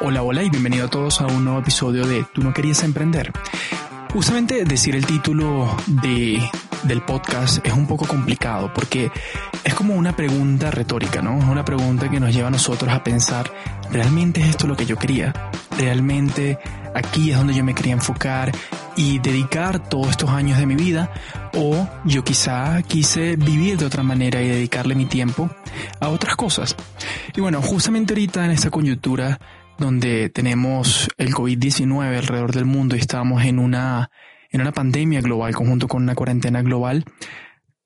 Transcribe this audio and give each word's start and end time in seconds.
Hola, 0.00 0.22
hola 0.22 0.42
y 0.42 0.50
bienvenido 0.50 0.86
a 0.86 0.90
todos 0.90 1.20
a 1.20 1.26
un 1.26 1.44
nuevo 1.44 1.60
episodio 1.60 2.04
de 2.04 2.24
Tú 2.24 2.42
no 2.42 2.52
querías 2.52 2.82
emprender. 2.82 3.32
Justamente 4.12 4.64
decir 4.64 4.96
el 4.96 5.06
título 5.06 5.74
de, 5.86 6.42
del 6.82 7.02
podcast 7.02 7.64
es 7.64 7.72
un 7.72 7.86
poco 7.86 8.04
complicado 8.04 8.72
porque 8.74 9.12
es 9.62 9.74
como 9.74 9.94
una 9.94 10.16
pregunta 10.16 10.72
retórica, 10.72 11.22
¿no? 11.22 11.38
Es 11.38 11.44
una 11.44 11.64
pregunta 11.64 12.10
que 12.10 12.18
nos 12.18 12.34
lleva 12.34 12.48
a 12.48 12.50
nosotros 12.50 12.92
a 12.92 13.04
pensar, 13.04 13.50
¿realmente 13.92 14.40
es 14.40 14.48
esto 14.48 14.66
lo 14.66 14.76
que 14.76 14.84
yo 14.84 14.96
quería? 14.96 15.32
¿Realmente 15.78 16.58
aquí 16.94 17.30
es 17.30 17.36
donde 17.36 17.54
yo 17.54 17.62
me 17.62 17.74
quería 17.74 17.92
enfocar 17.92 18.50
y 18.96 19.20
dedicar 19.20 19.88
todos 19.88 20.10
estos 20.10 20.30
años 20.30 20.58
de 20.58 20.66
mi 20.66 20.74
vida? 20.74 21.12
¿O 21.54 21.88
yo 22.04 22.24
quizá 22.24 22.82
quise 22.82 23.36
vivir 23.36 23.78
de 23.78 23.86
otra 23.86 24.02
manera 24.02 24.42
y 24.42 24.48
dedicarle 24.48 24.96
mi 24.96 25.06
tiempo 25.06 25.48
a 26.00 26.08
otras 26.08 26.34
cosas? 26.34 26.74
Y 27.36 27.40
bueno, 27.40 27.62
justamente 27.62 28.12
ahorita 28.12 28.44
en 28.44 28.50
esta 28.50 28.70
coyuntura 28.70 29.38
donde 29.78 30.30
tenemos 30.30 31.08
el 31.18 31.34
COVID-19 31.34 32.18
alrededor 32.18 32.52
del 32.52 32.64
mundo 32.64 32.96
y 32.96 33.00
estamos 33.00 33.44
en 33.44 33.58
una, 33.58 34.10
en 34.50 34.60
una 34.60 34.72
pandemia 34.72 35.20
global 35.20 35.54
conjunto 35.54 35.88
con 35.88 36.02
una 36.02 36.14
cuarentena 36.14 36.62
global, 36.62 37.04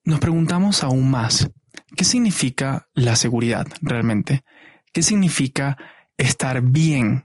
nos 0.05 0.21
preguntamos 0.21 0.85
aún 0.85 1.11
más, 1.11 1.51
¿qué 1.97 2.05
significa 2.05 2.89
la 2.95 3.17
seguridad 3.17 3.67
realmente? 3.81 4.45
¿Qué 4.93 5.03
significa 5.03 5.77
estar 6.17 6.63
bien 6.63 7.25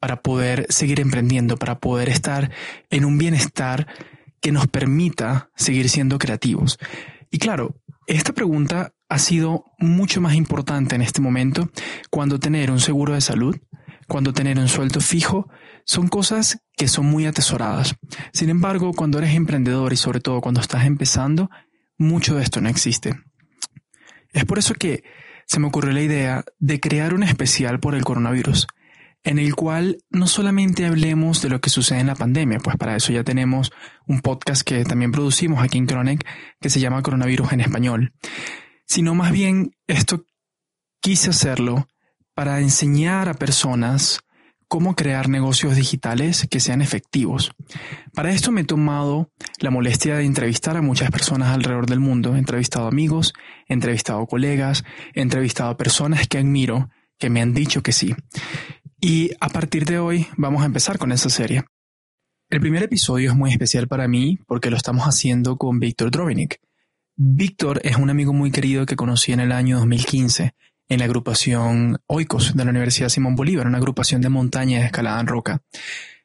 para 0.00 0.22
poder 0.22 0.66
seguir 0.68 1.00
emprendiendo, 1.00 1.56
para 1.56 1.78
poder 1.78 2.08
estar 2.08 2.50
en 2.90 3.04
un 3.04 3.18
bienestar 3.18 3.86
que 4.40 4.52
nos 4.52 4.66
permita 4.66 5.50
seguir 5.56 5.88
siendo 5.88 6.18
creativos? 6.18 6.78
Y 7.30 7.38
claro, 7.38 7.80
esta 8.06 8.32
pregunta 8.32 8.92
ha 9.08 9.18
sido 9.18 9.64
mucho 9.78 10.20
más 10.20 10.34
importante 10.34 10.94
en 10.94 11.02
este 11.02 11.20
momento 11.20 11.70
cuando 12.10 12.38
tener 12.38 12.70
un 12.70 12.80
seguro 12.80 13.14
de 13.14 13.20
salud, 13.20 13.56
cuando 14.08 14.32
tener 14.32 14.58
un 14.58 14.68
sueldo 14.68 15.00
fijo, 15.00 15.48
son 15.84 16.08
cosas 16.08 16.58
que 16.76 16.88
son 16.88 17.06
muy 17.06 17.26
atesoradas. 17.26 17.96
Sin 18.32 18.50
embargo, 18.50 18.92
cuando 18.92 19.18
eres 19.18 19.34
emprendedor 19.34 19.92
y 19.92 19.96
sobre 19.96 20.20
todo 20.20 20.40
cuando 20.40 20.60
estás 20.60 20.84
empezando, 20.86 21.50
mucho 21.98 22.36
de 22.36 22.42
esto 22.42 22.60
no 22.60 22.68
existe. 22.68 23.14
Es 24.32 24.44
por 24.44 24.58
eso 24.58 24.74
que 24.74 25.04
se 25.46 25.60
me 25.60 25.66
ocurrió 25.66 25.92
la 25.92 26.02
idea 26.02 26.44
de 26.58 26.80
crear 26.80 27.14
un 27.14 27.22
especial 27.22 27.80
por 27.80 27.94
el 27.94 28.04
coronavirus, 28.04 28.66
en 29.22 29.38
el 29.38 29.54
cual 29.54 29.98
no 30.10 30.26
solamente 30.26 30.86
hablemos 30.86 31.42
de 31.42 31.48
lo 31.48 31.60
que 31.60 31.70
sucede 31.70 32.00
en 32.00 32.08
la 32.08 32.14
pandemia, 32.14 32.58
pues 32.58 32.76
para 32.76 32.96
eso 32.96 33.12
ya 33.12 33.24
tenemos 33.24 33.72
un 34.06 34.20
podcast 34.20 34.62
que 34.62 34.84
también 34.84 35.12
producimos 35.12 35.62
aquí 35.62 35.78
en 35.78 35.86
Chronic 35.86 36.26
que 36.60 36.70
se 36.70 36.80
llama 36.80 37.02
Coronavirus 37.02 37.52
en 37.52 37.60
Español, 37.60 38.12
sino 38.86 39.14
más 39.14 39.32
bien 39.32 39.70
esto 39.86 40.24
quise 41.00 41.30
hacerlo 41.30 41.86
para 42.34 42.60
enseñar 42.60 43.28
a 43.28 43.34
personas 43.34 44.20
cómo 44.68 44.96
crear 44.96 45.28
negocios 45.28 45.76
digitales 45.76 46.46
que 46.50 46.60
sean 46.60 46.82
efectivos. 46.82 47.52
Para 48.12 48.32
esto 48.32 48.50
me 48.50 48.62
he 48.62 48.64
tomado 48.64 49.30
la 49.60 49.70
molestia 49.70 50.16
de 50.16 50.24
entrevistar 50.24 50.76
a 50.76 50.82
muchas 50.82 51.10
personas 51.10 51.50
alrededor 51.50 51.86
del 51.86 52.00
mundo. 52.00 52.34
He 52.34 52.38
entrevistado 52.38 52.88
amigos, 52.88 53.34
he 53.68 53.74
entrevistado 53.74 54.26
colegas, 54.26 54.84
he 55.14 55.20
entrevistado 55.20 55.70
a 55.70 55.76
personas 55.76 56.26
que 56.26 56.38
admiro, 56.38 56.90
que 57.18 57.30
me 57.30 57.40
han 57.40 57.54
dicho 57.54 57.82
que 57.82 57.92
sí. 57.92 58.14
Y 59.00 59.30
a 59.40 59.48
partir 59.48 59.84
de 59.84 59.98
hoy 59.98 60.26
vamos 60.36 60.62
a 60.62 60.66
empezar 60.66 60.98
con 60.98 61.12
esa 61.12 61.30
serie. 61.30 61.64
El 62.50 62.60
primer 62.60 62.82
episodio 62.82 63.30
es 63.30 63.36
muy 63.36 63.50
especial 63.50 63.86
para 63.86 64.08
mí 64.08 64.38
porque 64.46 64.70
lo 64.70 64.76
estamos 64.76 65.04
haciendo 65.04 65.56
con 65.56 65.78
Víctor 65.78 66.10
Drovinick. 66.10 66.60
Víctor 67.16 67.80
es 67.84 67.96
un 67.96 68.10
amigo 68.10 68.32
muy 68.32 68.50
querido 68.50 68.86
que 68.86 68.96
conocí 68.96 69.32
en 69.32 69.40
el 69.40 69.52
año 69.52 69.76
2015 69.78 70.54
en 70.88 70.98
la 70.98 71.04
agrupación 71.04 71.98
Oikos 72.06 72.56
de 72.56 72.64
la 72.64 72.70
Universidad 72.70 73.08
Simón 73.08 73.36
Bolívar, 73.36 73.66
una 73.66 73.78
agrupación 73.78 74.20
de 74.20 74.28
montaña 74.28 74.80
de 74.80 74.86
escalada 74.86 75.20
en 75.20 75.26
roca. 75.26 75.62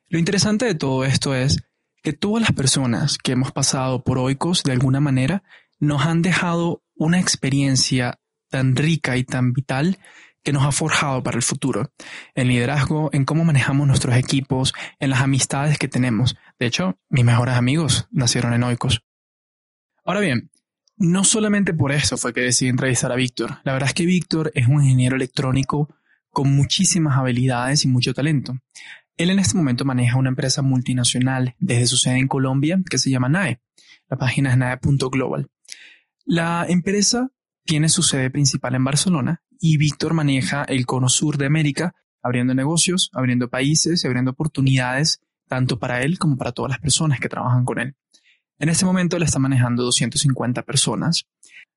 Lo 0.07 0.19
interesante 0.19 0.65
de 0.65 0.75
todo 0.75 1.05
esto 1.05 1.35
es 1.35 1.63
que 2.03 2.13
todas 2.13 2.41
las 2.41 2.51
personas 2.51 3.17
que 3.17 3.33
hemos 3.33 3.51
pasado 3.51 4.03
por 4.03 4.17
Oikos 4.17 4.63
de 4.63 4.71
alguna 4.71 4.99
manera 4.99 5.43
nos 5.79 6.05
han 6.05 6.21
dejado 6.21 6.83
una 6.95 7.19
experiencia 7.19 8.19
tan 8.49 8.75
rica 8.75 9.17
y 9.17 9.23
tan 9.23 9.53
vital 9.53 9.97
que 10.43 10.53
nos 10.53 10.63
ha 10.63 10.71
forjado 10.71 11.21
para 11.21 11.37
el 11.37 11.43
futuro, 11.43 11.91
en 12.33 12.47
liderazgo, 12.47 13.09
en 13.13 13.25
cómo 13.25 13.43
manejamos 13.43 13.87
nuestros 13.87 14.15
equipos, 14.15 14.73
en 14.99 15.09
las 15.09 15.21
amistades 15.21 15.77
que 15.77 15.87
tenemos. 15.87 16.37
De 16.57 16.65
hecho, 16.65 16.97
mis 17.09 17.25
mejores 17.25 17.55
amigos 17.55 18.07
nacieron 18.11 18.53
en 18.53 18.63
Oikos. 18.63 19.03
Ahora 20.05 20.21
bien, 20.21 20.49
no 20.99 21.23
solamente 21.23 21.73
por 21.73 21.91
eso 21.91 22.17
fue 22.17 22.33
que 22.33 22.41
decidí 22.41 22.69
entrevistar 22.69 23.11
a 23.11 23.15
Víctor. 23.15 23.59
La 23.63 23.73
verdad 23.73 23.87
es 23.87 23.93
que 23.93 24.05
Víctor 24.05 24.51
es 24.53 24.67
un 24.67 24.83
ingeniero 24.83 25.15
electrónico 25.15 25.89
con 26.29 26.53
muchísimas 26.53 27.17
habilidades 27.17 27.85
y 27.85 27.87
mucho 27.87 28.13
talento. 28.13 28.57
Él 29.17 29.29
en 29.29 29.39
este 29.39 29.57
momento 29.57 29.85
maneja 29.85 30.17
una 30.17 30.29
empresa 30.29 30.61
multinacional 30.61 31.55
desde 31.57 31.87
su 31.87 31.97
sede 31.97 32.19
en 32.19 32.27
Colombia 32.27 32.79
que 32.89 32.97
se 32.97 33.09
llama 33.09 33.29
NAE. 33.29 33.61
La 34.09 34.17
página 34.17 34.51
es 34.51 34.57
nae.global. 34.57 35.49
La 36.25 36.65
empresa 36.67 37.31
tiene 37.65 37.89
su 37.89 38.03
sede 38.03 38.29
principal 38.29 38.75
en 38.75 38.83
Barcelona 38.83 39.41
y 39.59 39.77
Víctor 39.77 40.13
maneja 40.13 40.63
el 40.63 40.85
cono 40.85 41.09
sur 41.09 41.37
de 41.37 41.45
América, 41.45 41.95
abriendo 42.21 42.53
negocios, 42.53 43.09
abriendo 43.13 43.49
países 43.49 44.03
y 44.03 44.07
abriendo 44.07 44.31
oportunidades 44.31 45.21
tanto 45.47 45.79
para 45.79 46.01
él 46.01 46.19
como 46.19 46.37
para 46.37 46.51
todas 46.51 46.69
las 46.69 46.79
personas 46.79 47.19
que 47.19 47.29
trabajan 47.29 47.65
con 47.65 47.79
él. 47.79 47.95
En 48.59 48.67
este 48.67 48.85
momento 48.85 49.17
le 49.17 49.25
está 49.25 49.39
manejando 49.39 49.83
250 49.83 50.63
personas, 50.63 51.25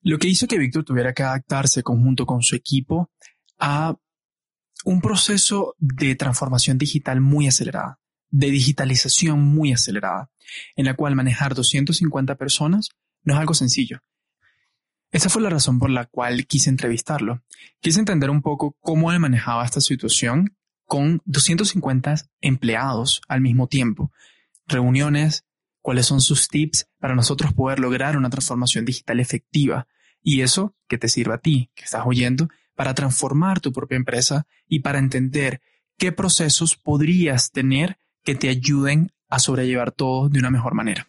lo 0.00 0.18
que 0.18 0.26
hizo 0.26 0.48
que 0.48 0.58
Víctor 0.58 0.84
tuviera 0.84 1.14
que 1.14 1.22
adaptarse 1.22 1.84
conjunto 1.84 2.26
con 2.26 2.42
su 2.42 2.56
equipo 2.56 3.10
a 3.58 3.94
un 4.84 5.00
proceso 5.00 5.76
de 5.78 6.16
transformación 6.16 6.78
digital 6.78 7.20
muy 7.20 7.46
acelerada, 7.46 8.00
de 8.30 8.50
digitalización 8.50 9.40
muy 9.40 9.72
acelerada, 9.72 10.30
en 10.74 10.86
la 10.86 10.94
cual 10.94 11.14
manejar 11.14 11.54
250 11.54 12.34
personas 12.34 12.88
no 13.22 13.34
es 13.34 13.38
algo 13.38 13.54
sencillo. 13.54 14.00
Esa 15.12 15.28
fue 15.28 15.42
la 15.42 15.50
razón 15.50 15.78
por 15.78 15.90
la 15.90 16.06
cual 16.06 16.46
quise 16.46 16.68
entrevistarlo. 16.68 17.44
Quise 17.80 18.00
entender 18.00 18.30
un 18.30 18.42
poco 18.42 18.76
cómo 18.80 19.12
él 19.12 19.20
manejaba 19.20 19.64
esta 19.64 19.80
situación 19.80 20.56
con 20.84 21.22
250 21.26 22.16
empleados 22.40 23.20
al 23.28 23.40
mismo 23.40 23.68
tiempo, 23.68 24.10
reuniones, 24.66 25.44
cuáles 25.82 26.06
son 26.06 26.20
sus 26.20 26.48
tips 26.48 26.88
para 26.98 27.14
nosotros 27.14 27.52
poder 27.52 27.80
lograr 27.80 28.16
una 28.16 28.30
transformación 28.30 28.84
digital 28.84 29.20
efectiva 29.20 29.86
y 30.22 30.40
eso 30.40 30.74
que 30.88 30.98
te 30.98 31.08
sirva 31.08 31.34
a 31.34 31.38
ti, 31.38 31.70
que 31.74 31.84
estás 31.84 32.02
oyendo, 32.06 32.48
para 32.74 32.94
transformar 32.94 33.60
tu 33.60 33.72
propia 33.72 33.96
empresa 33.96 34.46
y 34.66 34.80
para 34.80 34.98
entender 34.98 35.60
qué 35.98 36.12
procesos 36.12 36.76
podrías 36.76 37.50
tener 37.50 37.98
que 38.24 38.34
te 38.34 38.48
ayuden 38.48 39.12
a 39.28 39.38
sobrellevar 39.38 39.92
todo 39.92 40.28
de 40.28 40.38
una 40.38 40.50
mejor 40.50 40.74
manera. 40.74 41.08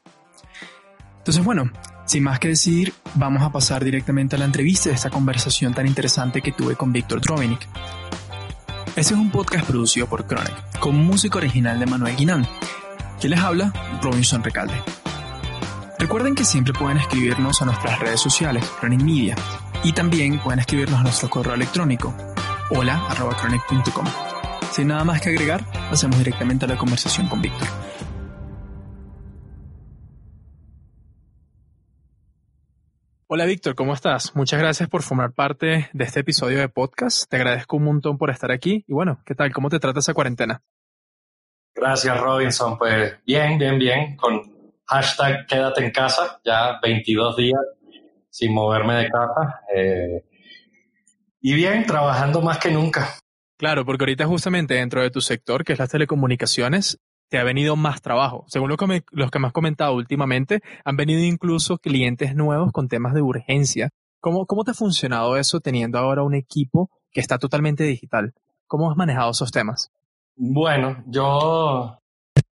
Entonces, 1.20 1.44
bueno, 1.44 1.72
sin 2.06 2.24
más 2.24 2.40
que 2.40 2.50
decir, 2.50 2.94
vamos 3.16 3.44
a 3.44 3.52
pasar 3.52 3.84
directamente 3.84 4.36
a 4.36 4.40
la 4.40 4.46
entrevista 4.46 4.90
de 4.90 4.96
esta 4.96 5.10
conversación 5.10 5.74
tan 5.74 5.88
interesante 5.88 6.42
que 6.42 6.52
tuve 6.52 6.76
con 6.76 6.92
Víctor 6.92 7.22
Drovinick. 7.22 7.68
Este 8.96 9.14
es 9.14 9.20
un 9.20 9.32
podcast 9.32 9.66
producido 9.66 10.08
por 10.08 10.28
Chronic, 10.28 10.80
con 10.80 10.96
música 10.96 11.38
original 11.38 11.80
de 11.80 11.86
Manuel 11.86 12.16
Guinán 12.16 12.48
¿Quién 13.24 13.32
les 13.32 13.40
habla? 13.40 13.72
Robinson 14.02 14.44
Recalde. 14.44 14.74
Recuerden 15.98 16.36
que 16.36 16.44
siempre 16.44 16.74
pueden 16.74 16.98
escribirnos 16.98 17.62
a 17.62 17.66
nuestras 17.66 17.98
redes 18.02 18.20
sociales, 18.20 18.70
Chronic 18.82 19.02
Media, 19.02 19.36
y 19.82 19.94
también 19.94 20.40
pueden 20.40 20.60
escribirnos 20.60 21.00
a 21.00 21.04
nuestro 21.04 21.30
correo 21.30 21.54
electrónico, 21.54 22.14
hola.chronic.com. 22.70 24.06
Sin 24.74 24.90
nada 24.90 25.06
más 25.06 25.22
que 25.22 25.30
agregar, 25.30 25.64
pasemos 25.90 26.18
directamente 26.18 26.66
a 26.66 26.68
la 26.68 26.76
conversación 26.76 27.30
con 27.30 27.42
Víctor. 27.42 27.66
Hola 33.28 33.46
Víctor, 33.46 33.76
¿cómo 33.76 33.94
estás? 33.94 34.36
Muchas 34.36 34.60
gracias 34.60 34.90
por 34.90 35.02
formar 35.02 35.32
parte 35.32 35.90
de 35.94 36.04
este 36.04 36.20
episodio 36.20 36.60
de 36.60 36.68
podcast. 36.68 37.30
Te 37.30 37.38
agradezco 37.38 37.78
un 37.78 37.86
montón 37.86 38.18
por 38.18 38.32
estar 38.32 38.52
aquí. 38.52 38.84
Y 38.86 38.92
bueno, 38.92 39.22
¿qué 39.26 39.34
tal? 39.34 39.54
¿Cómo 39.54 39.70
te 39.70 39.80
trata 39.80 40.02
esa 40.02 40.14
cuarentena? 40.14 40.62
Gracias, 41.76 42.20
Robinson. 42.20 42.78
Pues 42.78 43.14
bien, 43.26 43.58
bien, 43.58 43.80
bien. 43.80 44.16
Con 44.16 44.42
hashtag 44.86 45.48
quédate 45.48 45.84
en 45.86 45.92
casa, 45.92 46.40
ya 46.46 46.80
22 46.82 47.36
días 47.38 47.62
sin 48.30 48.54
moverme 48.54 48.96
de 48.96 49.10
casa. 49.10 49.62
Eh, 49.76 50.24
y 51.42 51.54
bien, 51.54 51.86
trabajando 51.86 52.42
más 52.42 52.58
que 52.58 52.72
nunca. 52.72 53.10
Claro, 53.58 53.86
porque 53.86 54.04
ahorita 54.04 54.26
justamente 54.26 54.76
dentro 54.76 55.02
de 55.02 55.12
tu 55.12 55.22
sector, 55.22 55.64
que 55.64 55.74
es 55.74 55.80
las 55.80 55.90
telecomunicaciones, 55.90 57.00
te 57.30 57.38
ha 57.38 57.44
venido 57.44 57.76
más 57.76 58.02
trabajo. 58.02 58.46
Según 58.48 58.70
lo 58.70 58.78
que 58.78 59.04
los 59.12 59.32
que 59.32 59.40
me 59.40 59.48
has 59.48 59.54
comentado 59.54 59.96
últimamente, 59.96 60.62
han 60.86 60.98
venido 60.98 61.22
incluso 61.22 61.78
clientes 61.78 62.36
nuevos 62.36 62.72
con 62.72 62.88
temas 62.88 63.14
de 63.14 63.22
urgencia. 63.22 63.90
¿Cómo, 64.20 64.46
¿Cómo 64.46 64.64
te 64.64 64.72
ha 64.72 64.76
funcionado 64.76 65.38
eso 65.38 65.60
teniendo 65.60 65.98
ahora 65.98 66.24
un 66.24 66.34
equipo 66.34 66.90
que 67.12 67.20
está 67.20 67.38
totalmente 67.38 67.84
digital? 67.84 68.34
¿Cómo 68.68 68.90
has 68.90 68.98
manejado 68.98 69.32
esos 69.32 69.52
temas? 69.52 69.92
Bueno, 70.36 71.04
yo... 71.08 72.00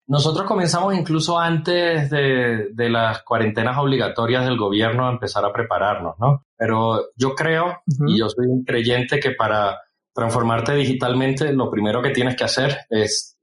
Nosotros 0.07 0.45
comenzamos 0.45 0.93
incluso 0.93 1.39
antes 1.39 2.09
de, 2.09 2.69
de, 2.73 2.89
las 2.89 3.23
cuarentenas 3.23 3.77
obligatorias 3.77 4.43
del 4.43 4.57
gobierno 4.57 5.07
a 5.07 5.11
empezar 5.11 5.45
a 5.45 5.53
prepararnos, 5.53 6.15
¿no? 6.19 6.43
Pero 6.57 7.11
yo 7.15 7.33
creo, 7.33 7.81
y 8.07 8.19
yo 8.19 8.27
soy 8.27 8.47
un 8.47 8.65
creyente, 8.65 9.21
que 9.21 9.31
para 9.31 9.79
transformarte 10.13 10.73
digitalmente, 10.75 11.53
lo 11.53 11.71
primero 11.71 12.01
que 12.01 12.09
tienes 12.09 12.35
que 12.35 12.43
hacer 12.43 12.79
es 12.89 13.37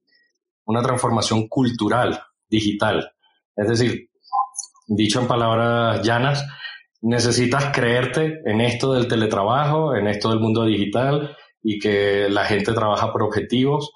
una 0.66 0.82
transformación 0.82 1.48
cultural, 1.48 2.20
digital. 2.50 3.12
Es 3.56 3.68
decir, 3.68 4.10
dicho 4.86 5.20
en 5.20 5.26
palabras 5.26 6.02
llanas, 6.02 6.46
necesitas 7.00 7.72
creerte 7.72 8.40
en 8.44 8.60
esto 8.60 8.92
del 8.92 9.08
teletrabajo, 9.08 9.94
en 9.94 10.06
esto 10.06 10.30
del 10.30 10.40
mundo 10.40 10.64
digital 10.64 11.36
y 11.62 11.78
que 11.78 12.28
la 12.28 12.44
gente 12.44 12.72
trabaja 12.72 13.12
por 13.12 13.22
objetivos 13.22 13.90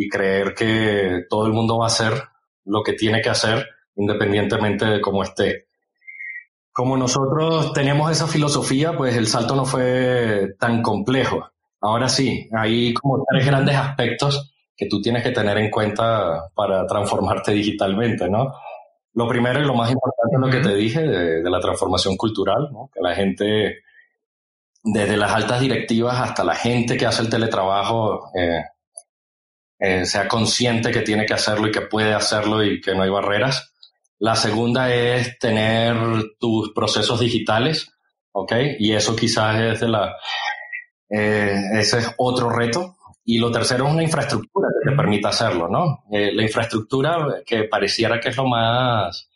y 0.00 0.08
creer 0.08 0.54
que 0.54 1.24
todo 1.28 1.44
el 1.46 1.52
mundo 1.52 1.76
va 1.78 1.86
a 1.86 1.88
hacer 1.88 2.12
lo 2.64 2.84
que 2.84 2.92
tiene 2.92 3.20
que 3.20 3.30
hacer 3.30 3.66
independientemente 3.96 4.84
de 4.84 5.00
cómo 5.00 5.24
esté. 5.24 5.66
Como 6.70 6.96
nosotros 6.96 7.72
tenemos 7.72 8.08
esa 8.12 8.28
filosofía, 8.28 8.96
pues 8.96 9.16
el 9.16 9.26
salto 9.26 9.56
no 9.56 9.64
fue 9.64 10.54
tan 10.60 10.82
complejo. 10.82 11.50
Ahora 11.80 12.08
sí, 12.08 12.48
hay 12.56 12.94
como 12.94 13.24
tres 13.28 13.44
grandes 13.44 13.74
aspectos 13.74 14.54
que 14.76 14.86
tú 14.86 15.02
tienes 15.02 15.24
que 15.24 15.32
tener 15.32 15.58
en 15.58 15.68
cuenta 15.68 16.48
para 16.54 16.86
transformarte 16.86 17.50
digitalmente, 17.50 18.30
¿no? 18.30 18.54
Lo 19.14 19.26
primero 19.26 19.60
y 19.60 19.66
lo 19.66 19.74
más 19.74 19.90
importante 19.90 20.36
es 20.36 20.40
lo 20.40 20.48
que 20.48 20.68
te 20.68 20.76
dije 20.76 21.02
de, 21.02 21.50
la 21.50 21.58
transformación 21.58 22.16
cultural, 22.16 22.68
¿no? 22.70 22.88
Que 22.94 23.00
la 23.00 23.16
gente, 23.16 23.78
desde 24.84 25.16
las 25.16 25.32
altas 25.32 25.60
directivas 25.60 26.20
hasta 26.20 26.44
la 26.44 26.54
gente 26.54 26.96
que 26.96 27.06
hace 27.06 27.22
el 27.22 27.30
teletrabajo, 27.30 28.30
eh, 28.38 28.62
eh, 29.78 30.04
sea 30.06 30.26
consciente 30.26 30.90
que 30.90 31.02
tiene 31.02 31.24
que 31.24 31.34
hacerlo 31.34 31.68
y 31.68 31.72
que 31.72 31.82
puede 31.82 32.12
hacerlo 32.12 32.64
y 32.64 32.80
que 32.80 32.94
no 32.94 33.02
hay 33.02 33.10
barreras. 33.10 33.72
La 34.18 34.34
segunda 34.34 34.92
es 34.92 35.38
tener 35.38 35.96
tus 36.40 36.72
procesos 36.72 37.20
digitales, 37.20 37.92
¿ok? 38.32 38.52
Y 38.80 38.92
eso 38.92 39.14
quizás 39.14 39.60
es 39.60 39.80
de 39.80 39.88
la, 39.88 40.16
eh, 41.08 41.54
ese 41.74 41.98
es 41.98 42.14
otro 42.16 42.50
reto. 42.50 42.96
Y 43.24 43.38
lo 43.38 43.52
tercero 43.52 43.86
es 43.86 43.92
una 43.92 44.02
infraestructura 44.02 44.68
que 44.72 44.90
te 44.90 44.96
permita 44.96 45.28
hacerlo, 45.28 45.68
¿no? 45.68 46.04
Eh, 46.10 46.32
la 46.32 46.42
infraestructura 46.42 47.42
que 47.46 47.64
pareciera 47.64 48.18
que 48.18 48.30
es 48.30 48.36
lo 48.36 48.46
más, 48.46 49.28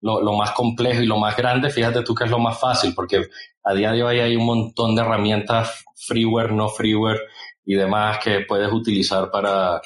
lo, 0.00 0.22
lo, 0.22 0.32
más 0.34 0.52
complejo 0.52 1.02
y 1.02 1.06
lo 1.06 1.18
más 1.18 1.36
grande, 1.36 1.70
fíjate 1.70 2.02
tú 2.02 2.14
que 2.14 2.24
es 2.24 2.30
lo 2.30 2.38
más 2.38 2.58
fácil, 2.58 2.94
porque 2.94 3.26
a 3.64 3.74
día 3.74 3.90
de 3.90 4.04
hoy 4.04 4.20
hay 4.20 4.36
un 4.36 4.46
montón 4.46 4.94
de 4.94 5.02
herramientas 5.02 5.84
freeware, 5.96 6.52
no 6.52 6.68
freeware 6.68 7.20
y 7.66 7.74
demás 7.74 8.20
que 8.22 8.40
puedes 8.48 8.72
utilizar 8.72 9.30
para, 9.30 9.82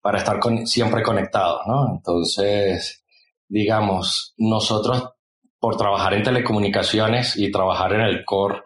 para 0.00 0.18
estar 0.18 0.38
con, 0.38 0.66
siempre 0.66 1.02
conectado, 1.02 1.60
¿no? 1.66 1.90
Entonces, 1.96 3.04
digamos, 3.48 4.34
nosotros 4.38 5.10
por 5.58 5.76
trabajar 5.76 6.14
en 6.14 6.22
telecomunicaciones 6.22 7.36
y 7.36 7.50
trabajar 7.50 7.92
en 7.94 8.02
el 8.02 8.24
core 8.24 8.62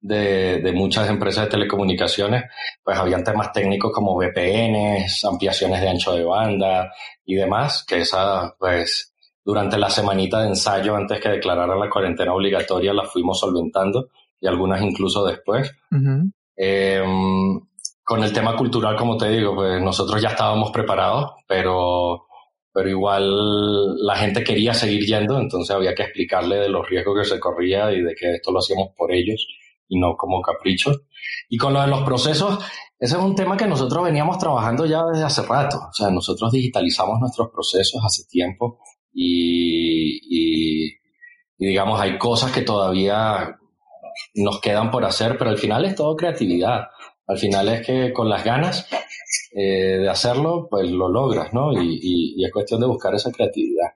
de, 0.00 0.60
de, 0.60 0.72
muchas 0.72 1.08
empresas 1.08 1.44
de 1.44 1.52
telecomunicaciones, 1.52 2.44
pues 2.82 2.98
habían 2.98 3.24
temas 3.24 3.50
técnicos 3.52 3.90
como 3.90 4.14
VPNs, 4.14 5.24
ampliaciones 5.24 5.80
de 5.80 5.88
ancho 5.88 6.12
de 6.12 6.24
banda 6.24 6.92
y 7.24 7.36
demás, 7.36 7.86
que 7.88 8.02
esa, 8.02 8.54
pues, 8.58 9.14
durante 9.42 9.78
la 9.78 9.88
semanita 9.88 10.42
de 10.42 10.48
ensayo 10.48 10.94
antes 10.94 11.18
que 11.20 11.30
declararan 11.30 11.80
la 11.80 11.88
cuarentena 11.88 12.34
obligatoria 12.34 12.92
la 12.92 13.04
fuimos 13.04 13.40
solventando 13.40 14.10
y 14.38 14.46
algunas 14.46 14.82
incluso 14.82 15.24
después. 15.24 15.72
eh, 16.54 17.02
con 18.04 18.22
el 18.22 18.32
tema 18.32 18.56
cultural, 18.56 18.96
como 18.96 19.16
te 19.16 19.30
digo, 19.30 19.54
pues 19.54 19.80
nosotros 19.82 20.20
ya 20.20 20.28
estábamos 20.28 20.70
preparados, 20.70 21.32
pero 21.48 22.26
pero 22.74 22.90
igual 22.90 24.04
la 24.04 24.16
gente 24.16 24.42
quería 24.42 24.74
seguir 24.74 25.06
yendo, 25.06 25.38
entonces 25.38 25.74
había 25.74 25.94
que 25.94 26.02
explicarle 26.02 26.56
de 26.56 26.68
los 26.68 26.88
riesgos 26.88 27.16
que 27.20 27.24
se 27.24 27.38
corría 27.38 27.92
y 27.92 28.02
de 28.02 28.16
que 28.16 28.34
esto 28.34 28.50
lo 28.50 28.58
hacíamos 28.58 28.88
por 28.96 29.12
ellos 29.12 29.46
y 29.88 29.96
no 29.96 30.16
como 30.16 30.42
caprichos. 30.42 31.02
Y 31.48 31.56
con 31.56 31.72
lo 31.72 31.80
de 31.80 31.86
los 31.86 32.02
procesos, 32.02 32.58
ese 32.98 33.16
es 33.16 33.22
un 33.22 33.36
tema 33.36 33.56
que 33.56 33.66
nosotros 33.66 34.02
veníamos 34.02 34.38
trabajando 34.38 34.86
ya 34.86 35.04
desde 35.04 35.22
hace 35.22 35.42
rato. 35.42 35.76
O 35.88 35.92
sea, 35.92 36.10
nosotros 36.10 36.50
digitalizamos 36.50 37.20
nuestros 37.20 37.50
procesos 37.52 38.02
hace 38.04 38.24
tiempo 38.28 38.80
y, 39.12 40.98
digamos, 41.56 42.00
hay 42.00 42.18
cosas 42.18 42.50
que 42.50 42.62
todavía 42.62 43.56
nos 44.34 44.60
quedan 44.60 44.90
por 44.90 45.04
hacer, 45.04 45.38
pero 45.38 45.50
al 45.50 45.58
final 45.58 45.84
es 45.84 45.94
todo 45.94 46.16
creatividad. 46.16 46.88
Al 47.26 47.38
final 47.38 47.68
es 47.68 47.86
que 47.86 48.12
con 48.12 48.28
las 48.28 48.44
ganas 48.44 48.86
eh, 49.56 49.98
de 49.98 50.08
hacerlo, 50.08 50.66
pues 50.68 50.90
lo 50.90 51.08
logras, 51.08 51.52
¿no? 51.52 51.72
Y, 51.72 52.44
es 52.44 52.52
cuestión 52.52 52.80
de 52.80 52.86
buscar 52.86 53.14
esa 53.14 53.30
creatividad. 53.30 53.90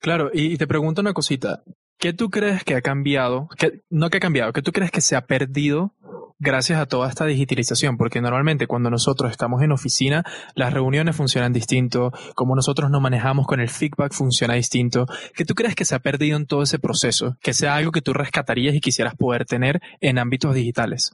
Claro, 0.00 0.30
y 0.32 0.56
te 0.56 0.66
pregunto 0.66 1.00
una 1.00 1.12
cosita. 1.12 1.62
¿Qué 1.98 2.12
tú 2.12 2.30
crees 2.30 2.64
que 2.64 2.74
ha 2.74 2.82
cambiado? 2.82 3.48
¿Qué, 3.58 3.82
no 3.90 4.10
que 4.10 4.16
ha 4.16 4.20
cambiado, 4.20 4.52
¿qué 4.52 4.62
tú 4.62 4.72
crees 4.72 4.90
que 4.90 5.00
se 5.00 5.16
ha 5.16 5.26
perdido 5.26 5.94
gracias 6.38 6.80
a 6.80 6.86
toda 6.86 7.08
esta 7.08 7.26
digitalización? 7.26 7.98
Porque 7.98 8.22
normalmente 8.22 8.66
cuando 8.66 8.90
nosotros 8.90 9.30
estamos 9.30 9.62
en 9.62 9.72
oficina, 9.72 10.24
las 10.54 10.72
reuniones 10.72 11.14
funcionan 11.14 11.52
distinto, 11.52 12.10
como 12.34 12.56
nosotros 12.56 12.90
nos 12.90 13.02
manejamos 13.02 13.46
con 13.46 13.60
el 13.60 13.68
feedback 13.68 14.12
funciona 14.12 14.54
distinto. 14.54 15.06
¿Qué 15.34 15.44
tú 15.44 15.54
crees 15.54 15.74
que 15.74 15.84
se 15.84 15.94
ha 15.94 15.98
perdido 15.98 16.38
en 16.38 16.46
todo 16.46 16.62
ese 16.62 16.78
proceso? 16.78 17.36
Que 17.42 17.52
sea 17.52 17.76
algo 17.76 17.92
que 17.92 18.02
tú 18.02 18.14
rescatarías 18.14 18.74
y 18.74 18.80
quisieras 18.80 19.14
poder 19.14 19.44
tener 19.44 19.80
en 20.00 20.18
ámbitos 20.18 20.54
digitales. 20.54 21.12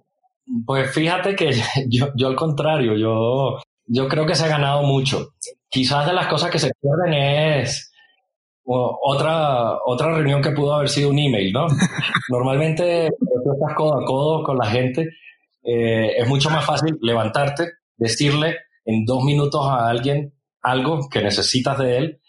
Pues 0.65 0.91
fíjate 0.93 1.35
que 1.35 1.53
yo, 1.89 2.09
yo 2.15 2.29
al 2.29 2.37
contrario, 2.37 2.97
yo, 2.97 3.59
yo 3.87 4.09
creo 4.09 4.27
que 4.27 4.35
se 4.35 4.45
ha 4.45 4.49
ganado 4.49 4.83
mucho. 4.83 5.31
Quizás 5.69 6.07
de 6.07 6.13
las 6.13 6.27
cosas 6.29 6.51
que 6.51 6.59
se 6.59 6.71
pierden 6.81 7.13
es 7.15 7.93
otra, 8.65 9.79
otra 9.85 10.15
reunión 10.15 10.43
que 10.43 10.51
pudo 10.51 10.75
haber 10.75 10.89
sido 10.89 11.11
un 11.11 11.19
email, 11.19 11.53
¿no? 11.53 11.67
Normalmente 12.29 13.11
tú 13.19 13.53
estás 13.53 13.77
codo 13.77 14.01
a 14.01 14.05
codo 14.05 14.43
con 14.43 14.59
la 14.59 14.67
gente, 14.67 15.09
eh, 15.63 16.15
es 16.19 16.29
mucho 16.29 16.51
más 16.51 16.65
fácil 16.65 16.99
levantarte, 17.01 17.71
decirle 17.97 18.57
en 18.85 19.05
dos 19.05 19.23
minutos 19.25 19.65
a 19.67 19.89
alguien 19.89 20.33
algo 20.63 21.09
que 21.09 21.23
necesitas 21.23 21.79
de 21.79 21.97
él 21.97 22.21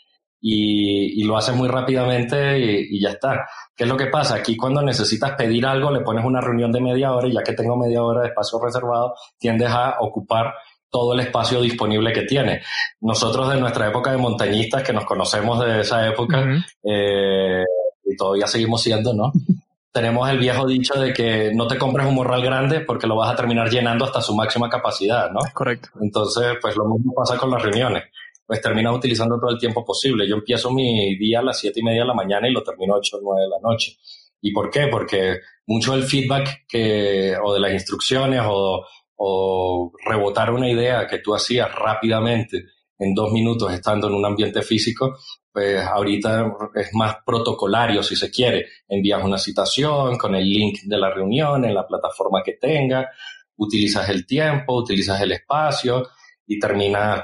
y, 0.50 1.22
y 1.22 1.24
lo 1.26 1.36
haces 1.36 1.54
muy 1.54 1.68
rápidamente 1.68 2.58
y, 2.58 2.88
y, 2.96 3.02
ya 3.02 3.10
está. 3.10 3.46
¿Qué 3.76 3.84
es 3.84 3.90
lo 3.90 3.98
que 3.98 4.06
pasa? 4.06 4.36
Aquí 4.36 4.56
cuando 4.56 4.82
necesitas 4.82 5.34
pedir 5.34 5.66
algo 5.66 5.92
le 5.92 6.00
pones 6.00 6.24
una 6.24 6.40
reunión 6.40 6.72
de 6.72 6.80
media 6.80 7.12
hora 7.12 7.28
y 7.28 7.34
ya 7.34 7.44
que 7.44 7.52
tengo 7.52 7.76
media 7.76 8.02
hora 8.02 8.22
de 8.22 8.30
espacio 8.30 8.58
reservado, 8.64 9.14
tiendes 9.38 9.70
a 9.70 9.98
ocupar 10.00 10.54
todo 10.90 11.14
el 11.14 11.20
espacio 11.20 11.60
disponible 11.60 12.14
que 12.14 12.22
tiene. 12.22 12.62
Nosotros 13.02 13.50
de 13.50 13.60
nuestra 13.60 13.90
época 13.90 14.12
de 14.12 14.18
montañistas, 14.20 14.84
que 14.84 14.94
nos 14.94 15.04
conocemos 15.04 15.60
de 15.66 15.82
esa 15.82 16.08
época, 16.08 16.40
uh 16.40 16.46
-huh. 16.46 16.66
eh, 16.86 17.66
y 18.06 18.16
todavía 18.16 18.48
seguimos 18.48 18.82
siendo, 18.82 19.14
¿no? 19.14 19.34
Tenemos 19.92 20.30
el 20.30 20.38
viejo 20.38 20.66
dicho 20.66 20.94
de 20.94 21.12
que 21.12 21.52
no 21.54 21.68
te 21.68 21.78
compres 21.78 22.08
un 22.08 22.16
morral 22.16 22.42
grande 22.42 22.82
porque 22.82 23.08
lo 23.08 23.18
vas 23.18 23.34
a 23.34 23.36
terminar 23.36 23.70
llenando 23.70 24.06
hasta 24.06 24.22
su 24.22 24.34
máxima 24.34 24.70
capacidad, 24.70 25.30
¿no? 25.30 25.42
Correcto. 25.54 25.90
Entonces, 26.00 26.56
pues 26.62 26.78
lo 26.78 26.86
mismo 26.86 27.14
pasa 27.14 27.36
con 27.38 27.52
las 27.52 27.62
reuniones 27.62 28.04
pues 28.48 28.62
terminas 28.62 28.96
utilizando 28.96 29.38
todo 29.38 29.52
el 29.52 29.60
tiempo 29.60 29.84
posible. 29.84 30.28
Yo 30.28 30.36
empiezo 30.36 30.72
mi 30.72 31.18
día 31.18 31.40
a 31.40 31.44
las 31.44 31.60
siete 31.60 31.82
y 31.82 31.84
media 31.84 32.02
de 32.02 32.08
la 32.08 32.14
mañana 32.14 32.48
y 32.48 32.54
lo 32.54 32.64
termino 32.64 32.94
a 32.94 32.98
ocho 32.98 33.18
o 33.18 33.22
nueve 33.22 33.42
de 33.42 33.50
la 33.50 33.60
noche. 33.62 33.98
¿Y 34.42 34.54
por 34.54 34.70
qué? 34.70 34.88
Porque 34.88 35.40
mucho 35.66 35.92
del 35.92 36.04
feedback 36.04 36.66
que, 36.68 37.36
o 37.44 37.54
de 37.54 37.60
las 37.60 37.74
instrucciones 37.74 38.42
o, 38.46 38.86
o 39.18 39.92
rebotar 40.06 40.52
una 40.52 40.70
idea 40.70 41.06
que 41.08 41.20
tú 41.20 41.36
hacías 41.36 41.74
rápidamente 41.76 42.64
en 43.00 43.14
dos 43.14 43.32
minutos 43.32 43.72
estando 43.74 44.08
en 44.08 44.14
un 44.14 44.26
ambiente 44.26 44.62
físico, 44.62 45.18
pues 45.52 45.84
ahorita 45.84 46.52
es 46.76 46.94
más 46.94 47.18
protocolario 47.26 48.02
si 48.02 48.16
se 48.16 48.32
quiere. 48.32 48.68
Envías 48.88 49.24
una 49.24 49.38
citación 49.38 50.18
con 50.18 50.36
el 50.36 50.50
link 50.50 50.80
de 50.84 50.98
la 50.98 51.14
reunión 51.14 51.66
en 51.66 51.74
la 51.76 51.86
plataforma 51.86 52.42
que 52.44 52.54
tenga, 52.54 53.10
utilizas 53.58 54.08
el 54.10 54.26
tiempo, 54.26 54.78
utilizas 54.78 55.20
el 55.22 55.34
espacio 55.34 56.08
y 56.46 56.60
terminas 56.60 57.24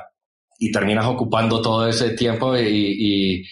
y 0.64 0.72
terminas 0.72 1.06
ocupando 1.08 1.62
todo 1.62 1.86
ese 1.90 2.12
tiempo 2.12 2.56
y, 2.56 3.44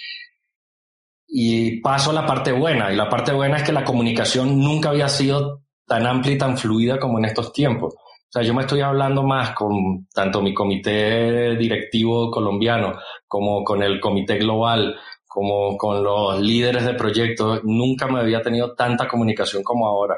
y, 1.27 1.81
paso 1.81 2.11
a 2.11 2.13
la 2.13 2.25
parte 2.25 2.53
buena. 2.53 2.91
Y 2.91 2.95
la 2.95 3.09
parte 3.09 3.33
buena 3.33 3.57
es 3.57 3.63
que 3.63 3.73
la 3.73 3.83
comunicación 3.83 4.57
nunca 4.57 4.89
había 4.89 5.09
sido 5.09 5.63
tan 5.85 6.07
amplia 6.07 6.35
y 6.35 6.37
tan 6.37 6.57
fluida 6.57 6.99
como 6.99 7.19
en 7.19 7.25
estos 7.25 7.51
tiempos. 7.51 7.95
O 7.95 8.31
sea, 8.31 8.43
yo 8.43 8.53
me 8.53 8.61
estoy 8.61 8.79
hablando 8.79 9.23
más 9.23 9.51
con 9.51 10.07
tanto 10.13 10.41
mi 10.41 10.53
comité 10.53 11.57
directivo 11.57 12.31
colombiano 12.31 12.97
como 13.27 13.61
con 13.65 13.83
el 13.83 13.99
comité 13.99 14.37
global, 14.37 14.95
como 15.27 15.77
con 15.77 16.01
los 16.01 16.39
líderes 16.39 16.85
de 16.85 16.93
proyectos. 16.93 17.59
Nunca 17.65 18.07
me 18.07 18.21
había 18.21 18.41
tenido 18.41 18.73
tanta 18.73 19.05
comunicación 19.05 19.63
como 19.63 19.85
ahora. 19.85 20.15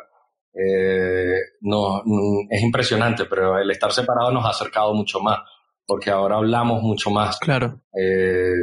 Eh, 0.54 1.40
no, 1.62 2.04
es 2.52 2.62
impresionante, 2.62 3.26
pero 3.26 3.58
el 3.58 3.72
estar 3.72 3.92
separado 3.92 4.32
nos 4.32 4.46
ha 4.46 4.50
acercado 4.50 4.94
mucho 4.94 5.20
más 5.20 5.40
porque 5.86 6.10
ahora 6.10 6.38
hablamos 6.38 6.82
mucho 6.82 7.10
más. 7.10 7.38
Claro. 7.40 7.82
Eh, 7.98 8.54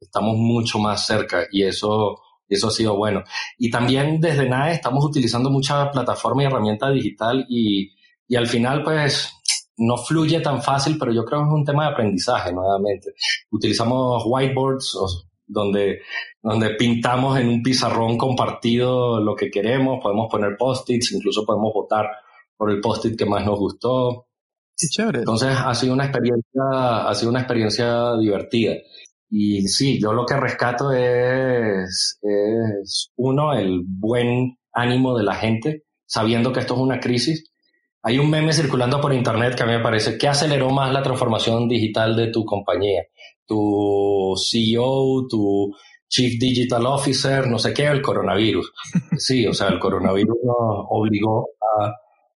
estamos 0.00 0.36
mucho 0.36 0.78
más 0.78 1.06
cerca 1.06 1.46
y 1.50 1.64
eso, 1.64 2.20
eso 2.48 2.68
ha 2.68 2.70
sido 2.70 2.96
bueno. 2.96 3.22
Y 3.58 3.70
también 3.70 4.20
desde 4.20 4.48
NAE 4.48 4.74
estamos 4.74 5.04
utilizando 5.04 5.50
mucha 5.50 5.90
plataforma 5.90 6.42
y 6.42 6.46
herramienta 6.46 6.90
digital 6.90 7.46
y, 7.48 7.92
y 8.28 8.36
al 8.36 8.46
final 8.46 8.82
pues 8.82 9.32
no 9.78 9.96
fluye 9.98 10.40
tan 10.40 10.62
fácil, 10.62 10.96
pero 10.98 11.12
yo 11.12 11.24
creo 11.24 11.40
que 11.40 11.46
es 11.46 11.52
un 11.52 11.64
tema 11.64 11.86
de 11.86 11.92
aprendizaje 11.92 12.52
nuevamente. 12.52 13.12
Utilizamos 13.50 14.22
whiteboards 14.26 14.96
donde, 15.46 16.00
donde 16.42 16.70
pintamos 16.70 17.38
en 17.38 17.48
un 17.48 17.62
pizarrón 17.62 18.16
compartido 18.16 19.20
lo 19.20 19.34
que 19.36 19.50
queremos, 19.50 20.00
podemos 20.02 20.28
poner 20.30 20.56
post-its, 20.56 21.12
incluso 21.12 21.44
podemos 21.44 21.72
votar 21.72 22.06
por 22.56 22.70
el 22.70 22.80
post-it 22.80 23.18
que 23.18 23.26
más 23.26 23.44
nos 23.44 23.58
gustó. 23.58 24.25
Sí, 24.76 24.88
chévere. 24.88 25.20
Entonces 25.20 25.56
ha 25.56 25.74
sido 25.74 25.94
una 25.94 26.04
experiencia, 26.04 27.08
ha 27.08 27.14
sido 27.14 27.30
una 27.30 27.40
experiencia 27.40 28.14
divertida. 28.18 28.74
Y 29.30 29.66
sí, 29.68 29.98
yo 30.00 30.12
lo 30.12 30.24
que 30.26 30.36
rescato 30.36 30.92
es, 30.92 32.18
es 32.22 33.10
uno, 33.16 33.54
el 33.54 33.82
buen 33.84 34.58
ánimo 34.72 35.16
de 35.16 35.24
la 35.24 35.34
gente, 35.34 35.84
sabiendo 36.04 36.52
que 36.52 36.60
esto 36.60 36.74
es 36.74 36.80
una 36.80 37.00
crisis. 37.00 37.50
Hay 38.02 38.18
un 38.18 38.30
meme 38.30 38.52
circulando 38.52 39.00
por 39.00 39.12
internet 39.12 39.56
que 39.56 39.62
a 39.64 39.66
mí 39.66 39.72
me 39.72 39.82
parece 39.82 40.16
que 40.16 40.28
aceleró 40.28 40.70
más 40.70 40.92
la 40.92 41.02
transformación 41.02 41.68
digital 41.68 42.14
de 42.14 42.28
tu 42.28 42.44
compañía. 42.44 43.02
Tu 43.46 44.34
CEO, 44.38 45.26
tu 45.28 45.74
Chief 46.08 46.38
Digital 46.38 46.86
Officer, 46.86 47.48
no 47.48 47.58
sé 47.58 47.72
qué, 47.72 47.86
el 47.86 48.02
coronavirus. 48.02 48.72
Sí, 49.18 49.46
o 49.46 49.54
sea, 49.54 49.68
el 49.68 49.78
coronavirus 49.78 50.36
nos 50.44 50.86
obligó 50.90 51.48
a 51.80 51.94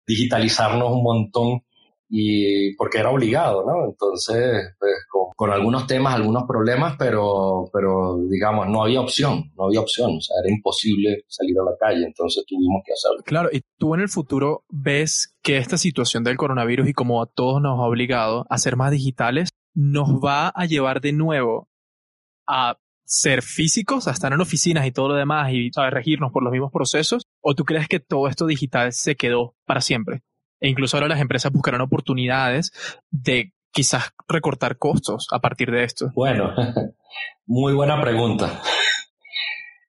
digitalizarnos 0.07 0.91
un 0.91 1.03
montón 1.03 1.61
y 2.09 2.75
porque 2.75 2.97
era 2.97 3.11
obligado, 3.11 3.63
¿no? 3.65 3.85
Entonces, 3.85 4.75
pues, 4.79 4.93
con, 5.35 5.51
algunos 5.51 5.85
temas, 5.85 6.15
algunos 6.15 6.43
problemas, 6.47 6.95
pero, 6.97 7.69
pero 7.71 8.17
digamos, 8.27 8.67
no 8.67 8.83
había 8.83 8.99
opción, 8.99 9.51
no 9.55 9.65
había 9.65 9.79
opción, 9.79 10.17
o 10.17 10.21
sea, 10.21 10.35
era 10.43 10.51
imposible 10.51 11.23
salir 11.27 11.55
a 11.59 11.69
la 11.69 11.77
calle, 11.79 12.03
entonces 12.05 12.43
tuvimos 12.47 12.81
que 12.83 12.93
hacerlo. 12.93 13.23
Claro, 13.23 13.49
y 13.51 13.61
tú 13.77 13.93
en 13.93 14.01
el 14.01 14.09
futuro 14.09 14.63
ves 14.69 15.35
que 15.43 15.57
esta 15.57 15.77
situación 15.77 16.23
del 16.23 16.37
coronavirus 16.37 16.89
y 16.89 16.93
como 16.93 17.21
a 17.21 17.27
todos 17.27 17.61
nos 17.61 17.79
ha 17.79 17.83
obligado 17.83 18.45
a 18.49 18.57
ser 18.57 18.75
más 18.75 18.91
digitales, 18.91 19.49
nos 19.75 20.09
va 20.23 20.49
a 20.49 20.65
llevar 20.65 21.01
de 21.01 21.13
nuevo 21.13 21.69
a 22.47 22.77
ser 23.05 23.41
físicos, 23.41 24.07
a 24.07 24.11
estar 24.11 24.33
en 24.33 24.41
oficinas 24.41 24.85
y 24.85 24.91
todo 24.91 25.09
lo 25.09 25.15
demás 25.15 25.51
y 25.51 25.71
¿sabes? 25.71 25.93
regirnos 25.93 26.31
por 26.31 26.43
los 26.43 26.51
mismos 26.51 26.71
procesos? 26.71 27.23
¿O 27.41 27.55
tú 27.55 27.65
crees 27.65 27.87
que 27.87 27.99
todo 27.99 28.27
esto 28.27 28.45
digital 28.45 28.93
se 28.93 29.15
quedó 29.15 29.55
para 29.65 29.81
siempre? 29.81 30.21
E 30.59 30.69
incluso 30.69 30.97
ahora 30.97 31.07
las 31.07 31.21
empresas 31.21 31.51
buscarán 31.51 31.81
oportunidades 31.81 32.71
de 33.09 33.53
quizás 33.71 34.13
recortar 34.27 34.77
costos 34.77 35.27
a 35.31 35.39
partir 35.39 35.71
de 35.71 35.83
esto. 35.83 36.11
Bueno, 36.15 36.53
muy 37.45 37.73
buena 37.73 37.99
pregunta. 38.01 38.61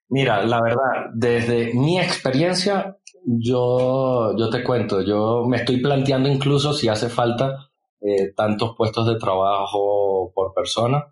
Mira, 0.09 0.43
la 0.43 0.61
verdad, 0.61 1.09
desde 1.13 1.73
mi 1.73 1.99
experiencia, 1.99 2.97
yo, 3.23 4.35
yo 4.37 4.49
te 4.49 4.63
cuento, 4.63 5.01
yo 5.01 5.45
me 5.47 5.57
estoy 5.57 5.79
planteando 5.81 6.27
incluso 6.27 6.73
si 6.73 6.89
hace 6.89 7.09
falta 7.09 7.69
eh, 8.01 8.33
tantos 8.35 8.75
puestos 8.75 9.07
de 9.07 9.17
trabajo 9.17 10.31
por 10.33 10.53
persona. 10.53 11.05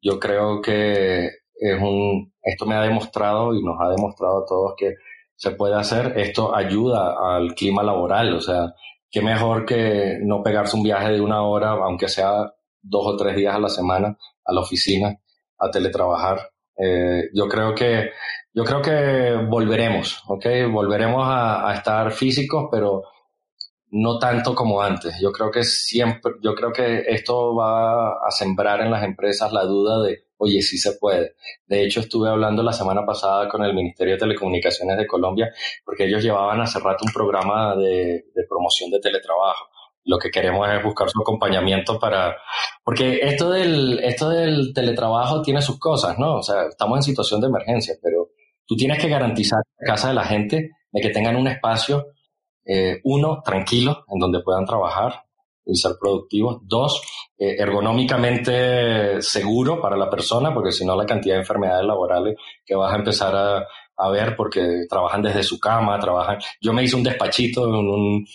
Yo 0.00 0.18
creo 0.20 0.62
que 0.62 1.26
es 1.26 1.82
un, 1.82 2.32
esto 2.42 2.66
me 2.66 2.76
ha 2.76 2.82
demostrado 2.82 3.54
y 3.54 3.62
nos 3.62 3.76
ha 3.80 3.90
demostrado 3.90 4.42
a 4.42 4.46
todos 4.46 4.74
que 4.76 4.94
se 5.34 5.50
puede 5.50 5.74
hacer. 5.74 6.18
Esto 6.18 6.54
ayuda 6.54 7.14
al 7.20 7.54
clima 7.54 7.82
laboral, 7.82 8.34
o 8.34 8.40
sea, 8.40 8.74
qué 9.10 9.22
mejor 9.22 9.64
que 9.64 10.18
no 10.22 10.42
pegarse 10.42 10.76
un 10.76 10.82
viaje 10.82 11.12
de 11.12 11.20
una 11.20 11.42
hora, 11.42 11.70
aunque 11.70 12.08
sea 12.08 12.52
dos 12.82 13.06
o 13.06 13.16
tres 13.16 13.36
días 13.36 13.54
a 13.54 13.58
la 13.58 13.68
semana, 13.68 14.16
a 14.44 14.52
la 14.52 14.60
oficina, 14.60 15.16
a 15.58 15.70
teletrabajar. 15.70 16.50
Eh, 16.76 17.30
yo 17.34 17.48
creo 17.48 17.74
que 17.74 18.10
yo 18.52 18.64
creo 18.64 18.82
que 18.82 19.46
volveremos, 19.48 20.22
¿ok? 20.28 20.46
Volveremos 20.70 21.26
a, 21.26 21.68
a 21.70 21.74
estar 21.74 22.10
físicos, 22.12 22.68
pero 22.70 23.02
no 23.90 24.18
tanto 24.18 24.54
como 24.54 24.80
antes. 24.80 25.18
Yo 25.20 25.30
creo 25.32 25.50
que 25.50 25.62
siempre, 25.62 26.32
yo 26.42 26.54
creo 26.54 26.72
que 26.72 27.04
esto 27.06 27.54
va 27.54 28.12
a 28.12 28.30
sembrar 28.30 28.80
en 28.80 28.90
las 28.90 29.04
empresas 29.04 29.52
la 29.52 29.64
duda 29.64 30.02
de, 30.02 30.25
oye, 30.38 30.60
sí 30.62 30.78
se 30.78 30.92
puede. 30.94 31.34
De 31.66 31.84
hecho, 31.84 32.00
estuve 32.00 32.28
hablando 32.28 32.62
la 32.62 32.72
semana 32.72 33.04
pasada 33.04 33.48
con 33.48 33.64
el 33.64 33.74
Ministerio 33.74 34.14
de 34.14 34.20
Telecomunicaciones 34.20 34.96
de 34.96 35.06
Colombia, 35.06 35.52
porque 35.84 36.04
ellos 36.06 36.22
llevaban 36.22 36.60
hace 36.60 36.78
rato 36.78 37.04
un 37.06 37.12
programa 37.12 37.76
de, 37.76 38.24
promoción 38.48 38.90
de 38.90 39.00
teletrabajo. 39.00 39.66
Lo 40.04 40.18
que 40.18 40.30
queremos 40.30 40.68
es 40.70 40.82
buscar 40.84 41.10
su 41.10 41.20
acompañamiento 41.20 41.98
para, 41.98 42.36
porque 42.84 43.18
esto 43.22 43.50
del, 43.50 43.98
esto 44.04 44.28
del 44.28 44.72
teletrabajo 44.72 45.42
tiene 45.42 45.60
sus 45.60 45.78
cosas, 45.80 46.18
¿no? 46.18 46.36
O 46.36 46.42
sea, 46.42 46.66
estamos 46.68 46.98
en 46.98 47.02
situación 47.02 47.40
de 47.40 47.48
emergencia, 47.48 47.94
pero 48.00 48.28
tú 48.66 48.76
tienes 48.76 49.00
que 49.00 49.08
garantizar 49.08 49.58
la 49.78 49.94
casa 49.94 50.08
de 50.08 50.14
la 50.14 50.24
gente 50.24 50.70
de 50.92 51.00
que 51.00 51.10
tengan 51.10 51.36
un 51.36 51.48
espacio 51.48 52.06
eh, 52.64 53.00
uno, 53.04 53.42
tranquilo, 53.44 54.04
en 54.08 54.18
donde 54.18 54.40
puedan 54.40 54.64
trabajar 54.64 55.25
y 55.66 55.76
ser 55.76 55.92
productivos. 56.00 56.58
Dos, 56.62 57.02
eh, 57.36 57.56
ergonómicamente 57.58 59.20
seguro 59.20 59.80
para 59.80 59.96
la 59.96 60.08
persona, 60.08 60.54
porque 60.54 60.72
si 60.72 60.86
no 60.86 60.96
la 60.96 61.04
cantidad 61.04 61.34
de 61.34 61.40
enfermedades 61.40 61.86
laborales 61.86 62.36
que 62.64 62.74
vas 62.74 62.92
a 62.92 62.96
empezar 62.96 63.34
a, 63.34 63.66
a 63.98 64.10
ver 64.10 64.36
porque 64.36 64.84
trabajan 64.88 65.22
desde 65.22 65.42
su 65.42 65.58
cama, 65.58 65.98
trabajan. 65.98 66.38
Yo 66.60 66.72
me 66.72 66.84
hice 66.84 66.96
un 66.96 67.02
despachito 67.02 67.64
en 67.66 67.74
un, 67.74 68.26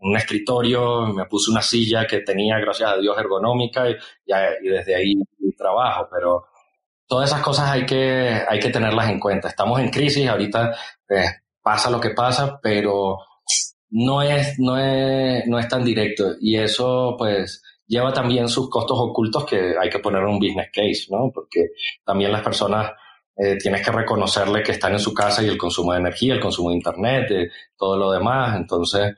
un 0.00 0.16
escritorio, 0.16 1.06
me 1.06 1.26
puse 1.26 1.50
una 1.50 1.62
silla 1.62 2.06
que 2.06 2.20
tenía, 2.20 2.58
gracias 2.58 2.90
a 2.90 2.96
Dios, 2.96 3.18
ergonómica 3.18 3.90
y, 3.90 3.96
y 4.62 4.68
desde 4.68 4.94
ahí 4.94 5.14
trabajo, 5.60 6.08
pero 6.10 6.46
todas 7.06 7.30
esas 7.30 7.42
cosas 7.42 7.70
hay 7.70 7.86
que, 7.86 8.42
hay 8.48 8.58
que 8.58 8.70
tenerlas 8.70 9.10
en 9.10 9.20
cuenta. 9.20 9.48
Estamos 9.48 9.78
en 9.80 9.90
crisis, 9.90 10.28
ahorita 10.28 10.74
eh, 11.08 11.24
pasa 11.62 11.90
lo 11.90 12.00
que 12.00 12.10
pasa, 12.10 12.58
pero 12.62 13.18
no 13.90 14.22
es, 14.22 14.58
no 14.58 14.78
es, 14.78 15.46
no 15.46 15.58
es 15.58 15.68
tan 15.68 15.84
directo 15.84 16.34
y 16.40 16.56
eso 16.56 17.16
pues 17.18 17.62
lleva 17.86 18.12
también 18.12 18.48
sus 18.48 18.70
costos 18.70 18.96
ocultos 19.00 19.44
que 19.44 19.74
hay 19.80 19.90
que 19.90 19.98
poner 19.98 20.22
en 20.22 20.28
un 20.28 20.38
business 20.38 20.68
case, 20.72 21.06
¿no? 21.10 21.30
Porque 21.34 21.70
también 22.04 22.30
las 22.30 22.42
personas 22.42 22.92
eh, 23.36 23.56
tienes 23.56 23.84
que 23.84 23.90
reconocerle 23.90 24.62
que 24.62 24.72
están 24.72 24.92
en 24.92 25.00
su 25.00 25.12
casa 25.12 25.42
y 25.42 25.48
el 25.48 25.58
consumo 25.58 25.92
de 25.92 25.98
energía, 25.98 26.34
el 26.34 26.40
consumo 26.40 26.70
de 26.70 26.76
internet, 26.76 27.50
todo 27.76 27.96
lo 27.96 28.12
demás, 28.12 28.56
entonces 28.56 29.16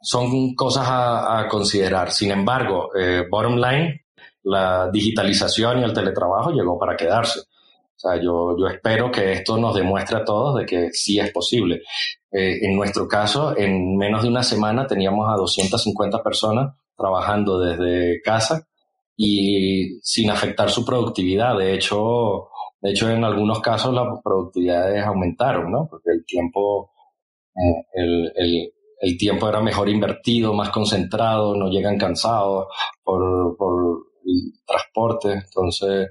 son 0.00 0.54
cosas 0.54 0.86
a, 0.88 1.46
considerar. 1.48 2.10
Sin 2.10 2.32
embargo, 2.32 2.90
eh, 2.98 3.24
bottom 3.30 3.56
line, 3.56 4.06
la 4.42 4.90
digitalización 4.90 5.80
y 5.80 5.84
el 5.84 5.92
teletrabajo 5.92 6.50
llegó 6.50 6.78
para 6.78 6.96
quedarse. 6.96 7.42
Sea, 8.02 8.20
yo, 8.20 8.56
yo 8.58 8.66
espero 8.66 9.12
que 9.12 9.32
esto 9.32 9.56
nos 9.58 9.76
demuestre 9.76 10.16
a 10.16 10.24
todos 10.24 10.58
de 10.58 10.66
que 10.66 10.90
sí 10.92 11.20
es 11.20 11.30
posible. 11.30 11.82
Eh, 12.32 12.58
en 12.62 12.74
nuestro 12.74 13.06
caso, 13.06 13.56
en 13.56 13.96
menos 13.96 14.22
de 14.22 14.28
una 14.28 14.42
semana 14.42 14.88
teníamos 14.88 15.28
a 15.32 15.36
250 15.36 16.20
personas 16.20 16.74
trabajando 16.96 17.60
desde 17.60 18.20
casa 18.22 18.66
y 19.16 20.00
sin 20.02 20.30
afectar 20.30 20.68
su 20.68 20.84
productividad. 20.84 21.56
De 21.56 21.74
hecho, 21.74 22.48
de 22.80 22.90
hecho, 22.90 23.08
en 23.08 23.22
algunos 23.22 23.60
casos 23.60 23.94
las 23.94 24.20
productividades 24.20 25.04
aumentaron, 25.04 25.70
¿no? 25.70 25.86
Porque 25.88 26.10
el 26.10 26.24
tiempo, 26.26 26.90
el, 27.94 28.32
el, 28.34 28.72
el, 29.00 29.16
tiempo 29.16 29.48
era 29.48 29.60
mejor 29.60 29.88
invertido, 29.88 30.54
más 30.54 30.70
concentrado, 30.70 31.54
no 31.54 31.68
llegan 31.70 31.96
cansados 31.98 32.66
por, 33.04 33.56
por 33.56 34.06
el 34.26 34.52
transporte. 34.66 35.34
Entonces, 35.34 36.08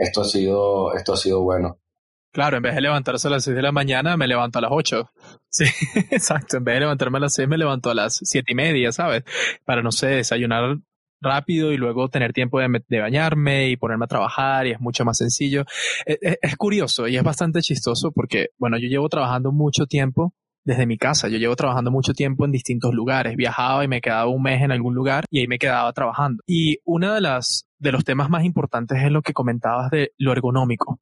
esto 0.00 0.22
ha 0.22 0.24
sido, 0.24 0.94
esto 0.94 1.12
ha 1.12 1.16
sido 1.16 1.42
bueno. 1.42 1.78
Claro, 2.32 2.56
en 2.56 2.62
vez 2.62 2.74
de 2.74 2.80
levantarse 2.80 3.26
a 3.28 3.30
las 3.30 3.44
6 3.44 3.56
de 3.56 3.62
la 3.62 3.72
mañana, 3.72 4.16
me 4.16 4.26
levanto 4.26 4.58
a 4.58 4.62
las 4.62 4.70
8. 4.72 5.10
Sí, 5.52 5.64
exacto. 6.12 6.58
En 6.58 6.64
vez 6.64 6.76
de 6.76 6.80
levantarme 6.82 7.18
a 7.18 7.22
las 7.22 7.34
6, 7.34 7.48
me 7.48 7.58
levanto 7.58 7.90
a 7.90 7.94
las 7.94 8.20
siete 8.22 8.52
y 8.52 8.54
media, 8.54 8.92
¿sabes? 8.92 9.24
Para, 9.64 9.82
no 9.82 9.90
sé, 9.90 10.06
desayunar 10.06 10.78
rápido 11.20 11.72
y 11.72 11.76
luego 11.76 12.08
tener 12.08 12.32
tiempo 12.32 12.60
de, 12.60 12.84
de 12.86 13.00
bañarme 13.00 13.68
y 13.68 13.76
ponerme 13.76 14.04
a 14.04 14.08
trabajar 14.08 14.68
y 14.68 14.70
es 14.70 14.80
mucho 14.80 15.04
más 15.04 15.18
sencillo. 15.18 15.64
Es, 16.06 16.18
es, 16.20 16.38
es, 16.40 16.56
curioso 16.56 17.08
y 17.08 17.16
es 17.16 17.24
bastante 17.24 17.62
chistoso 17.62 18.12
porque, 18.12 18.50
bueno, 18.58 18.78
yo 18.78 18.86
llevo 18.86 19.08
trabajando 19.08 19.50
mucho 19.50 19.86
tiempo 19.86 20.34
desde 20.64 20.86
mi 20.86 20.98
casa. 20.98 21.28
Yo 21.28 21.38
llevo 21.38 21.56
trabajando 21.56 21.90
mucho 21.90 22.12
tiempo 22.12 22.44
en 22.44 22.52
distintos 22.52 22.94
lugares. 22.94 23.36
Viajaba 23.36 23.84
y 23.84 23.88
me 23.88 24.00
quedaba 24.00 24.26
un 24.28 24.42
mes 24.42 24.62
en 24.62 24.72
algún 24.72 24.94
lugar 24.94 25.24
y 25.30 25.40
ahí 25.40 25.46
me 25.46 25.58
quedaba 25.58 25.92
trabajando. 25.92 26.42
Y 26.46 26.78
una 26.84 27.14
de 27.14 27.20
las 27.20 27.66
de 27.78 27.92
los 27.92 28.04
temas 28.04 28.28
más 28.28 28.44
importantes 28.44 29.02
es 29.02 29.10
lo 29.10 29.22
que 29.22 29.32
comentabas 29.32 29.90
de 29.90 30.12
lo 30.18 30.32
ergonómico. 30.32 31.00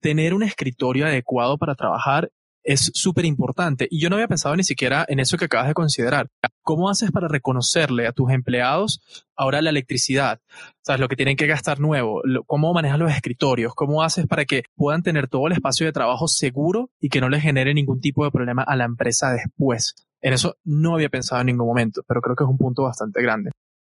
Tener 0.00 0.34
un 0.34 0.42
escritorio 0.42 1.06
adecuado 1.06 1.58
para 1.58 1.74
trabajar 1.74 2.30
es 2.64 2.90
súper 2.94 3.24
importante. 3.24 3.86
Y 3.90 4.00
yo 4.00 4.08
no 4.08 4.16
había 4.16 4.28
pensado 4.28 4.54
ni 4.56 4.64
siquiera 4.64 5.04
en 5.08 5.20
eso 5.20 5.36
que 5.36 5.46
acabas 5.46 5.68
de 5.68 5.74
considerar. 5.74 6.28
¿Cómo 6.62 6.88
haces 6.88 7.10
para 7.10 7.28
reconocerle 7.28 8.06
a 8.06 8.12
tus 8.12 8.30
empleados 8.30 9.00
ahora 9.36 9.62
la 9.62 9.70
electricidad? 9.70 10.40
¿Sabes? 10.82 11.00
Lo 11.00 11.08
que 11.08 11.16
tienen 11.16 11.36
que 11.36 11.46
gastar 11.46 11.80
nuevo. 11.80 12.22
¿Cómo 12.46 12.72
manejas 12.72 12.98
los 12.98 13.10
escritorios? 13.10 13.74
¿Cómo 13.74 14.02
haces 14.02 14.26
para 14.26 14.44
que 14.44 14.62
puedan 14.74 15.02
tener 15.02 15.28
todo 15.28 15.46
el 15.46 15.54
espacio 15.54 15.86
de 15.86 15.92
trabajo 15.92 16.28
seguro 16.28 16.90
y 17.00 17.08
que 17.08 17.20
no 17.20 17.28
les 17.28 17.42
genere 17.42 17.74
ningún 17.74 18.00
tipo 18.00 18.24
de 18.24 18.30
problema 18.30 18.62
a 18.62 18.76
la 18.76 18.84
empresa 18.84 19.32
después? 19.32 19.94
En 20.20 20.32
eso 20.32 20.56
no 20.64 20.94
había 20.94 21.08
pensado 21.08 21.40
en 21.40 21.48
ningún 21.48 21.66
momento, 21.66 22.02
pero 22.06 22.20
creo 22.20 22.36
que 22.36 22.44
es 22.44 22.50
un 22.50 22.58
punto 22.58 22.84
bastante 22.84 23.20
grande. 23.22 23.50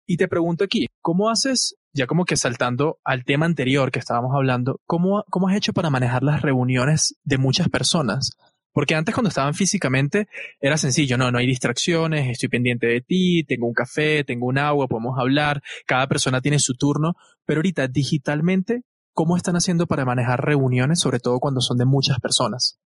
Y 0.09 0.17
te 0.17 0.29
pregunto 0.29 0.63
aquí, 0.63 0.87
¿cómo 1.01 1.29
haces, 1.29 1.75
ya 1.93 2.07
como 2.07 2.23
que 2.23 2.37
saltando 2.37 2.97
al 3.03 3.25
tema 3.25 3.45
anterior 3.45 3.91
que 3.91 3.99
estábamos 3.99 4.33
hablando, 4.33 4.79
¿cómo, 4.85 5.25
cómo 5.29 5.49
has 5.49 5.55
hecho 5.55 5.73
para 5.73 5.89
manejar 5.89 6.23
las 6.23 6.41
reuniones 6.41 7.17
de 7.25 7.37
muchas 7.37 7.67
personas? 7.67 8.37
Porque 8.77 8.93
antes 8.93 9.15
cuando 9.15 9.29
estaban 9.29 9.55
físicamente 9.55 10.27
era 10.61 10.77
sencillo, 10.77 11.17
no, 11.17 11.31
no 11.31 11.39
hay 11.39 11.47
distracciones, 11.47 12.29
estoy 12.29 12.47
pendiente 12.47 12.85
de 12.85 13.01
ti, 13.01 13.43
tengo 13.43 13.65
un 13.65 13.73
café, 13.73 14.23
tengo 14.23 14.45
un 14.45 14.59
agua, 14.59 14.87
podemos 14.87 15.17
hablar, 15.17 15.63
cada 15.87 16.05
persona 16.05 16.41
tiene 16.41 16.59
su 16.59 16.75
turno, 16.75 17.15
pero 17.43 17.57
ahorita 17.57 17.87
digitalmente, 17.87 18.83
¿cómo 19.13 19.35
están 19.35 19.55
haciendo 19.55 19.87
para 19.87 20.05
manejar 20.05 20.45
reuniones, 20.45 20.99
sobre 20.99 21.17
todo 21.17 21.39
cuando 21.39 21.59
son 21.59 21.79
de 21.79 21.85
muchas 21.85 22.19
personas? 22.19 22.79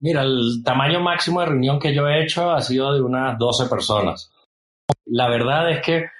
Mira, 0.00 0.20
el 0.20 0.60
tamaño 0.62 1.00
máximo 1.00 1.40
de 1.40 1.46
reunión 1.46 1.78
que 1.80 1.94
yo 1.94 2.06
he 2.06 2.22
hecho 2.22 2.50
ha 2.50 2.60
sido 2.60 2.92
de 2.92 3.00
unas 3.00 3.38
12 3.38 3.70
personas. 3.70 4.30
La 5.06 5.30
verdad 5.30 5.70
es 5.70 5.80
que 5.80 6.10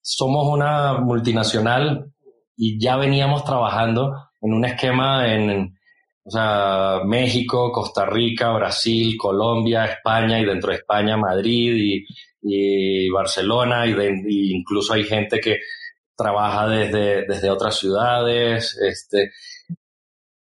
somos 0.00 0.46
una 0.50 0.94
multinacional 1.00 2.14
y 2.56 2.82
ya 2.82 2.96
veníamos 2.96 3.44
trabajando 3.44 4.30
en 4.40 4.54
un 4.54 4.64
esquema 4.64 5.30
en, 5.34 5.78
o 6.22 6.30
sea, 6.30 7.00
México, 7.04 7.72
Costa 7.72 8.06
Rica, 8.06 8.52
Brasil, 8.52 9.16
Colombia, 9.16 9.84
España 9.84 10.38
y 10.38 10.44
dentro 10.44 10.70
de 10.70 10.76
España 10.76 11.16
Madrid 11.16 12.04
y, 12.42 13.08
Barcelona 13.10 13.86
y, 13.86 14.52
incluso 14.54 14.94
hay 14.94 15.04
gente 15.04 15.40
que 15.40 15.58
trabaja 16.16 16.68
desde, 16.68 17.26
desde 17.26 17.50
otras 17.50 17.76
ciudades. 17.78 18.78
Este, 18.80 19.30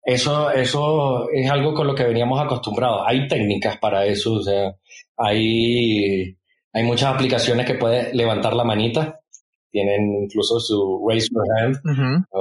eso, 0.03 0.51
eso 0.51 1.29
es 1.31 1.51
algo 1.51 1.75
con 1.75 1.87
lo 1.87 1.95
que 1.95 2.05
veníamos 2.05 2.41
acostumbrados. 2.41 3.03
Hay 3.07 3.29
técnicas 3.29 3.77
para 3.77 4.07
eso, 4.07 4.35
o 4.35 4.43
sea, 4.43 4.75
hay, 5.19 6.35
hay 6.73 6.83
muchas 6.83 7.15
aplicaciones 7.15 7.67
que 7.67 7.75
puedes 7.75 8.15
levantar 8.15 8.55
la 8.55 8.65
manita, 8.65 9.21
tienen 9.71 10.23
incluso 10.23 10.61
su 10.61 11.05
raise 11.07 11.29
your 11.31 11.45
hand, 11.61 11.77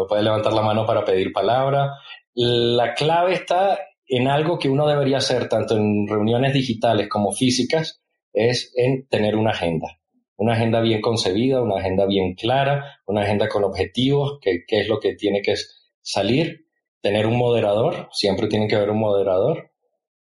puedes 0.08 0.24
levantar 0.24 0.54
la 0.54 0.62
mano 0.62 0.86
para 0.86 1.04
pedir 1.04 1.34
palabra. 1.34 1.92
La 2.40 2.94
clave 2.94 3.34
está 3.34 3.80
en 4.08 4.28
algo 4.28 4.58
que 4.60 4.70
uno 4.70 4.88
debería 4.88 5.18
hacer 5.18 5.50
tanto 5.50 5.76
en 5.76 6.08
reuniones 6.08 6.54
digitales 6.54 7.10
como 7.10 7.32
físicas, 7.32 8.02
es 8.32 8.72
en 8.76 9.08
tener 9.08 9.36
una 9.36 9.52
agenda. 9.52 10.00
Una 10.38 10.54
agenda 10.54 10.82
bien 10.82 11.02
concebida, 11.02 11.62
una 11.62 11.80
agenda 11.80 12.06
bien 12.06 12.36
clara, 12.36 13.02
una 13.08 13.24
agenda 13.24 13.50
con 13.50 13.64
objetivos, 13.64 14.40
qué 14.42 14.64
es 14.70 14.88
lo 14.88 15.00
que 15.00 15.16
tiene 15.16 15.42
que 15.42 15.56
salir 16.02 16.68
tener 17.02 17.26
un 17.26 17.38
moderador, 17.38 18.10
siempre 18.12 18.48
tiene 18.48 18.68
que 18.68 18.76
haber 18.76 18.90
un 18.90 19.00
moderador 19.00 19.72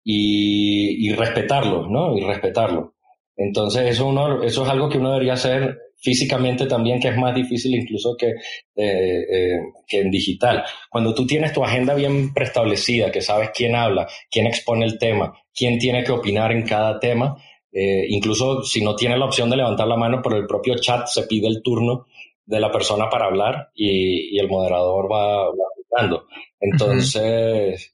y, 0.04 1.12
respetarlo, 1.14 1.88
¿no? 1.90 2.16
Y 2.16 2.22
respetarlo. 2.22 2.94
Entonces 3.36 3.90
eso, 3.90 4.08
uno, 4.08 4.44
eso 4.44 4.64
es 4.64 4.70
algo 4.70 4.88
que 4.88 5.00
uno 5.00 5.10
debería 5.10 5.34
hacer 5.34 5.80
físicamente 6.06 6.68
también, 6.68 7.00
que 7.00 7.08
es 7.08 7.18
más 7.18 7.34
difícil 7.34 7.74
incluso 7.74 8.16
que, 8.16 8.28
eh, 8.28 9.26
eh, 9.30 9.58
que 9.88 10.02
en 10.02 10.12
digital. 10.12 10.64
Cuando 10.90 11.16
tú 11.16 11.26
tienes 11.26 11.52
tu 11.52 11.64
agenda 11.64 11.96
bien 11.96 12.32
preestablecida, 12.32 13.12
que 13.12 13.22
sabes 13.22 13.50
quién 13.54 13.76
habla, 13.76 14.08
quién 14.30 14.46
expone 14.46 14.86
el 14.86 15.00
tema, 15.00 15.34
quién 15.54 15.80
tiene 15.80 16.04
que 16.04 16.12
opinar 16.12 16.52
en 16.52 16.62
cada 16.62 17.00
tema, 17.00 17.36
eh, 17.74 18.06
incluso 18.10 18.64
si 18.64 18.84
no 18.84 18.96
tiene 18.96 19.18
la 19.18 19.26
opción 19.26 19.50
de 19.50 19.58
levantar 19.58 19.88
la 19.88 19.98
mano 19.98 20.22
por 20.22 20.36
el 20.36 20.46
propio 20.46 20.76
chat, 20.76 21.08
se 21.08 21.24
pide 21.24 21.48
el 21.48 21.64
turno 21.64 22.06
de 22.46 22.60
la 22.60 22.72
persona 22.72 23.10
para 23.10 23.26
hablar 23.26 23.72
y, 23.74 24.38
el 24.38 24.48
moderador 24.48 25.12
va, 25.12 25.46
va 25.48 25.76
entonces, 26.60 27.94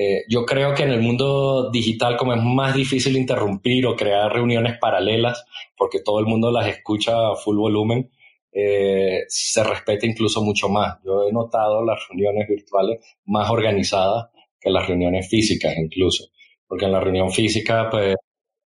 eh, 0.00 0.24
yo 0.28 0.46
creo 0.46 0.74
que 0.74 0.84
en 0.84 0.92
el 0.92 1.02
mundo 1.02 1.70
digital, 1.70 2.16
como 2.16 2.32
es 2.32 2.42
más 2.42 2.74
difícil 2.74 3.16
interrumpir 3.18 3.86
o 3.86 3.94
crear 3.94 4.32
reuniones 4.32 4.78
paralelas, 4.78 5.44
porque 5.76 6.00
todo 6.00 6.20
el 6.20 6.26
mundo 6.26 6.50
las 6.50 6.68
escucha 6.68 7.12
a 7.12 7.36
full 7.36 7.58
volumen, 7.58 8.10
eh, 8.50 9.24
se 9.28 9.62
respeta 9.62 10.06
incluso 10.06 10.42
mucho 10.42 10.70
más. 10.70 10.98
Yo 11.04 11.28
he 11.28 11.32
notado 11.32 11.84
las 11.84 12.00
reuniones 12.08 12.48
virtuales 12.48 12.98
más 13.26 13.50
organizadas 13.50 14.30
que 14.58 14.70
las 14.70 14.88
reuniones 14.88 15.28
físicas 15.28 15.74
incluso, 15.76 16.28
porque 16.66 16.86
en 16.86 16.92
la 16.92 17.00
reunión 17.00 17.30
física, 17.30 17.88
pues... 17.90 18.16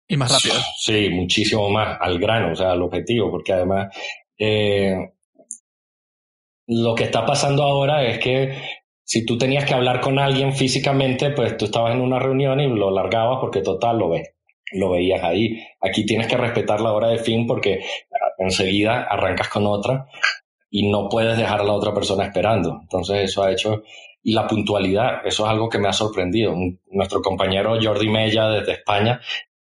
Y 0.09 0.17
más 0.17 0.33
rápido. 0.33 0.55
Sí, 0.79 1.11
muchísimo 1.11 1.69
más 1.69 1.99
al 2.01 2.19
grano, 2.19 2.53
o 2.53 2.57
sea, 2.57 2.73
al 2.73 2.81
objetivo, 2.81 3.31
porque 3.31 3.53
además 3.53 3.95
eh, 4.39 4.97
lo 6.67 6.95
que 6.95 7.05
está 7.05 7.27
pasando 7.27 7.65
ahora 7.65 8.07
es 8.07 8.19
que 8.19 8.78
si 9.09 9.25
tú 9.25 9.39
tenías 9.39 9.65
que 9.65 9.73
hablar 9.73 10.03
con 10.03 10.19
alguien 10.19 10.53
físicamente, 10.53 11.31
pues 11.31 11.57
tú 11.57 11.65
estabas 11.65 11.95
en 11.95 12.03
una 12.03 12.19
reunión 12.19 12.61
y 12.61 12.67
lo 12.67 12.91
largabas 12.91 13.39
porque 13.41 13.63
total 13.63 13.97
lo 13.97 14.11
ves, 14.11 14.35
lo 14.73 14.91
veías 14.91 15.25
ahí. 15.25 15.65
Aquí 15.81 16.05
tienes 16.05 16.27
que 16.27 16.37
respetar 16.37 16.83
la 16.83 16.93
hora 16.93 17.09
de 17.09 17.17
fin 17.17 17.47
porque 17.47 17.81
enseguida 18.37 19.05
arrancas 19.05 19.49
con 19.49 19.67
otra 19.67 20.09
y 20.69 20.91
no 20.91 21.09
puedes 21.09 21.39
dejar 21.39 21.63
a 21.63 21.65
la 21.65 21.73
otra 21.73 21.95
persona 21.95 22.27
esperando. 22.27 22.81
Entonces 22.83 23.31
eso 23.31 23.43
ha 23.43 23.51
hecho 23.51 23.83
y 24.23 24.35
la 24.35 24.47
puntualidad, 24.47 25.27
eso 25.27 25.47
es 25.47 25.51
algo 25.51 25.71
que 25.71 25.79
me 25.79 25.89
ha 25.89 25.95
sorprendido. 25.95 26.55
Nuestro 26.91 27.23
compañero 27.23 27.79
Jordi 27.83 28.11
Mella 28.11 28.51
desde 28.51 28.73
España 28.73 29.23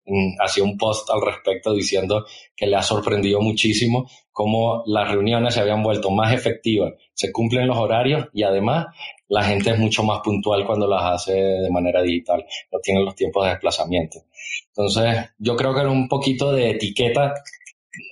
Mm, 0.06 0.36
hacía 0.40 0.64
un 0.64 0.78
post 0.78 1.10
al 1.12 1.22
respecto 1.22 1.74
diciendo 1.74 2.26
que 2.56 2.66
le 2.66 2.76
ha 2.76 2.82
sorprendido 2.82 3.40
muchísimo 3.40 4.10
cómo 4.32 4.84
las 4.88 5.12
reuniones 5.12 5.54
se 5.54 5.62
habían 5.62 5.84
vuelto 5.84 6.10
más 6.10 6.34
efectivas, 6.34 6.94
se 7.14 7.32
cumplen 7.32 7.68
los 7.68 7.78
horarios 7.78 8.28
y 8.34 8.44
además 8.44 8.88
la 9.32 9.44
gente 9.44 9.72
es 9.72 9.80
mucho 9.80 10.04
más 10.04 10.20
puntual 10.20 10.66
cuando 10.66 10.88
las 10.88 11.04
hace 11.04 11.34
de 11.34 11.72
manera 11.72 12.02
digital, 12.02 12.46
no 12.70 12.80
tienen 12.80 13.06
los 13.06 13.16
tiempos 13.16 13.46
de 13.46 13.52
desplazamiento. 13.52 14.20
Entonces, 14.68 15.32
yo 15.40 15.56
creo 15.56 15.74
que 15.74 15.80
era 15.80 15.90
un 15.90 16.10
poquito 16.10 16.52
de 16.52 16.72
etiqueta 16.72 17.34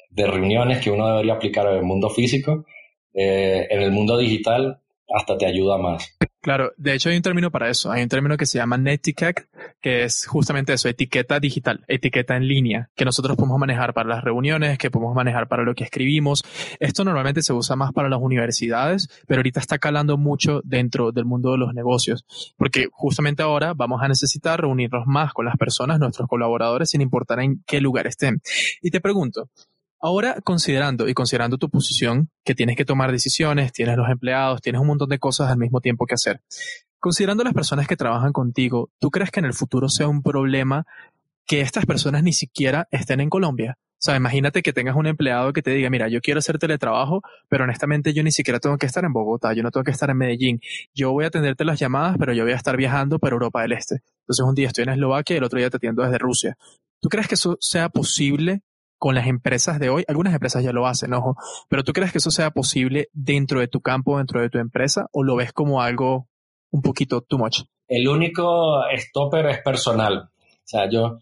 de 0.09 0.27
reuniones 0.27 0.79
que 0.79 0.89
uno 0.89 1.09
debería 1.09 1.33
aplicar 1.33 1.67
en 1.67 1.75
el 1.75 1.83
mundo 1.83 2.09
físico, 2.09 2.65
eh, 3.13 3.67
en 3.69 3.81
el 3.81 3.91
mundo 3.91 4.17
digital 4.17 4.79
hasta 5.13 5.37
te 5.37 5.45
ayuda 5.45 5.77
más. 5.77 6.17
Claro, 6.41 6.71
de 6.77 6.93
hecho 6.93 7.09
hay 7.09 7.17
un 7.17 7.21
término 7.21 7.51
para 7.51 7.69
eso, 7.69 7.91
hay 7.91 8.01
un 8.01 8.07
término 8.07 8.37
que 8.37 8.45
se 8.45 8.59
llama 8.59 8.77
Netiquette, 8.77 9.49
que 9.81 10.05
es 10.05 10.25
justamente 10.25 10.71
eso, 10.71 10.87
etiqueta 10.87 11.37
digital, 11.37 11.83
etiqueta 11.89 12.37
en 12.37 12.47
línea, 12.47 12.89
que 12.95 13.03
nosotros 13.03 13.35
podemos 13.35 13.59
manejar 13.59 13.93
para 13.93 14.07
las 14.07 14.23
reuniones, 14.23 14.77
que 14.77 14.89
podemos 14.89 15.13
manejar 15.13 15.49
para 15.49 15.63
lo 15.63 15.75
que 15.75 15.83
escribimos. 15.83 16.45
Esto 16.79 17.03
normalmente 17.03 17.41
se 17.41 17.51
usa 17.51 17.75
más 17.75 17.91
para 17.91 18.07
las 18.07 18.21
universidades, 18.21 19.09
pero 19.27 19.39
ahorita 19.39 19.59
está 19.59 19.79
calando 19.79 20.17
mucho 20.17 20.61
dentro 20.63 21.11
del 21.11 21.25
mundo 21.25 21.51
de 21.51 21.57
los 21.57 21.73
negocios, 21.73 22.25
porque 22.55 22.87
justamente 22.89 23.43
ahora 23.43 23.73
vamos 23.73 24.01
a 24.01 24.07
necesitar 24.07 24.61
reunirnos 24.61 25.07
más 25.07 25.33
con 25.33 25.45
las 25.45 25.57
personas, 25.57 25.99
nuestros 25.99 26.29
colaboradores, 26.29 26.89
sin 26.89 27.01
importar 27.01 27.41
en 27.41 27.61
qué 27.67 27.81
lugar 27.81 28.07
estén. 28.07 28.41
Y 28.81 28.91
te 28.91 29.01
pregunto, 29.01 29.49
Ahora, 30.01 30.37
considerando 30.43 31.09
y 31.09 31.13
considerando 31.13 31.57
tu 31.57 31.69
posición, 31.69 32.29
que 32.45 32.55
tienes 32.55 32.77
que 32.77 32.85
tomar 32.85 33.11
decisiones, 33.11 33.73
tienes 33.73 33.97
los 33.97 34.09
empleados, 34.09 34.61
tienes 34.61 34.79
un 34.79 34.87
montón 34.87 35.09
de 35.09 35.19
cosas 35.19 35.51
al 35.51 35.57
mismo 35.57 35.81
tiempo 35.81 36.05
que 36.05 36.13
hacer. 36.13 36.41
Considerando 36.99 37.43
las 37.43 37.53
personas 37.53 37.87
que 37.87 37.97
trabajan 37.97 38.31
contigo, 38.31 38.91
¿tú 38.99 39.11
crees 39.11 39.29
que 39.29 39.41
en 39.41 39.45
el 39.45 39.53
futuro 39.53 39.89
sea 39.89 40.07
un 40.07 40.21
problema 40.21 40.85
que 41.45 41.59
estas 41.59 41.85
personas 41.85 42.23
ni 42.23 42.31
siquiera 42.31 42.87
estén 42.91 43.19
en 43.19 43.29
Colombia? 43.29 43.77
O 43.99 44.01
sea, 44.01 44.15
imagínate 44.15 44.61
que 44.61 44.71
tengas 44.71 44.95
un 44.95 45.07
empleado 45.07 45.51
que 45.51 45.61
te 45.61 45.71
diga, 45.71 45.89
mira, 45.89 46.07
yo 46.07 46.21
quiero 46.21 46.37
hacer 46.37 46.57
teletrabajo, 46.57 47.21
pero 47.49 47.65
honestamente 47.65 48.13
yo 48.13 48.23
ni 48.23 48.31
siquiera 48.31 48.61
tengo 48.61 48.77
que 48.77 48.85
estar 48.85 49.03
en 49.03 49.11
Bogotá, 49.11 49.51
yo 49.53 49.63
no 49.63 49.71
tengo 49.71 49.83
que 49.83 49.91
estar 49.91 50.09
en 50.09 50.15
Medellín. 50.15 50.61
Yo 50.93 51.11
voy 51.11 51.25
a 51.25 51.27
atenderte 51.27 51.65
las 51.65 51.77
llamadas, 51.77 52.15
pero 52.17 52.31
yo 52.31 52.43
voy 52.43 52.53
a 52.53 52.55
estar 52.55 52.77
viajando 52.77 53.19
para 53.19 53.33
Europa 53.33 53.61
del 53.61 53.73
Este. 53.73 53.95
Entonces 54.21 54.45
un 54.45 54.55
día 54.55 54.67
estoy 54.67 54.83
en 54.83 54.91
Eslovaquia 54.91 55.33
y 55.33 55.37
el 55.37 55.43
otro 55.43 55.59
día 55.59 55.69
te 55.69 55.75
atiendo 55.75 56.03
desde 56.03 56.17
Rusia. 56.17 56.57
¿Tú 57.01 57.09
crees 57.09 57.27
que 57.27 57.35
eso 57.35 57.57
sea 57.59 57.89
posible 57.89 58.61
con 58.99 59.15
las 59.15 59.25
empresas 59.25 59.79
de 59.79 59.89
hoy. 59.89 60.03
Algunas 60.07 60.33
empresas 60.33 60.63
ya 60.63 60.71
lo 60.71 60.85
hacen, 60.85 61.13
ojo, 61.13 61.35
pero 61.69 61.83
¿tú 61.83 61.93
crees 61.93 62.11
que 62.11 62.19
eso 62.19 62.29
sea 62.29 62.51
posible 62.51 63.07
dentro 63.13 63.59
de 63.59 63.67
tu 63.67 63.81
campo, 63.81 64.17
dentro 64.17 64.41
de 64.41 64.49
tu 64.49 64.59
empresa, 64.59 65.07
o 65.11 65.23
lo 65.23 65.35
ves 65.35 65.53
como 65.53 65.81
algo 65.81 66.27
un 66.69 66.81
poquito 66.81 67.21
too 67.21 67.39
much? 67.39 67.61
El 67.87 68.07
único 68.07 68.83
stopper 68.95 69.47
es 69.47 69.61
personal. 69.63 70.29
O 70.29 70.71
sea, 70.71 70.87
yo, 70.87 71.19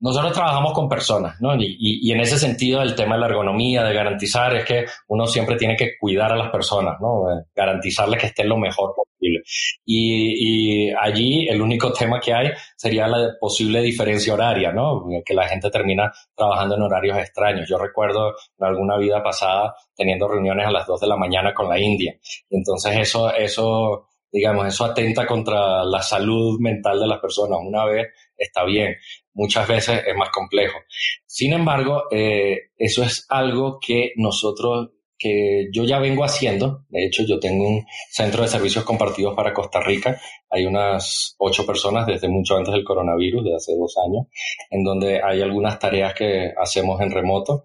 nosotros 0.00 0.32
trabajamos 0.32 0.72
con 0.72 0.88
personas, 0.88 1.40
¿no? 1.40 1.54
Y, 1.56 1.76
y, 1.78 2.10
en 2.10 2.20
ese 2.20 2.38
sentido, 2.38 2.80
el 2.80 2.94
tema 2.94 3.14
de 3.14 3.20
la 3.20 3.26
ergonomía, 3.26 3.84
de 3.84 3.94
garantizar, 3.94 4.56
es 4.56 4.64
que 4.64 4.86
uno 5.08 5.26
siempre 5.26 5.56
tiene 5.56 5.76
que 5.76 5.98
cuidar 5.98 6.32
a 6.32 6.36
las 6.36 6.50
personas, 6.50 6.98
¿no? 7.00 7.30
Eh, 7.30 7.44
garantizarles 7.54 8.18
que 8.18 8.26
estén 8.28 8.48
lo 8.48 8.56
mejor 8.56 8.94
posible. 8.96 9.42
Y, 9.84 10.88
y, 10.88 10.92
allí 10.98 11.46
el 11.48 11.60
único 11.60 11.92
tema 11.92 12.18
que 12.18 12.32
hay 12.32 12.48
sería 12.76 13.06
la 13.06 13.34
posible 13.38 13.82
diferencia 13.82 14.32
horaria, 14.32 14.72
¿no? 14.72 15.04
Que 15.24 15.34
la 15.34 15.46
gente 15.46 15.70
termina 15.70 16.10
trabajando 16.34 16.76
en 16.76 16.82
horarios 16.82 17.18
extraños. 17.18 17.68
Yo 17.68 17.76
recuerdo 17.76 18.34
en 18.58 18.66
alguna 18.66 18.96
vida 18.96 19.22
pasada 19.22 19.74
teniendo 19.94 20.28
reuniones 20.28 20.66
a 20.66 20.70
las 20.70 20.86
2 20.86 21.00
de 21.00 21.06
la 21.06 21.16
mañana 21.16 21.52
con 21.52 21.68
la 21.68 21.78
India. 21.78 22.14
Entonces 22.48 22.96
eso, 22.96 23.34
eso, 23.34 24.08
digamos, 24.32 24.66
eso 24.66 24.86
atenta 24.86 25.26
contra 25.26 25.84
la 25.84 26.00
salud 26.00 26.58
mental 26.58 26.98
de 27.00 27.06
las 27.06 27.18
personas. 27.18 27.58
Una 27.62 27.84
vez 27.84 28.08
está 28.40 28.64
bien, 28.64 28.96
muchas 29.34 29.68
veces 29.68 30.02
es 30.06 30.16
más 30.16 30.30
complejo. 30.30 30.78
Sin 31.26 31.52
embargo, 31.52 32.04
eh, 32.10 32.70
eso 32.76 33.02
es 33.02 33.26
algo 33.28 33.78
que 33.80 34.12
nosotros, 34.16 34.90
que 35.18 35.68
yo 35.72 35.84
ya 35.84 35.98
vengo 35.98 36.24
haciendo. 36.24 36.84
De 36.88 37.04
hecho, 37.04 37.22
yo 37.24 37.38
tengo 37.38 37.68
un 37.68 37.86
centro 38.10 38.42
de 38.42 38.48
servicios 38.48 38.84
compartidos 38.84 39.34
para 39.34 39.52
Costa 39.52 39.80
Rica. 39.80 40.20
Hay 40.48 40.64
unas 40.64 41.36
ocho 41.38 41.66
personas 41.66 42.06
desde 42.06 42.28
mucho 42.28 42.56
antes 42.56 42.72
del 42.72 42.84
coronavirus, 42.84 43.44
de 43.44 43.54
hace 43.54 43.76
dos 43.76 43.94
años, 44.04 44.26
en 44.70 44.82
donde 44.82 45.20
hay 45.22 45.42
algunas 45.42 45.78
tareas 45.78 46.14
que 46.14 46.52
hacemos 46.56 47.00
en 47.00 47.10
remoto. 47.10 47.64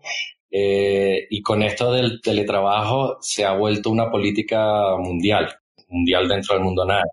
Eh, 0.51 1.27
y 1.29 1.41
con 1.41 1.63
esto 1.63 1.91
del 1.91 2.21
teletrabajo 2.21 3.17
se 3.21 3.43
ha 3.43 3.53
vuelto 3.53 3.89
una 3.89 4.09
política 4.09 4.95
mundial, 4.97 5.53
mundial 5.89 6.27
dentro 6.27 6.55
del 6.55 6.63
mundo 6.63 6.85
nada. 6.85 7.03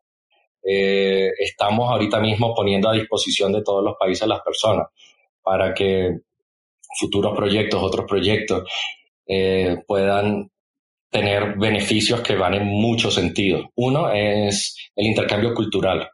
Eh, 0.65 1.31
estamos 1.39 1.91
ahorita 1.91 2.21
mismo 2.21 2.55
poniendo 2.55 2.89
a 2.89 2.95
disposición 2.95 3.53
de 3.53 3.63
todos 3.63 3.83
los 3.83 3.97
países 3.99 4.29
las 4.29 4.41
personas 4.43 4.87
para 5.43 5.75
que 5.75 6.21
futuros 6.99 7.37
proyectos, 7.37 7.83
otros 7.83 8.07
proyectos, 8.07 8.69
eh, 9.27 9.79
puedan 9.87 10.51
tener 11.11 11.57
beneficios 11.59 12.21
que 12.23 12.37
van 12.37 12.55
en 12.55 12.67
muchos 12.67 13.15
sentidos. 13.15 13.67
Uno 13.75 14.11
es 14.11 14.91
el 14.97 15.07
intercambio 15.07 15.55
cultural. 15.55 16.09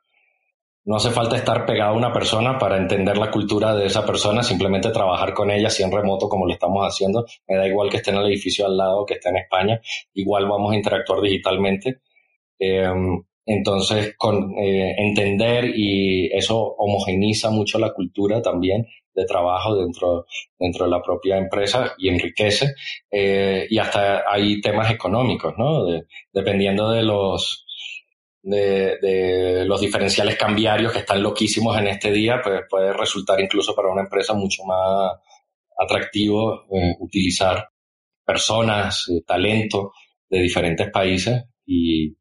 no 0.85 0.97
hace 0.97 1.11
falta 1.11 1.37
estar 1.37 1.67
pegado 1.67 1.91
a 1.93 1.97
una 1.97 2.13
persona 2.13 2.59
para 2.59 2.79
entender 2.79 3.19
la 3.19 3.31
cultura 3.31 3.75
de 3.75 3.85
esa 3.87 4.07
persona, 4.07 4.43
simplemente 4.43 4.91
trabajar 4.91 5.35
con 5.35 5.51
ella, 5.51 5.69
si 5.69 5.83
en 5.83 5.93
remoto 5.93 6.31
como 6.31 6.47
lo 6.47 6.53
estamos 6.55 6.83
haciendo. 6.83 7.27
Me 7.47 7.59
da 7.59 7.67
igual 7.69 7.91
que 7.91 7.99
esté 7.99 8.11
en 8.11 8.17
el 8.17 8.27
edificio 8.27 8.65
al 8.65 8.77
lado, 8.77 9.05
que 9.05 9.15
esté 9.15 9.29
en 9.29 9.37
España, 9.37 9.81
igual 10.15 10.49
vamos 10.49 10.73
a 10.73 10.77
interactuar 10.77 11.21
digitalmente. 11.21 12.01
Em, 12.59 13.23
entonces, 13.51 14.15
con 14.19 14.53
eh, 14.59 14.95
entender 14.99 15.73
y 15.75 16.31
eso 16.37 16.59
homogeniza 16.59 17.49
mucho 17.49 17.79
la 17.79 17.95
cultura 17.95 18.43
también 18.43 18.87
de 19.15 19.25
trabajo 19.25 19.75
dentro, 19.75 20.27
dentro 20.59 20.85
de 20.85 20.91
la 20.91 21.01
propia 21.01 21.39
empresa 21.39 21.95
y 21.97 22.11
enriquece. 22.11 22.75
Eh, 23.11 23.67
y 23.71 23.79
hasta 23.79 24.31
hay 24.31 24.61
temas 24.61 24.91
económicos, 24.91 25.55
¿no? 25.57 25.87
dependiendo 26.31 26.91
de 26.91 27.03
los, 27.03 27.65
de, 28.43 29.65
los 29.65 29.81
diferenciales 29.81 30.37
cambiarios 30.37 30.93
que 30.93 30.99
están 30.99 31.23
loquísimos 31.23 31.79
en 31.79 31.87
este 31.87 32.13
día, 32.13 32.43
pues 32.45 32.61
puede 32.69 32.93
resultar 32.93 33.41
incluso 33.41 33.75
para 33.75 33.91
una 33.91 34.03
empresa 34.03 34.35
mucho 34.35 34.63
más 34.65 35.13
atractivo 35.79 36.67
eh, 36.71 36.97
utilizar 37.01 37.67
personas, 38.27 39.07
talento 39.27 39.93
de 40.29 40.39
diferentes 40.41 40.91
países 40.91 41.45
y, 41.65 42.18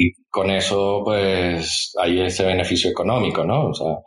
y 0.00 0.14
con 0.30 0.50
eso 0.50 1.02
pues 1.04 1.92
hay 2.00 2.20
ese 2.22 2.46
beneficio 2.46 2.90
económico, 2.90 3.44
¿no? 3.44 3.68
O 3.68 3.74
sea, 3.74 3.98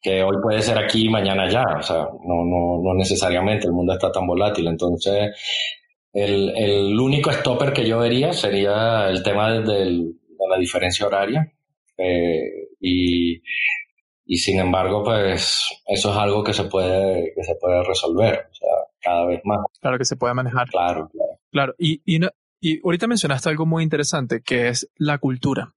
que 0.00 0.22
hoy 0.22 0.36
puede 0.42 0.60
ser 0.60 0.76
aquí 0.76 1.06
y 1.06 1.08
mañana 1.08 1.48
ya, 1.48 1.64
o 1.78 1.82
sea, 1.82 2.00
no, 2.00 2.44
no, 2.44 2.82
no 2.82 2.94
necesariamente, 2.94 3.66
el 3.66 3.72
mundo 3.72 3.94
está 3.94 4.12
tan 4.12 4.26
volátil, 4.26 4.66
entonces 4.66 5.30
el, 6.12 6.52
el 6.54 7.00
único 7.00 7.32
stopper 7.32 7.72
que 7.72 7.86
yo 7.86 8.00
vería 8.00 8.34
sería 8.34 9.08
el 9.08 9.22
tema 9.22 9.52
del, 9.52 9.64
de 9.64 10.48
la 10.50 10.58
diferencia 10.58 11.06
horaria 11.06 11.50
eh, 11.96 12.68
y, 12.78 13.40
y 14.26 14.36
sin 14.36 14.58
embargo 14.58 15.02
pues 15.02 15.66
eso 15.86 16.10
es 16.10 16.16
algo 16.16 16.44
que 16.44 16.52
se 16.52 16.64
puede, 16.64 17.32
que 17.34 17.42
se 17.42 17.54
puede 17.58 17.82
resolver, 17.84 18.48
o 18.50 18.54
sea, 18.54 18.68
cada 19.00 19.24
vez 19.24 19.40
más. 19.44 19.60
Claro 19.80 19.96
que 19.96 20.04
se 20.04 20.16
puede 20.16 20.34
manejar. 20.34 20.68
Claro, 20.68 21.08
claro. 21.10 21.38
Claro, 21.50 21.74
y, 21.78 22.02
y, 22.04 22.18
y 22.62 22.80
ahorita 22.84 23.08
mencionaste 23.08 23.48
algo 23.48 23.66
muy 23.66 23.82
interesante, 23.82 24.40
que 24.40 24.68
es 24.68 24.88
la 24.96 25.18
cultura. 25.18 25.74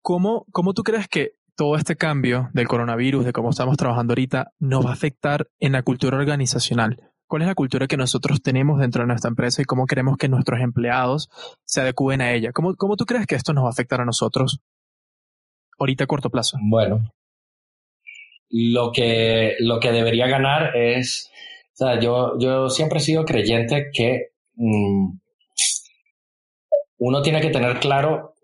¿Cómo, 0.00 0.46
¿Cómo 0.50 0.72
tú 0.72 0.82
crees 0.82 1.06
que 1.06 1.32
todo 1.54 1.76
este 1.76 1.96
cambio 1.96 2.48
del 2.54 2.66
coronavirus, 2.66 3.26
de 3.26 3.32
cómo 3.34 3.50
estamos 3.50 3.76
trabajando 3.76 4.12
ahorita, 4.12 4.52
nos 4.58 4.86
va 4.86 4.90
a 4.90 4.94
afectar 4.94 5.48
en 5.60 5.72
la 5.72 5.82
cultura 5.82 6.16
organizacional? 6.16 7.12
¿Cuál 7.26 7.42
es 7.42 7.48
la 7.48 7.54
cultura 7.54 7.86
que 7.86 7.98
nosotros 7.98 8.40
tenemos 8.40 8.80
dentro 8.80 9.02
de 9.02 9.08
nuestra 9.08 9.28
empresa 9.28 9.60
y 9.60 9.66
cómo 9.66 9.84
queremos 9.84 10.16
que 10.16 10.28
nuestros 10.28 10.60
empleados 10.60 11.28
se 11.66 11.82
adecúen 11.82 12.22
a 12.22 12.32
ella? 12.32 12.52
¿Cómo, 12.52 12.74
cómo 12.74 12.96
tú 12.96 13.04
crees 13.04 13.26
que 13.26 13.34
esto 13.34 13.52
nos 13.52 13.64
va 13.64 13.68
a 13.68 13.72
afectar 13.72 14.00
a 14.00 14.06
nosotros 14.06 14.60
ahorita 15.78 16.04
a 16.04 16.06
corto 16.06 16.30
plazo? 16.30 16.56
Bueno, 16.62 17.12
lo 18.48 18.92
que, 18.92 19.56
lo 19.60 19.78
que 19.78 19.92
debería 19.92 20.26
ganar 20.26 20.74
es, 20.74 21.30
o 21.74 21.76
sea, 21.76 22.00
yo, 22.00 22.38
yo 22.38 22.70
siempre 22.70 23.00
he 23.00 23.02
sido 23.02 23.26
creyente 23.26 23.90
que 23.92 24.28
mm, 24.54 25.18
uno 26.98 27.22
tiene 27.22 27.40
que 27.40 27.50
tener 27.50 27.78
claro 27.78 28.34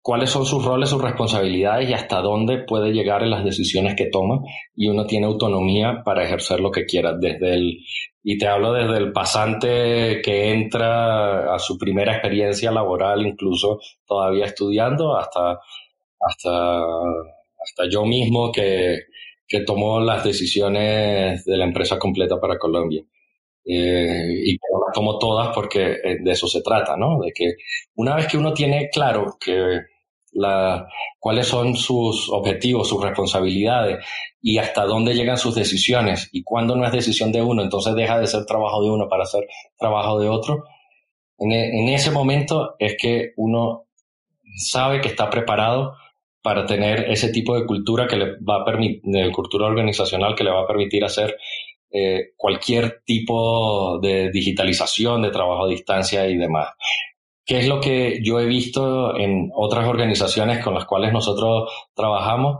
cuáles 0.00 0.30
son 0.30 0.46
sus 0.46 0.64
roles, 0.64 0.88
sus 0.88 1.02
responsabilidades 1.02 1.90
y 1.90 1.92
hasta 1.92 2.20
dónde 2.20 2.64
puede 2.64 2.92
llegar 2.92 3.22
en 3.22 3.30
las 3.30 3.44
decisiones 3.44 3.94
que 3.94 4.06
toma 4.06 4.40
y 4.74 4.88
uno 4.88 5.06
tiene 5.06 5.26
autonomía 5.26 6.02
para 6.04 6.24
ejercer 6.24 6.60
lo 6.60 6.70
que 6.70 6.86
quiera 6.86 7.12
desde 7.12 7.54
el 7.54 7.78
y 8.22 8.38
te 8.38 8.46
hablo 8.46 8.72
desde 8.72 8.96
el 8.98 9.12
pasante 9.12 10.20
que 10.22 10.52
entra 10.52 11.54
a 11.54 11.58
su 11.58 11.76
primera 11.76 12.12
experiencia 12.12 12.70
laboral 12.70 13.26
incluso 13.26 13.80
todavía 14.06 14.46
estudiando 14.46 15.16
hasta 15.16 15.60
hasta 16.20 16.80
hasta 17.60 17.88
yo 17.90 18.04
mismo 18.04 18.50
que 18.50 18.98
que 19.48 19.60
tomó 19.60 19.98
las 19.98 20.24
decisiones 20.24 21.44
de 21.44 21.56
la 21.56 21.64
empresa 21.64 21.98
completa 21.98 22.38
para 22.38 22.58
Colombia. 22.58 23.02
Eh, 23.70 24.32
y 24.46 24.52
las 24.52 24.94
tomo 24.94 25.18
todas 25.18 25.54
porque 25.54 25.92
eh, 26.02 26.16
de 26.22 26.30
eso 26.30 26.48
se 26.48 26.62
trata, 26.62 26.96
¿no? 26.96 27.20
De 27.20 27.32
que 27.34 27.56
una 27.96 28.14
vez 28.14 28.26
que 28.26 28.38
uno 28.38 28.54
tiene 28.54 28.88
claro 28.90 29.36
que 29.38 29.80
la, 30.32 30.88
cuáles 31.18 31.48
son 31.48 31.76
sus 31.76 32.30
objetivos, 32.30 32.88
sus 32.88 33.02
responsabilidades 33.02 34.02
y 34.40 34.56
hasta 34.56 34.84
dónde 34.86 35.14
llegan 35.14 35.36
sus 35.36 35.54
decisiones 35.54 36.30
y 36.32 36.42
cuándo 36.44 36.76
no 36.76 36.86
es 36.86 36.92
decisión 36.92 37.30
de 37.30 37.42
uno, 37.42 37.62
entonces 37.62 37.94
deja 37.94 38.18
de 38.18 38.26
ser 38.26 38.46
trabajo 38.46 38.82
de 38.82 38.90
uno 38.90 39.06
para 39.06 39.26
ser 39.26 39.46
trabajo 39.78 40.18
de 40.18 40.28
otro. 40.30 40.64
En, 41.36 41.52
e, 41.52 41.82
en 41.82 41.88
ese 41.90 42.10
momento 42.10 42.74
es 42.78 42.96
que 42.98 43.32
uno 43.36 43.84
sabe 44.56 45.02
que 45.02 45.08
está 45.08 45.28
preparado 45.28 45.92
para 46.42 46.64
tener 46.64 47.10
ese 47.10 47.30
tipo 47.30 47.54
de 47.54 47.66
cultura 47.66 48.06
que 48.06 48.16
le 48.16 48.36
va 48.38 48.62
a 48.62 48.64
permitir, 48.64 49.02
cultura 49.32 49.66
organizacional 49.66 50.34
que 50.34 50.44
le 50.44 50.50
va 50.50 50.62
a 50.62 50.66
permitir 50.66 51.04
hacer 51.04 51.36
eh, 51.90 52.32
cualquier 52.36 53.02
tipo 53.04 53.98
de 54.00 54.30
digitalización, 54.30 55.22
de 55.22 55.30
trabajo 55.30 55.64
a 55.64 55.68
distancia 55.68 56.26
y 56.26 56.36
demás. 56.36 56.68
¿Qué 57.44 57.58
es 57.58 57.68
lo 57.68 57.80
que 57.80 58.20
yo 58.22 58.40
he 58.40 58.46
visto 58.46 59.16
en 59.16 59.50
otras 59.54 59.88
organizaciones 59.88 60.62
con 60.62 60.74
las 60.74 60.84
cuales 60.84 61.12
nosotros 61.12 61.70
trabajamos? 61.94 62.58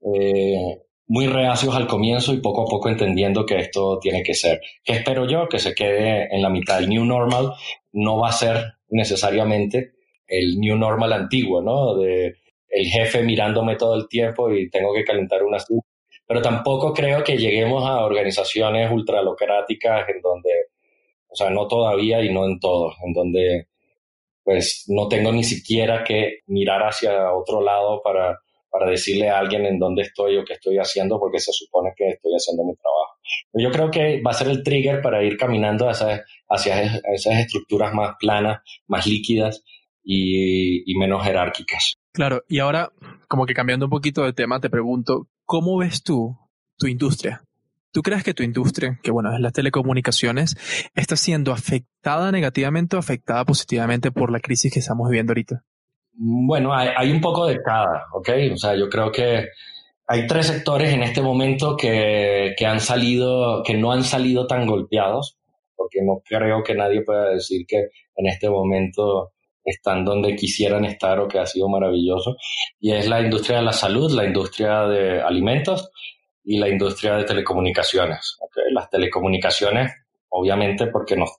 Eh, 0.00 0.78
muy 1.06 1.26
reacios 1.26 1.74
al 1.74 1.86
comienzo 1.86 2.32
y 2.32 2.40
poco 2.40 2.62
a 2.62 2.70
poco 2.70 2.88
entendiendo 2.88 3.44
que 3.44 3.58
esto 3.58 3.98
tiene 3.98 4.22
que 4.22 4.32
ser. 4.32 4.60
¿Qué 4.84 4.94
espero 4.94 5.26
yo? 5.26 5.48
Que 5.48 5.58
se 5.58 5.74
quede 5.74 6.34
en 6.34 6.40
la 6.40 6.48
mitad. 6.48 6.78
El 6.78 6.88
new 6.88 7.04
normal 7.04 7.52
no 7.92 8.18
va 8.18 8.28
a 8.28 8.32
ser 8.32 8.74
necesariamente 8.88 9.92
el 10.26 10.58
new 10.58 10.76
normal 10.76 11.12
antiguo, 11.12 11.60
¿no? 11.60 11.96
De 11.96 12.36
el 12.68 12.86
jefe 12.86 13.22
mirándome 13.22 13.76
todo 13.76 13.96
el 13.96 14.08
tiempo 14.08 14.50
y 14.50 14.70
tengo 14.70 14.94
que 14.94 15.04
calentar 15.04 15.42
una 15.42 15.58
pero 16.30 16.42
tampoco 16.42 16.94
creo 16.94 17.24
que 17.24 17.36
lleguemos 17.36 17.84
a 17.84 18.04
organizaciones 18.04 18.88
ultralocráticas 18.88 20.08
en 20.10 20.20
donde, 20.22 20.50
o 21.26 21.34
sea, 21.34 21.50
no 21.50 21.66
todavía 21.66 22.22
y 22.22 22.32
no 22.32 22.46
en 22.46 22.60
todos, 22.60 22.94
en 23.04 23.12
donde 23.12 23.66
pues 24.44 24.84
no 24.86 25.08
tengo 25.08 25.32
ni 25.32 25.42
siquiera 25.42 26.04
que 26.04 26.42
mirar 26.46 26.82
hacia 26.82 27.34
otro 27.34 27.60
lado 27.60 28.00
para, 28.04 28.38
para 28.70 28.88
decirle 28.88 29.28
a 29.28 29.40
alguien 29.40 29.66
en 29.66 29.80
dónde 29.80 30.02
estoy 30.02 30.36
o 30.36 30.44
qué 30.44 30.52
estoy 30.52 30.78
haciendo 30.78 31.18
porque 31.18 31.40
se 31.40 31.50
supone 31.52 31.90
que 31.96 32.10
estoy 32.10 32.30
haciendo 32.34 32.62
mi 32.62 32.76
trabajo. 32.76 33.18
Yo 33.52 33.72
creo 33.72 33.90
que 33.90 34.22
va 34.22 34.30
a 34.30 34.34
ser 34.34 34.50
el 34.50 34.62
trigger 34.62 35.02
para 35.02 35.24
ir 35.24 35.36
caminando 35.36 35.88
hacia, 35.88 36.22
hacia 36.48 37.00
esas 37.12 37.40
estructuras 37.40 37.92
más 37.92 38.14
planas, 38.20 38.60
más 38.86 39.04
líquidas 39.04 39.64
y, 40.04 40.88
y 40.88 40.96
menos 40.96 41.24
jerárquicas. 41.24 41.94
Claro, 42.12 42.44
y 42.48 42.60
ahora, 42.60 42.92
como 43.26 43.46
que 43.46 43.54
cambiando 43.54 43.86
un 43.86 43.90
poquito 43.90 44.22
de 44.22 44.32
tema, 44.32 44.60
te 44.60 44.70
pregunto, 44.70 45.26
¿cómo 45.50 45.78
ves 45.78 46.04
tú 46.04 46.38
tu 46.78 46.86
industria? 46.86 47.42
¿Tú 47.90 48.02
crees 48.02 48.22
que 48.22 48.34
tu 48.34 48.44
industria, 48.44 49.00
que 49.02 49.10
bueno, 49.10 49.34
es 49.34 49.40
las 49.40 49.52
telecomunicaciones, 49.52 50.54
está 50.94 51.16
siendo 51.16 51.50
afectada 51.50 52.30
negativamente 52.30 52.94
o 52.94 53.00
afectada 53.00 53.44
positivamente 53.44 54.12
por 54.12 54.30
la 54.30 54.38
crisis 54.38 54.72
que 54.72 54.78
estamos 54.78 55.08
viviendo 55.08 55.32
ahorita? 55.32 55.64
Bueno, 56.12 56.72
hay, 56.72 57.10
un 57.10 57.20
poco 57.20 57.46
de 57.46 57.60
cada, 57.60 58.06
¿ok? 58.12 58.28
O 58.52 58.56
sea, 58.56 58.76
yo 58.76 58.88
creo 58.88 59.10
que 59.10 59.48
hay 60.06 60.28
tres 60.28 60.46
sectores 60.46 60.92
en 60.92 61.02
este 61.02 61.20
momento 61.20 61.76
que, 61.76 62.54
que 62.56 62.66
han 62.66 62.78
salido, 62.78 63.64
que 63.64 63.74
no 63.74 63.90
han 63.90 64.04
salido 64.04 64.46
tan 64.46 64.68
golpeados, 64.68 65.36
porque 65.74 65.98
no 66.04 66.22
creo 66.24 66.62
que 66.62 66.76
nadie 66.76 67.02
pueda 67.02 67.28
decir 67.30 67.66
que 67.66 67.88
en 68.14 68.28
este 68.28 68.48
momento 68.48 69.32
están 69.64 70.04
donde 70.04 70.36
quisieran 70.36 70.84
estar 70.84 71.18
o 71.20 71.28
que 71.28 71.38
ha 71.38 71.46
sido 71.46 71.68
maravilloso. 71.68 72.36
Y 72.78 72.92
es 72.92 73.08
la 73.08 73.20
industria 73.20 73.58
de 73.58 73.64
la 73.64 73.72
salud, 73.72 74.10
la 74.12 74.24
industria 74.24 74.82
de 74.86 75.20
alimentos 75.20 75.90
y 76.44 76.58
la 76.58 76.68
industria 76.68 77.16
de 77.16 77.24
telecomunicaciones. 77.24 78.38
Las 78.72 78.90
telecomunicaciones, 78.90 79.92
obviamente, 80.28 80.86
porque 80.86 81.16
nos 81.16 81.30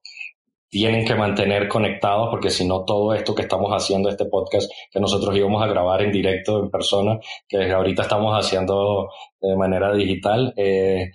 tienen 0.69 1.05
que 1.05 1.15
mantener 1.15 1.67
conectados, 1.67 2.29
porque 2.29 2.49
si 2.49 2.65
no, 2.65 2.86
todo 2.86 3.13
esto 3.13 3.36
que 3.36 3.41
estamos 3.41 3.71
haciendo, 3.71 4.07
este 4.07 4.25
podcast 4.25 4.71
que 4.89 5.01
nosotros 5.01 5.36
íbamos 5.36 5.62
a 5.62 5.67
grabar 5.67 6.01
en 6.01 6.13
directo, 6.13 6.63
en 6.63 6.71
persona, 6.71 7.19
que 7.47 7.69
ahorita 7.71 8.03
estamos 8.03 8.34
haciendo 8.34 9.10
de 9.41 9.57
manera 9.57 9.93
digital, 9.93 10.53
eh, 10.55 11.12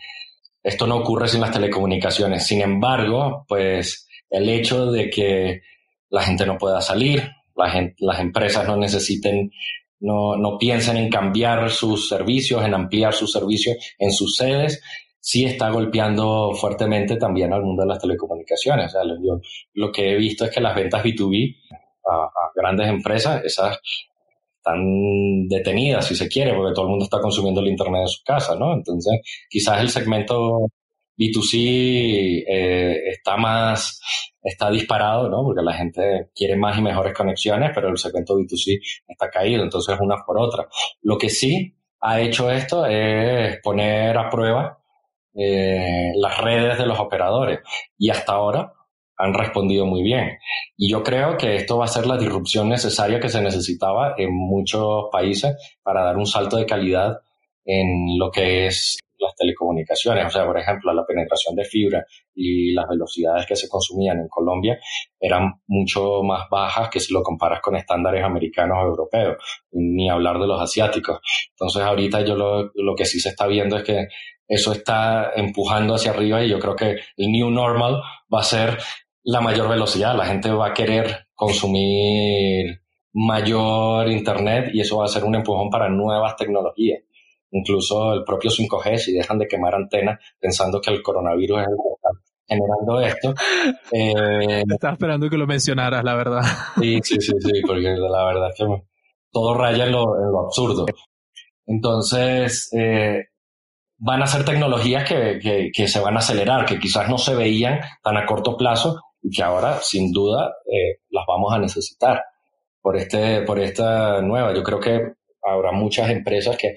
esto 0.62 0.86
no 0.86 0.96
ocurre 0.96 1.28
sin 1.28 1.40
las 1.40 1.52
telecomunicaciones. 1.52 2.46
Sin 2.46 2.60
embargo, 2.60 3.46
pues 3.48 4.06
el 4.28 4.48
hecho 4.50 4.92
de 4.92 5.08
que 5.08 5.62
la 6.10 6.22
gente 6.22 6.46
no 6.46 6.58
pueda 6.58 6.80
salir, 6.80 7.30
las 7.54 8.20
empresas 8.20 8.66
no 8.66 8.76
necesiten, 8.76 9.50
no, 10.00 10.36
no 10.36 10.58
piensen 10.58 10.96
en 10.98 11.08
cambiar 11.08 11.70
sus 11.70 12.08
servicios, 12.08 12.64
en 12.64 12.74
ampliar 12.74 13.14
sus 13.14 13.32
servicios 13.32 13.76
en 13.98 14.12
sus 14.12 14.36
sedes, 14.36 14.82
sí 15.26 15.44
está 15.44 15.70
golpeando 15.70 16.52
fuertemente 16.54 17.16
también 17.16 17.52
al 17.52 17.64
mundo 17.64 17.82
de 17.82 17.88
las 17.88 17.98
telecomunicaciones. 17.98 18.92
yo, 19.20 19.40
lo 19.74 19.90
que 19.90 20.12
he 20.12 20.16
visto 20.16 20.44
es 20.44 20.52
que 20.52 20.60
las 20.60 20.76
ventas 20.76 21.02
B2B 21.02 21.56
a, 22.08 22.28
grandes 22.54 22.88
empresas, 22.88 23.44
esas 23.44 23.80
están 24.56 25.48
detenidas, 25.48 26.06
si 26.06 26.14
se 26.14 26.28
quiere, 26.28 26.54
porque 26.54 26.74
todo 26.74 26.84
el 26.84 26.90
mundo 26.90 27.06
está 27.06 27.20
consumiendo 27.20 27.60
el 27.60 27.66
Internet 27.66 28.02
en 28.02 28.08
su 28.08 28.22
casa, 28.24 28.54
¿no? 28.54 28.72
Entonces, 28.72 29.20
quizás 29.50 29.80
el 29.80 29.90
segmento 29.90 30.68
B2C 31.18 32.44
eh, 32.46 33.08
está 33.10 33.36
más 33.36 34.00
está 34.46 34.70
disparado, 34.70 35.28
¿no? 35.28 35.42
Porque 35.42 35.62
la 35.62 35.74
gente 35.74 36.30
quiere 36.34 36.56
más 36.56 36.78
y 36.78 36.82
mejores 36.82 37.12
conexiones, 37.14 37.72
pero 37.74 37.88
el 37.88 37.98
segmento 37.98 38.34
B2C 38.34 38.80
está 39.08 39.28
caído, 39.28 39.62
entonces 39.62 39.96
una 40.00 40.24
por 40.24 40.38
otra. 40.38 40.68
Lo 41.02 41.18
que 41.18 41.28
sí 41.28 41.74
ha 42.00 42.20
hecho 42.20 42.50
esto 42.50 42.86
es 42.86 43.58
poner 43.62 44.16
a 44.16 44.30
prueba 44.30 44.78
eh, 45.34 46.12
las 46.14 46.38
redes 46.38 46.78
de 46.78 46.86
los 46.86 46.98
operadores 46.98 47.60
y 47.98 48.10
hasta 48.10 48.32
ahora 48.32 48.72
han 49.16 49.34
respondido 49.34 49.86
muy 49.86 50.02
bien. 50.02 50.38
Y 50.76 50.90
yo 50.90 51.02
creo 51.02 51.36
que 51.36 51.56
esto 51.56 51.78
va 51.78 51.86
a 51.86 51.88
ser 51.88 52.06
la 52.06 52.18
disrupción 52.18 52.68
necesaria 52.68 53.18
que 53.18 53.28
se 53.28 53.40
necesitaba 53.40 54.14
en 54.16 54.32
muchos 54.32 55.06
países 55.10 55.56
para 55.82 56.04
dar 56.04 56.16
un 56.16 56.26
salto 56.26 56.56
de 56.56 56.66
calidad 56.66 57.20
en 57.66 58.18
lo 58.18 58.30
que 58.30 58.66
es 58.66 58.96
las 59.18 59.34
telecomunicaciones. 59.34 60.26
O 60.26 60.30
sea, 60.30 60.46
por 60.46 60.58
ejemplo, 60.58 60.92
la 60.92 61.06
penetración 61.06 61.54
de 61.54 61.64
fibra 61.64 62.04
y 62.34 62.72
las 62.72 62.86
velocidades 62.88 63.46
que 63.46 63.56
se 63.56 63.68
consumían 63.68 64.18
en 64.18 64.28
Colombia 64.28 64.78
eran 65.18 65.60
mucho 65.66 66.22
más 66.22 66.48
bajas 66.50 66.88
que 66.90 67.00
si 67.00 67.12
lo 67.12 67.22
comparas 67.22 67.60
con 67.60 67.76
estándares 67.76 68.24
americanos 68.24 68.78
o 68.80 68.86
europeos, 68.86 69.36
ni 69.72 70.08
hablar 70.08 70.38
de 70.38 70.46
los 70.46 70.60
asiáticos. 70.60 71.20
Entonces, 71.50 71.82
ahorita 71.82 72.22
yo 72.22 72.36
lo, 72.36 72.94
que 72.94 73.04
sí 73.04 73.20
se 73.20 73.30
está 73.30 73.46
viendo 73.46 73.76
es 73.76 73.84
que 73.84 74.08
eso 74.48 74.72
está 74.72 75.32
empujando 75.34 75.94
hacia 75.94 76.12
arriba 76.12 76.42
y 76.42 76.50
yo 76.50 76.58
creo 76.58 76.76
que 76.76 76.96
el 77.16 77.32
new 77.32 77.50
normal 77.50 78.00
va 78.32 78.40
a 78.40 78.44
ser 78.44 78.78
la 79.24 79.40
mayor 79.40 79.68
velocidad. 79.68 80.16
La 80.16 80.26
gente 80.26 80.50
va 80.50 80.68
a 80.68 80.74
querer 80.74 81.26
consumir 81.34 82.80
mayor 83.12 84.08
internet 84.08 84.70
y 84.72 84.80
eso 84.80 84.98
va 84.98 85.06
a 85.06 85.08
ser 85.08 85.24
un 85.24 85.34
empujón 85.34 85.70
para 85.70 85.88
nuevas 85.88 86.36
tecnologías 86.36 87.00
incluso 87.50 88.12
el 88.12 88.24
propio 88.24 88.50
5G, 88.50 88.98
si 88.98 89.12
dejan 89.12 89.38
de 89.38 89.46
quemar 89.46 89.74
antenas 89.74 90.18
pensando 90.38 90.80
que 90.80 90.90
el 90.90 91.02
coronavirus 91.02 91.60
es 91.60 91.66
el 91.68 91.76
que 91.76 91.94
está 91.94 92.10
generando 92.46 93.00
esto. 93.00 93.34
Eh, 93.92 94.64
Estaba 94.68 94.92
esperando 94.92 95.28
que 95.28 95.36
lo 95.36 95.46
mencionaras, 95.46 96.04
la 96.04 96.14
verdad. 96.14 96.42
Sí, 96.80 97.00
sí, 97.02 97.16
sí, 97.20 97.32
sí, 97.40 97.62
porque 97.66 97.94
la 97.96 98.24
verdad 98.24 98.50
es 98.50 98.54
que 98.56 98.82
todo 99.30 99.54
raya 99.54 99.86
en 99.86 99.92
lo, 99.92 100.40
absurdo. 100.44 100.86
Entonces, 101.66 102.70
eh, 102.72 103.24
van 103.98 104.22
a 104.22 104.26
ser 104.26 104.44
tecnologías 104.44 105.08
que, 105.08 105.70
que, 105.74 105.88
se 105.88 106.00
van 106.00 106.16
a 106.16 106.20
acelerar, 106.20 106.64
que 106.64 106.78
quizás 106.78 107.08
no 107.08 107.18
se 107.18 107.34
veían 107.34 107.80
tan 108.02 108.16
a 108.16 108.26
corto 108.26 108.56
plazo 108.56 109.00
y 109.22 109.30
que 109.30 109.42
ahora, 109.42 109.78
sin 109.82 110.12
duda, 110.12 110.54
eh, 110.66 111.00
las 111.10 111.24
vamos 111.26 111.52
a 111.52 111.58
necesitar 111.58 112.22
por, 112.80 112.96
este, 112.96 113.42
por 113.42 113.58
esta 113.58 114.20
nueva. 114.22 114.54
Yo 114.54 114.62
creo 114.62 114.78
que 114.78 115.00
habrá 115.42 115.72
muchas 115.72 116.08
empresas 116.10 116.56
que 116.56 116.76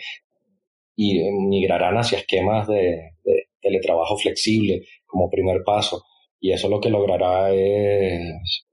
y 1.02 1.32
migrarán 1.32 1.96
hacia 1.96 2.18
esquemas 2.18 2.68
de, 2.68 3.14
teletrabajo 3.62 4.18
flexible 4.18 4.82
como 5.06 5.30
primer 5.30 5.64
paso. 5.66 6.04
Y 6.42 6.52
eso 6.52 6.68
lo 6.68 6.82
que 6.82 6.90
logrará 6.90 7.52
es 7.54 8.66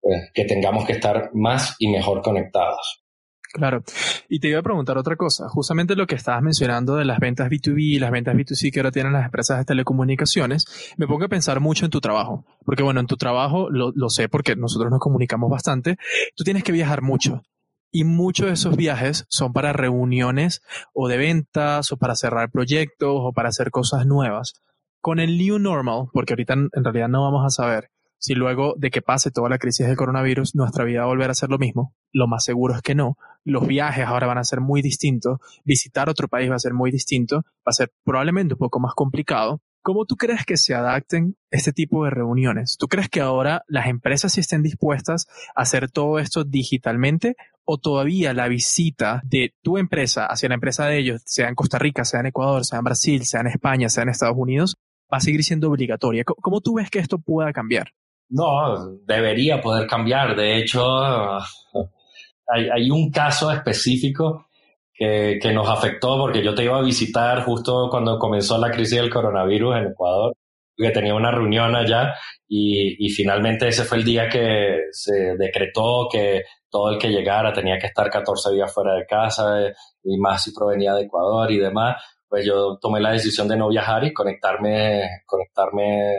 pues, 0.00 0.30
que 0.34 0.44
tengamos 0.44 0.84
que 0.84 0.94
estar 0.94 1.30
más 1.34 1.76
y 1.78 1.86
mejor 1.88 2.20
conectados. 2.22 3.04
Claro. 3.52 3.84
Y 4.28 4.40
te 4.40 4.48
iba 4.48 4.58
a 4.58 4.62
preguntar 4.62 4.98
otra 4.98 5.14
cosa. 5.14 5.48
Justamente 5.48 5.94
lo 5.94 6.08
que 6.08 6.16
estabas 6.16 6.42
mencionando 6.42 6.96
de 6.96 7.04
las 7.04 7.20
ventas 7.20 7.48
B2B 7.48 7.80
y 7.80 7.98
las 8.00 8.10
ventas 8.10 8.34
B2C 8.34 8.72
que 8.72 8.80
ahora 8.80 8.90
tienen 8.90 9.12
las 9.12 9.26
empresas 9.26 9.58
de 9.58 9.64
telecomunicaciones, 9.64 10.64
me 10.96 11.06
pongo 11.06 11.26
a 11.26 11.28
pensar 11.28 11.60
mucho 11.60 11.84
en 11.84 11.92
tu 11.92 12.00
trabajo. 12.00 12.44
Porque 12.64 12.82
bueno, 12.82 12.98
en 12.98 13.06
tu 13.06 13.16
trabajo, 13.16 13.70
lo, 13.70 13.92
lo 13.94 14.10
sé 14.10 14.28
porque 14.28 14.56
nosotros 14.56 14.90
nos 14.90 15.00
comunicamos 15.00 15.48
bastante, 15.48 15.96
tú 16.34 16.42
tienes 16.42 16.64
que 16.64 16.72
viajar 16.72 17.02
mucho. 17.02 17.42
Y 17.90 18.04
muchos 18.04 18.46
de 18.46 18.52
esos 18.52 18.76
viajes 18.76 19.24
son 19.28 19.52
para 19.52 19.72
reuniones 19.72 20.62
o 20.92 21.08
de 21.08 21.16
ventas 21.16 21.90
o 21.92 21.96
para 21.96 22.14
cerrar 22.14 22.50
proyectos 22.50 23.10
o 23.12 23.32
para 23.32 23.48
hacer 23.48 23.70
cosas 23.70 24.06
nuevas. 24.06 24.54
Con 25.00 25.20
el 25.20 25.38
New 25.38 25.58
Normal, 25.58 26.08
porque 26.12 26.34
ahorita 26.34 26.54
en 26.54 26.84
realidad 26.84 27.08
no 27.08 27.22
vamos 27.22 27.46
a 27.46 27.50
saber 27.50 27.90
si 28.18 28.34
luego 28.34 28.74
de 28.76 28.90
que 28.90 29.00
pase 29.00 29.30
toda 29.30 29.48
la 29.48 29.58
crisis 29.58 29.86
del 29.86 29.96
coronavirus 29.96 30.54
nuestra 30.54 30.84
vida 30.84 31.00
va 31.00 31.04
a 31.04 31.08
volver 31.08 31.30
a 31.30 31.34
ser 31.34 31.50
lo 31.50 31.58
mismo. 31.58 31.94
Lo 32.12 32.26
más 32.26 32.44
seguro 32.44 32.74
es 32.74 32.82
que 32.82 32.94
no. 32.94 33.16
Los 33.44 33.66
viajes 33.66 34.06
ahora 34.06 34.26
van 34.26 34.38
a 34.38 34.44
ser 34.44 34.60
muy 34.60 34.82
distintos. 34.82 35.38
Visitar 35.64 36.08
otro 36.08 36.28
país 36.28 36.50
va 36.50 36.56
a 36.56 36.60
ser 36.60 36.74
muy 36.74 36.90
distinto. 36.90 37.36
Va 37.36 37.70
a 37.70 37.72
ser 37.72 37.92
probablemente 38.04 38.54
un 38.54 38.58
poco 38.58 38.80
más 38.80 38.94
complicado. 38.94 39.62
¿Cómo 39.82 40.04
tú 40.04 40.16
crees 40.16 40.44
que 40.44 40.56
se 40.56 40.74
adapten 40.74 41.36
este 41.50 41.72
tipo 41.72 42.04
de 42.04 42.10
reuniones? 42.10 42.76
¿Tú 42.78 42.88
crees 42.88 43.08
que 43.08 43.20
ahora 43.20 43.62
las 43.68 43.86
empresas 43.86 44.32
sí 44.32 44.40
estén 44.40 44.62
dispuestas 44.62 45.28
a 45.54 45.62
hacer 45.62 45.90
todo 45.90 46.18
esto 46.18 46.44
digitalmente 46.44 47.36
o 47.70 47.76
todavía 47.76 48.32
la 48.32 48.48
visita 48.48 49.20
de 49.24 49.52
tu 49.62 49.76
empresa 49.76 50.24
hacia 50.24 50.48
la 50.48 50.54
empresa 50.54 50.86
de 50.86 50.98
ellos, 50.98 51.20
sea 51.26 51.48
en 51.48 51.54
Costa 51.54 51.78
Rica, 51.78 52.02
sea 52.06 52.20
en 52.20 52.26
Ecuador, 52.26 52.64
sea 52.64 52.78
en 52.78 52.84
Brasil, 52.86 53.26
sea 53.26 53.42
en 53.42 53.48
España, 53.48 53.90
sea 53.90 54.04
en 54.04 54.08
Estados 54.08 54.38
Unidos, 54.38 54.74
va 55.12 55.18
a 55.18 55.20
seguir 55.20 55.44
siendo 55.44 55.68
obligatoria? 55.68 56.24
¿Cómo 56.24 56.62
tú 56.62 56.76
ves 56.76 56.88
que 56.88 56.98
esto 56.98 57.18
pueda 57.18 57.52
cambiar? 57.52 57.88
No, 58.30 58.96
debería 59.06 59.60
poder 59.60 59.86
cambiar. 59.86 60.34
De 60.34 60.56
hecho, 60.56 60.80
hay, 62.46 62.90
un 62.90 63.10
caso 63.10 63.52
específico 63.52 64.46
que, 64.94 65.38
que, 65.38 65.52
nos 65.52 65.68
afectó 65.68 66.16
porque 66.16 66.42
yo 66.42 66.54
te 66.54 66.64
iba 66.64 66.78
a 66.78 66.82
visitar 66.82 67.44
justo 67.44 67.88
cuando 67.90 68.18
comenzó 68.18 68.56
la 68.56 68.70
crisis 68.70 68.96
del 68.96 69.10
coronavirus 69.10 69.76
en 69.76 69.86
Ecuador, 69.88 70.32
que 70.74 70.88
tenía 70.88 71.14
una 71.14 71.32
reunión 71.32 71.76
allá 71.76 72.14
y, 72.48 72.96
y, 73.04 73.10
finalmente 73.10 73.68
ese 73.68 73.84
fue 73.84 73.98
el 73.98 74.04
día 74.04 74.26
que 74.26 74.84
se 74.90 75.36
decretó 75.36 76.08
que 76.10 76.44
todo 76.70 76.90
el 76.90 76.98
que 76.98 77.08
llegara 77.08 77.52
tenía 77.52 77.78
que 77.78 77.86
estar 77.86 78.10
14 78.10 78.52
días 78.52 78.72
fuera 78.72 78.94
de 78.94 79.06
casa 79.06 79.58
y 80.02 80.18
más 80.18 80.42
si 80.42 80.52
provenía 80.52 80.94
de 80.94 81.02
Ecuador 81.02 81.50
y 81.50 81.58
demás. 81.58 82.02
Pues 82.28 82.44
yo 82.44 82.78
tomé 82.78 83.00
la 83.00 83.12
decisión 83.12 83.48
de 83.48 83.56
no 83.56 83.68
viajar 83.68 84.04
y 84.04 84.12
conectarme, 84.12 85.22
conectarme 85.26 86.12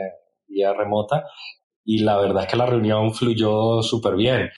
vía 0.48 0.72
remota 0.72 1.24
y 1.84 2.02
la 2.02 2.18
verdad 2.18 2.44
es 2.44 2.48
que 2.48 2.56
la 2.56 2.66
reunión 2.66 3.14
fluyó 3.14 3.82
súper 3.82 4.14
bien. 4.14 4.50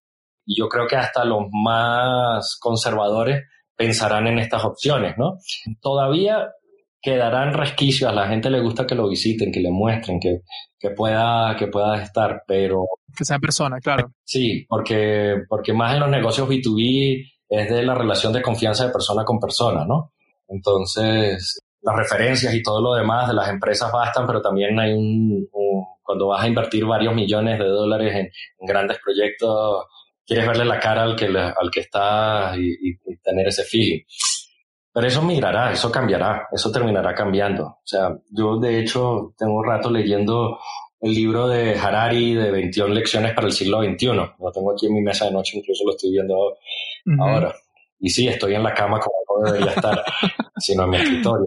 Y 0.45 0.59
yo 0.59 0.69
creo 0.69 0.87
que 0.87 0.97
hasta 0.97 1.25
los 1.25 1.47
más 1.53 2.59
conservadores 2.61 3.45
pensarán 3.77 4.27
en 4.27 4.39
estas 4.39 4.65
opciones, 4.65 5.17
¿no? 5.17 5.39
Todavía 5.81 6.49
quedarán 7.03 7.53
resquicios, 7.53 8.11
a 8.11 8.15
la 8.15 8.29
gente 8.29 8.49
le 8.49 8.61
gusta 8.61 8.87
que 8.87 8.95
lo 8.95 9.09
visiten, 9.09 9.51
que 9.51 9.61
le 9.61 9.71
muestren, 9.71 10.21
que, 10.21 10.43
que, 10.79 10.91
pueda, 10.91 11.57
que 11.57 11.67
pueda 11.67 12.01
estar, 12.01 12.45
pero... 12.47 12.85
Que 13.17 13.25
sea 13.25 13.39
persona, 13.39 13.79
claro. 13.81 14.13
Sí, 14.25 14.65
porque, 14.69 15.43
porque 15.49 15.73
más 15.73 15.95
en 15.95 16.01
los 16.01 16.11
negocios 16.11 16.49
B2B 16.49 17.25
es 17.49 17.71
de 17.71 17.83
la 17.83 17.95
relación 17.95 18.33
de 18.33 18.41
confianza 18.41 18.87
de 18.87 18.93
persona 18.93 19.25
con 19.25 19.41
persona, 19.41 19.85
¿no? 19.85 20.13
Entonces, 20.49 21.59
las 21.83 21.97
referencias 21.97 22.55
y 22.55 22.63
todo 22.63 22.81
lo 22.81 22.95
demás 22.95 23.29
de 23.29 23.35
las 23.35 23.49
empresas 23.49 23.91
bastan, 23.93 24.27
pero 24.27 24.41
también 24.41 24.79
hay 24.79 24.93
un, 24.93 25.49
cuando 26.03 26.29
vas 26.29 26.45
a 26.45 26.49
invertir 26.49 26.85
varios 26.85 27.15
millones 27.15 27.59
de 27.59 27.67
dólares 27.67 28.15
en, 28.15 28.27
en 28.27 28.67
grandes 28.67 28.99
proyectos, 29.03 29.87
quieres 30.27 30.47
verle 30.47 30.65
la 30.65 30.79
cara 30.79 31.03
al 31.03 31.17
que, 31.17 31.27
al 31.27 31.71
que 31.71 31.81
está 31.81 32.55
y, 32.57 32.97
tener 33.23 33.49
ese 33.49 33.65
feeling. 33.65 34.01
Pero 34.93 35.07
eso 35.07 35.23
migrará, 35.23 35.73
eso 35.73 35.91
cambiará, 35.91 36.49
eso 36.53 36.71
terminará 36.71 37.15
cambiando. 37.15 37.65
O 37.65 37.83
sea, 37.87 38.15
yo 38.31 38.59
de 38.59 38.79
hecho 38.79 39.35
tengo 39.39 39.55
un 39.55 39.67
rato 39.67 39.91
leyendo 39.91 40.59
el 41.01 41.15
libro 41.15 41.49
de 41.49 41.75
Harari 41.79 42.35
de 42.35 42.51
21 42.51 42.95
lecciones 42.95 43.33
para 43.35 43.47
el 43.47 43.53
siglo 43.53 43.83
XXI. 43.83 44.07
Lo 44.07 44.53
tengo 44.53 44.73
aquí 44.73 44.87
en 44.87 44.95
mi 44.95 45.01
mesa 45.01 45.25
de 45.27 45.33
noche, 45.33 45.59
incluso 45.59 45.85
lo 45.85 45.93
estoy 45.93 46.11
viendo 46.13 46.57
ahora. 47.19 47.55
Y 47.99 48.11
sí, 48.11 48.29
estoy 48.29 48.55
en 48.55 48.63
la 48.63 48.75
cama 48.75 49.01
como 49.01 49.41
no 49.41 49.51
debería 49.51 49.73
estar, 49.73 50.03
sino 50.59 50.85
en 50.85 50.91
mi 50.91 50.97
escritorio. 50.99 51.47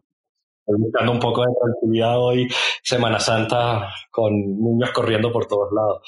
Estoy 0.60 0.82
buscando 0.82 1.12
un 1.12 1.20
poco 1.20 1.42
de 1.42 1.54
tranquilidad 1.62 2.20
hoy, 2.20 2.48
Semana 2.82 3.20
Santa, 3.20 3.94
con 4.10 4.34
niños 4.34 4.90
corriendo 4.92 5.32
por 5.32 5.46
todos 5.46 5.72
lados. 5.72 6.02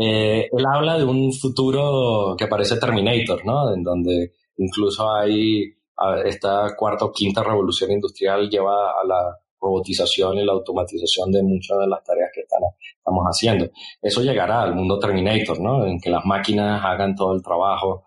Eh, 0.00 0.48
él 0.50 0.64
habla 0.72 0.96
de 0.96 1.04
un 1.04 1.32
futuro 1.32 2.34
que 2.38 2.46
parece 2.46 2.78
Terminator, 2.78 3.44
¿no? 3.44 3.74
En 3.74 3.82
donde 3.82 4.32
incluso 4.56 5.12
hay 5.12 5.77
esta 6.24 6.74
cuarta 6.76 7.06
o 7.06 7.12
quinta 7.12 7.42
revolución 7.42 7.90
industrial 7.90 8.48
lleva 8.48 8.90
a 8.90 9.04
la 9.06 9.36
robotización 9.60 10.38
y 10.38 10.44
la 10.44 10.52
automatización 10.52 11.32
de 11.32 11.42
muchas 11.42 11.78
de 11.78 11.86
las 11.88 12.04
tareas 12.04 12.30
que 12.32 12.42
estamos 12.42 13.24
haciendo. 13.24 13.68
Eso 14.00 14.22
llegará 14.22 14.62
al 14.62 14.74
mundo 14.74 14.98
Terminator, 14.98 15.60
¿no? 15.60 15.86
En 15.86 16.00
que 16.00 16.10
las 16.10 16.24
máquinas 16.24 16.84
hagan 16.84 17.16
todo 17.16 17.34
el 17.34 17.42
trabajo 17.42 18.04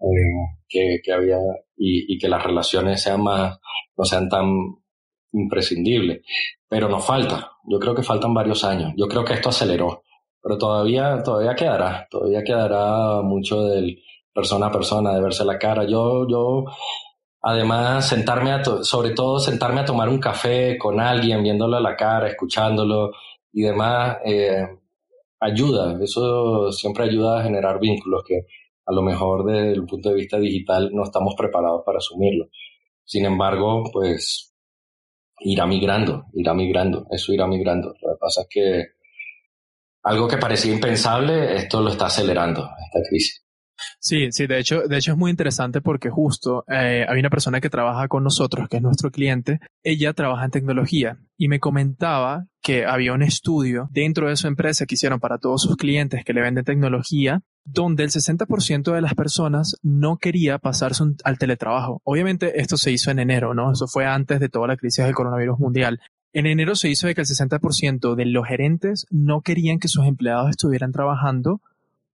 eh, 0.00 0.60
que, 0.68 1.12
había 1.12 1.38
y, 1.76 2.14
y, 2.14 2.18
que 2.18 2.28
las 2.28 2.42
relaciones 2.42 3.02
sean 3.02 3.22
más, 3.22 3.58
no 3.96 4.04
sean 4.04 4.28
tan 4.28 4.46
imprescindibles. 5.32 6.24
Pero 6.68 6.88
nos 6.88 7.04
falta. 7.04 7.52
Yo 7.68 7.78
creo 7.78 7.94
que 7.94 8.02
faltan 8.02 8.32
varios 8.32 8.62
años. 8.64 8.92
Yo 8.96 9.08
creo 9.08 9.24
que 9.24 9.34
esto 9.34 9.48
aceleró 9.48 10.02
pero 10.42 10.58
todavía, 10.58 11.22
todavía 11.22 11.54
quedará, 11.54 12.08
todavía 12.10 12.42
quedará 12.42 13.22
mucho 13.22 13.62
del 13.62 14.02
persona 14.34 14.66
a 14.66 14.72
persona, 14.72 15.14
de 15.14 15.20
verse 15.20 15.44
la 15.44 15.58
cara. 15.58 15.84
Yo, 15.84 16.26
yo, 16.28 16.64
además, 17.42 18.08
sentarme 18.08 18.52
a, 18.52 18.62
sobre 18.64 19.10
todo 19.10 19.38
sentarme 19.40 19.80
a 19.80 19.84
tomar 19.84 20.08
un 20.08 20.20
café 20.20 20.78
con 20.78 21.00
alguien, 21.00 21.42
viéndolo 21.42 21.76
a 21.76 21.80
la 21.80 21.96
cara, 21.96 22.28
escuchándolo 22.28 23.12
y 23.52 23.62
demás, 23.62 24.18
eh, 24.24 24.66
ayuda, 25.40 25.98
eso 26.02 26.70
siempre 26.72 27.04
ayuda 27.04 27.40
a 27.40 27.42
generar 27.42 27.80
vínculos 27.80 28.22
que 28.26 28.46
a 28.86 28.92
lo 28.92 29.02
mejor 29.02 29.44
desde 29.44 29.72
el 29.72 29.84
punto 29.84 30.10
de 30.10 30.14
vista 30.14 30.38
digital 30.38 30.90
no 30.92 31.04
estamos 31.04 31.34
preparados 31.36 31.82
para 31.84 31.98
asumirlo. 31.98 32.46
Sin 33.04 33.26
embargo, 33.26 33.84
pues 33.92 34.54
irá 35.40 35.66
migrando, 35.66 36.26
irá 36.34 36.54
migrando, 36.54 37.06
eso 37.10 37.32
irá 37.32 37.46
migrando. 37.46 37.88
Lo 38.00 38.12
que 38.12 38.18
pasa 38.20 38.42
es 38.42 38.48
que 38.48 38.84
algo 40.04 40.28
que 40.28 40.36
parecía 40.36 40.72
impensable, 40.72 41.56
esto 41.56 41.80
lo 41.80 41.90
está 41.90 42.06
acelerando, 42.06 42.68
esta 42.84 43.08
crisis. 43.08 43.41
Sí, 43.98 44.32
sí, 44.32 44.46
de 44.46 44.58
hecho, 44.58 44.82
de 44.82 44.96
hecho 44.96 45.12
es 45.12 45.18
muy 45.18 45.30
interesante 45.30 45.80
porque 45.80 46.10
justo 46.10 46.64
eh, 46.68 47.06
hay 47.08 47.18
una 47.18 47.30
persona 47.30 47.60
que 47.60 47.70
trabaja 47.70 48.08
con 48.08 48.24
nosotros, 48.24 48.68
que 48.68 48.78
es 48.78 48.82
nuestro 48.82 49.10
cliente, 49.10 49.60
ella 49.82 50.12
trabaja 50.12 50.44
en 50.44 50.50
tecnología 50.50 51.18
y 51.36 51.48
me 51.48 51.60
comentaba 51.60 52.46
que 52.62 52.84
había 52.86 53.12
un 53.12 53.22
estudio 53.22 53.88
dentro 53.90 54.28
de 54.28 54.36
su 54.36 54.46
empresa 54.46 54.86
que 54.86 54.94
hicieron 54.94 55.18
para 55.18 55.38
todos 55.38 55.62
sus 55.62 55.76
clientes 55.76 56.24
que 56.24 56.32
le 56.32 56.40
venden 56.40 56.64
tecnología, 56.64 57.42
donde 57.64 58.04
el 58.04 58.10
60% 58.10 58.92
de 58.92 59.00
las 59.00 59.14
personas 59.14 59.76
no 59.82 60.18
quería 60.18 60.58
pasarse 60.58 61.02
al 61.24 61.38
teletrabajo. 61.38 62.00
Obviamente 62.04 62.60
esto 62.60 62.76
se 62.76 62.92
hizo 62.92 63.10
en 63.10 63.18
enero, 63.18 63.54
¿no? 63.54 63.72
Eso 63.72 63.88
fue 63.88 64.06
antes 64.06 64.38
de 64.40 64.48
toda 64.48 64.68
la 64.68 64.76
crisis 64.76 65.04
del 65.04 65.14
coronavirus 65.14 65.58
mundial. 65.58 66.00
En 66.32 66.46
enero 66.46 66.76
se 66.76 66.88
hizo 66.88 67.06
de 67.06 67.14
que 67.14 67.20
el 67.20 67.26
60% 67.26 68.14
de 68.14 68.26
los 68.26 68.46
gerentes 68.46 69.06
no 69.10 69.42
querían 69.42 69.78
que 69.78 69.88
sus 69.88 70.06
empleados 70.06 70.50
estuvieran 70.50 70.92
trabajando 70.92 71.60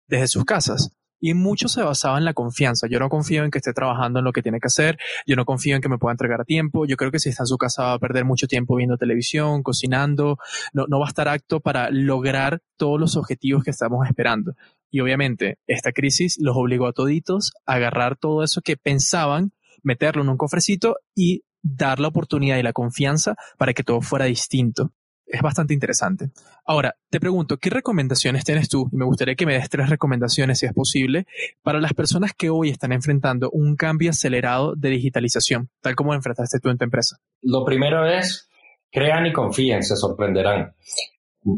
desde 0.08 0.28
sus 0.28 0.44
casas. 0.44 0.90
Y 1.20 1.34
mucho 1.34 1.68
se 1.68 1.82
basaba 1.82 2.18
en 2.18 2.24
la 2.24 2.34
confianza. 2.34 2.86
Yo 2.88 2.98
no 2.98 3.08
confío 3.08 3.44
en 3.44 3.50
que 3.50 3.58
esté 3.58 3.72
trabajando 3.72 4.20
en 4.20 4.24
lo 4.24 4.32
que 4.32 4.42
tiene 4.42 4.60
que 4.60 4.66
hacer. 4.66 4.98
Yo 5.26 5.36
no 5.36 5.44
confío 5.44 5.76
en 5.76 5.82
que 5.82 5.88
me 5.88 5.98
pueda 5.98 6.12
entregar 6.12 6.40
a 6.40 6.44
tiempo. 6.44 6.86
Yo 6.86 6.96
creo 6.96 7.10
que 7.10 7.18
si 7.18 7.28
está 7.28 7.42
en 7.42 7.48
su 7.48 7.58
casa 7.58 7.84
va 7.84 7.92
a 7.94 7.98
perder 7.98 8.24
mucho 8.24 8.46
tiempo 8.46 8.76
viendo 8.76 8.96
televisión, 8.96 9.62
cocinando. 9.62 10.38
No, 10.72 10.86
no 10.88 11.00
va 11.00 11.06
a 11.06 11.08
estar 11.08 11.28
acto 11.28 11.60
para 11.60 11.90
lograr 11.90 12.60
todos 12.76 13.00
los 13.00 13.16
objetivos 13.16 13.64
que 13.64 13.70
estamos 13.70 14.06
esperando. 14.06 14.54
Y 14.90 15.00
obviamente 15.00 15.58
esta 15.66 15.92
crisis 15.92 16.36
los 16.40 16.56
obligó 16.56 16.86
a 16.86 16.92
toditos 16.92 17.52
a 17.66 17.74
agarrar 17.74 18.16
todo 18.16 18.42
eso 18.42 18.62
que 18.62 18.76
pensaban, 18.76 19.52
meterlo 19.82 20.22
en 20.22 20.30
un 20.30 20.36
cofrecito 20.36 20.96
y 21.14 21.42
dar 21.62 22.00
la 22.00 22.08
oportunidad 22.08 22.56
y 22.58 22.62
la 22.62 22.72
confianza 22.72 23.34
para 23.58 23.74
que 23.74 23.82
todo 23.82 24.00
fuera 24.00 24.24
distinto 24.26 24.92
es 25.30 25.42
bastante 25.42 25.74
interesante. 25.74 26.30
Ahora, 26.64 26.96
te 27.10 27.20
pregunto, 27.20 27.58
¿qué 27.58 27.70
recomendaciones 27.70 28.44
tienes 28.44 28.68
tú? 28.68 28.88
Y 28.92 28.96
me 28.96 29.04
gustaría 29.04 29.34
que 29.34 29.46
me 29.46 29.54
des 29.54 29.68
tres 29.68 29.88
recomendaciones, 29.88 30.58
si 30.58 30.66
es 30.66 30.72
posible, 30.72 31.26
para 31.62 31.80
las 31.80 31.92
personas 31.94 32.32
que 32.32 32.50
hoy 32.50 32.70
están 32.70 32.92
enfrentando 32.92 33.50
un 33.50 33.76
cambio 33.76 34.10
acelerado 34.10 34.74
de 34.74 34.90
digitalización, 34.90 35.68
tal 35.80 35.94
como 35.94 36.14
enfrentaste 36.14 36.60
tú 36.60 36.70
en 36.70 36.78
tu 36.78 36.84
empresa. 36.84 37.18
Lo 37.42 37.64
primero 37.64 38.06
es, 38.06 38.48
crean 38.90 39.26
y 39.26 39.32
confíen, 39.32 39.82
se 39.82 39.96
sorprenderán. 39.96 40.74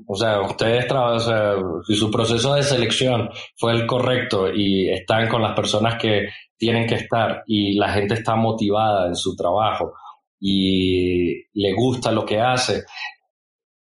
O 0.06 0.14
sea, 0.14 0.40
ustedes 0.42 0.86
trabajan, 0.86 1.82
si 1.86 1.94
su 1.94 2.10
proceso 2.10 2.54
de 2.54 2.62
selección 2.62 3.30
fue 3.56 3.72
el 3.72 3.86
correcto 3.86 4.52
y 4.52 4.90
están 4.90 5.28
con 5.28 5.42
las 5.42 5.54
personas 5.54 6.00
que 6.00 6.28
tienen 6.56 6.86
que 6.86 6.96
estar 6.96 7.42
y 7.46 7.76
la 7.76 7.92
gente 7.92 8.14
está 8.14 8.36
motivada 8.36 9.08
en 9.08 9.16
su 9.16 9.34
trabajo 9.34 9.94
y 10.38 11.44
le 11.52 11.72
gusta 11.74 12.12
lo 12.12 12.24
que 12.24 12.40
hace, 12.40 12.84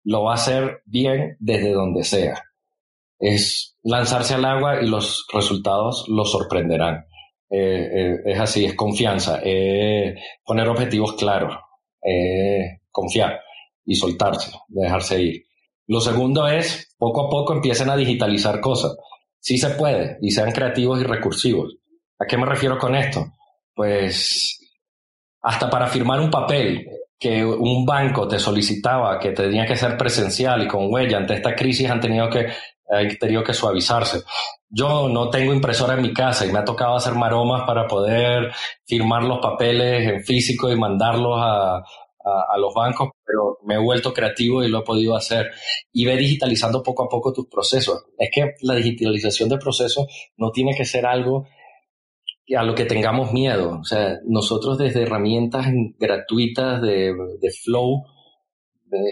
lo 0.04 0.24
va 0.24 0.32
a 0.32 0.36
hacer 0.36 0.82
bien 0.86 1.38
desde 1.40 1.74
donde 1.74 2.04
sea. 2.04 2.44
Es 3.20 3.78
lanzarse 3.84 4.34
al 4.34 4.46
agua 4.46 4.82
y 4.82 4.88
los 4.88 5.28
resultados 5.34 6.06
lo 6.08 6.26
sorprenderán. 6.26 7.06
Eh, 7.50 7.90
eh, 7.94 8.16
es 8.26 8.40
así, 8.40 8.66
es 8.66 8.76
confianza, 8.76 9.42
poner 10.46 10.70
objetivos 10.70 11.14
claros, 11.14 11.56
confiar 12.90 13.42
y 13.86 13.96
soltarse, 13.96 14.52
dejarse 14.70 15.22
ir. 15.22 15.46
Lo 15.88 16.00
segundo 16.00 16.48
es, 16.48 16.96
poco 16.98 17.28
a 17.28 17.30
poco 17.30 17.54
empiecen 17.54 17.90
a 17.90 17.98
digitalizar 17.98 18.62
cosas. 18.62 18.96
Sí 19.40 19.58
se 19.58 19.72
puede 19.72 20.18
y 20.22 20.32
sean 20.32 20.52
creativos 20.52 21.02
y 21.02 21.04
recursivos. 21.04 21.76
¿A 22.18 22.26
qué 22.26 22.38
me 22.38 22.46
refiero 22.46 22.78
con 22.78 22.96
esto? 22.96 23.26
Pues 23.74 24.58
hasta 25.42 25.70
para 25.70 25.88
firmar 25.88 26.20
un 26.20 26.30
papel, 26.30 26.88
que 27.22 27.46
un 27.46 27.86
banco 27.86 28.28
te 28.28 28.40
solicitaba 28.40 29.20
que 29.20 29.30
tenía 29.30 29.68
que 29.68 29.76
ser 29.76 29.96
presencial 29.96 30.64
y 30.64 30.68
con 30.68 30.92
huella 30.92 31.18
ante 31.18 31.36
esta 31.36 31.54
crisis 31.56 31.88
han 31.88 32.00
tenido 32.00 32.28
que, 32.32 32.48
tenido 33.20 33.44
que 33.44 33.54
suavizarse. 33.54 34.24
Yo 34.68 35.08
no 35.08 35.30
tengo 35.30 35.54
impresora 35.54 35.94
en 35.94 36.02
mi 36.02 36.14
casa 36.14 36.48
y 36.48 36.52
me 36.52 36.58
ha 36.58 36.66
tocado 36.66 36.96
hacer 36.96 37.14
maromas 37.14 37.62
para 37.68 37.86
poder 37.86 38.52
firmar 38.88 39.24
los 39.24 39.38
papeles 39.38 40.08
en 40.08 40.24
físico 40.24 40.72
y 40.72 40.76
mandarlos 40.76 41.38
a, 41.38 41.76
a, 41.76 42.58
los 42.58 42.74
bancos, 42.74 43.10
pero 43.24 43.60
me 43.66 43.76
he 43.76 43.80
vuelto 43.80 44.12
creativo 44.14 44.64
y 44.64 44.70
lo 44.70 44.80
he 44.80 44.84
podido 44.84 45.16
hacer. 45.16 45.52
Y 45.94 46.06
ve 46.06 46.18
digitalizando 46.18 46.82
poco 46.82 47.04
a 47.04 47.10
poco 47.10 47.32
tus 47.32 47.48
procesos. 47.48 48.04
Es 48.18 48.32
que 48.34 48.56
la 48.62 48.74
digitalización 48.74 49.48
de 49.48 49.60
procesos 49.60 50.08
no 50.38 50.50
tiene 50.50 50.76
que 50.76 50.86
ser 50.86 51.06
algo 51.06 51.46
a 52.56 52.64
lo 52.64 52.76
que 52.76 52.86
tengamos 52.86 53.34
miedo. 53.34 53.80
O 53.80 53.84
sea, 53.84 54.20
nosotros 54.26 54.78
desde 54.78 55.04
herramientas 55.04 55.68
gratuitas 55.98 56.82
de, 56.82 57.14
Flow 57.64 58.06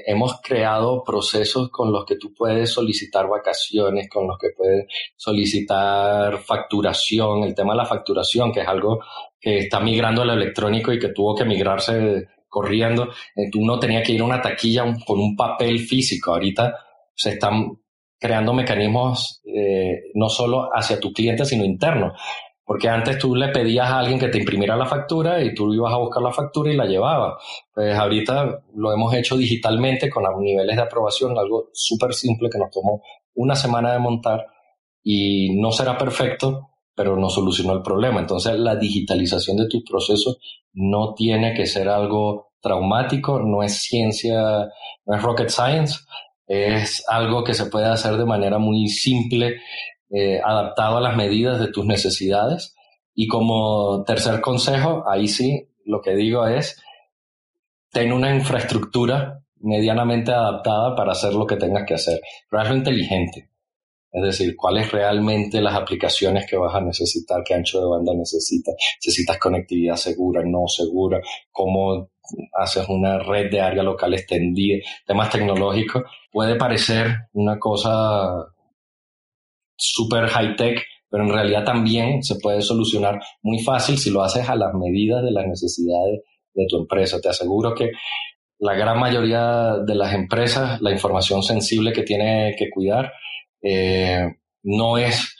hemos 0.05 0.41
creado 0.41 1.03
procesos 1.05 1.69
con 1.69 1.91
los 1.91 2.05
que 2.05 2.17
tú 2.17 2.33
puedes 2.33 2.69
solicitar 2.69 3.29
vacaciones, 3.29 4.09
con 4.09 4.27
los 4.27 4.37
que 4.37 4.49
puedes 4.55 4.87
solicitar 5.15 6.37
facturación, 6.39 7.43
el 7.43 7.55
tema 7.55 7.73
de 7.73 7.77
la 7.77 7.85
facturación, 7.85 8.51
que 8.51 8.61
es 8.61 8.67
algo 8.67 8.99
que 9.39 9.59
está 9.59 9.79
migrando 9.79 10.21
al 10.21 10.31
electrónico 10.31 10.91
y 10.91 10.99
que 10.99 11.09
tuvo 11.09 11.33
que 11.33 11.45
migrarse 11.45 12.27
corriendo. 12.49 13.09
Eh, 13.35 13.49
tú 13.49 13.63
no 13.63 13.79
tenías 13.79 14.05
que 14.05 14.13
ir 14.13 14.21
a 14.21 14.25
una 14.25 14.41
taquilla 14.41 14.83
con 15.05 15.19
un 15.19 15.35
papel 15.37 15.79
físico. 15.79 16.31
Ahorita 16.31 16.75
se 17.15 17.31
están 17.31 17.77
creando 18.19 18.53
mecanismos 18.53 19.41
eh, 19.45 20.11
no 20.15 20.27
solo 20.27 20.69
hacia 20.73 20.99
tu 20.99 21.13
cliente, 21.13 21.45
sino 21.45 21.63
interno. 21.63 22.13
Porque 22.69 22.87
antes 22.87 23.17
tú 23.17 23.33
le 23.33 23.47
pedías 23.47 23.89
a 23.89 23.97
alguien 23.97 24.19
que 24.19 24.27
te 24.27 24.37
imprimiera 24.37 24.75
la 24.75 24.85
factura 24.85 25.43
y 25.43 25.55
tú 25.55 25.73
ibas 25.73 25.91
a 25.91 25.97
buscar 25.97 26.21
la 26.21 26.31
factura 26.31 26.71
y 26.71 26.77
la 26.77 26.85
llevaba. 26.85 27.35
Pues 27.73 27.97
ahorita 27.97 28.61
lo 28.75 28.93
hemos 28.93 29.11
hecho 29.15 29.35
digitalmente 29.35 30.07
con 30.07 30.23
niveles 30.39 30.75
de 30.75 30.83
aprobación, 30.83 31.35
algo 31.35 31.69
súper 31.73 32.13
simple 32.13 32.47
que 32.47 32.59
nos 32.59 32.69
tomó 32.69 33.01
una 33.33 33.55
semana 33.55 33.91
de 33.91 33.97
montar 33.97 34.45
y 35.01 35.59
no 35.59 35.71
será 35.71 35.97
perfecto, 35.97 36.69
pero 36.93 37.17
no 37.17 37.31
solucionó 37.31 37.73
el 37.73 37.81
problema. 37.81 38.19
Entonces 38.19 38.53
la 38.59 38.75
digitalización 38.75 39.57
de 39.57 39.67
tus 39.67 39.81
procesos 39.83 40.37
no 40.71 41.15
tiene 41.15 41.55
que 41.55 41.65
ser 41.65 41.89
algo 41.89 42.51
traumático, 42.61 43.39
no 43.39 43.63
es 43.63 43.81
ciencia, 43.81 44.69
no 45.07 45.15
es 45.15 45.23
rocket 45.23 45.49
science, 45.49 46.01
es 46.45 47.03
algo 47.07 47.43
que 47.43 47.55
se 47.55 47.65
puede 47.65 47.87
hacer 47.87 48.15
de 48.15 48.25
manera 48.25 48.59
muy 48.59 48.89
simple 48.89 49.59
eh, 50.11 50.39
adaptado 50.43 50.97
a 50.97 51.01
las 51.01 51.15
medidas 51.15 51.59
de 51.59 51.71
tus 51.71 51.85
necesidades. 51.85 52.75
Y 53.13 53.27
como 53.27 54.03
tercer 54.05 54.41
consejo, 54.41 55.03
ahí 55.07 55.27
sí, 55.27 55.69
lo 55.85 56.01
que 56.01 56.15
digo 56.15 56.47
es, 56.47 56.81
ten 57.91 58.13
una 58.13 58.33
infraestructura 58.33 59.43
medianamente 59.61 60.31
adaptada 60.31 60.95
para 60.95 61.11
hacer 61.11 61.33
lo 61.33 61.45
que 61.45 61.57
tengas 61.57 61.85
que 61.85 61.95
hacer, 61.95 62.21
pero 62.49 62.61
hazlo 62.61 62.75
inteligente. 62.75 63.49
Es 64.11 64.23
decir, 64.23 64.55
cuáles 64.55 64.91
realmente 64.91 65.61
las 65.61 65.75
aplicaciones 65.75 66.47
que 66.49 66.57
vas 66.57 66.73
a 66.73 66.81
necesitar, 66.81 67.43
qué 67.45 67.53
ancho 67.53 67.79
de 67.79 67.87
banda 67.87 68.13
necesitas, 68.15 68.73
necesitas 68.95 69.37
conectividad 69.37 69.97
segura, 69.97 70.41
no 70.43 70.67
segura, 70.67 71.19
cómo 71.51 72.09
haces 72.53 72.87
una 72.89 73.19
red 73.19 73.51
de 73.51 73.61
área 73.61 73.83
local 73.83 74.13
extendida, 74.15 74.83
temas 75.05 75.29
tecnológicos. 75.29 76.03
Puede 76.31 76.55
parecer 76.55 77.29
una 77.33 77.59
cosa 77.59 78.47
super 79.79 80.27
high 80.27 80.55
tech, 80.55 80.83
pero 81.09 81.23
en 81.23 81.31
realidad 81.31 81.63
también 81.63 82.21
se 82.21 82.35
puede 82.35 82.61
solucionar 82.61 83.19
muy 83.41 83.59
fácil 83.59 83.97
si 83.97 84.11
lo 84.11 84.21
haces 84.21 84.47
a 84.47 84.55
las 84.55 84.73
medidas 84.73 85.23
de 85.23 85.31
las 85.31 85.47
necesidades 85.47 86.21
de 86.53 86.65
tu 86.67 86.77
empresa. 86.77 87.19
Te 87.19 87.29
aseguro 87.29 87.73
que 87.73 87.91
la 88.59 88.75
gran 88.75 88.99
mayoría 88.99 89.77
de 89.85 89.95
las 89.95 90.13
empresas, 90.13 90.81
la 90.81 90.91
información 90.91 91.41
sensible 91.41 91.93
que 91.93 92.03
tiene 92.03 92.55
que 92.57 92.69
cuidar 92.69 93.13
eh, 93.61 94.27
no 94.63 94.97
es 94.97 95.35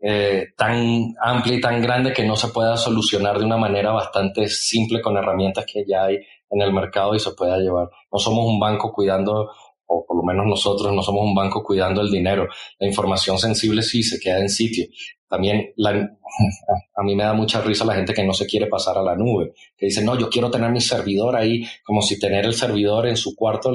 eh, 0.00 0.48
tan 0.56 1.14
amplia 1.20 1.56
y 1.56 1.60
tan 1.60 1.82
grande 1.82 2.12
que 2.12 2.24
no 2.24 2.36
se 2.36 2.48
pueda 2.48 2.76
solucionar 2.76 3.38
de 3.38 3.44
una 3.44 3.56
manera 3.56 3.92
bastante 3.92 4.46
simple 4.48 5.00
con 5.00 5.16
herramientas 5.16 5.66
que 5.66 5.84
ya 5.86 6.04
hay 6.04 6.18
en 6.50 6.62
el 6.62 6.72
mercado 6.72 7.14
y 7.14 7.18
se 7.18 7.32
pueda 7.32 7.58
llevar. 7.58 7.88
No 8.12 8.18
somos 8.18 8.46
un 8.46 8.60
banco 8.60 8.92
cuidando 8.92 9.50
o 9.86 10.04
por 10.06 10.16
lo 10.16 10.22
menos 10.22 10.46
nosotros 10.46 10.92
no 10.92 11.02
somos 11.02 11.24
un 11.24 11.34
banco 11.34 11.62
cuidando 11.62 12.00
el 12.00 12.10
dinero. 12.10 12.48
La 12.78 12.86
información 12.86 13.38
sensible 13.38 13.82
sí 13.82 14.02
se 14.02 14.18
queda 14.18 14.40
en 14.40 14.48
sitio. 14.48 14.86
También 15.28 15.72
la, 15.76 15.90
a 16.96 17.02
mí 17.02 17.14
me 17.14 17.24
da 17.24 17.32
mucha 17.32 17.60
risa 17.60 17.84
la 17.84 17.94
gente 17.94 18.14
que 18.14 18.24
no 18.24 18.32
se 18.32 18.46
quiere 18.46 18.66
pasar 18.66 18.98
a 18.98 19.02
la 19.02 19.16
nube, 19.16 19.52
que 19.76 19.86
dice, 19.86 20.04
no, 20.04 20.18
yo 20.18 20.28
quiero 20.28 20.50
tener 20.50 20.70
mi 20.70 20.80
servidor 20.80 21.36
ahí, 21.36 21.64
como 21.84 22.02
si 22.02 22.18
tener 22.18 22.44
el 22.44 22.54
servidor 22.54 23.06
en 23.06 23.16
su 23.16 23.34
cuarto 23.34 23.72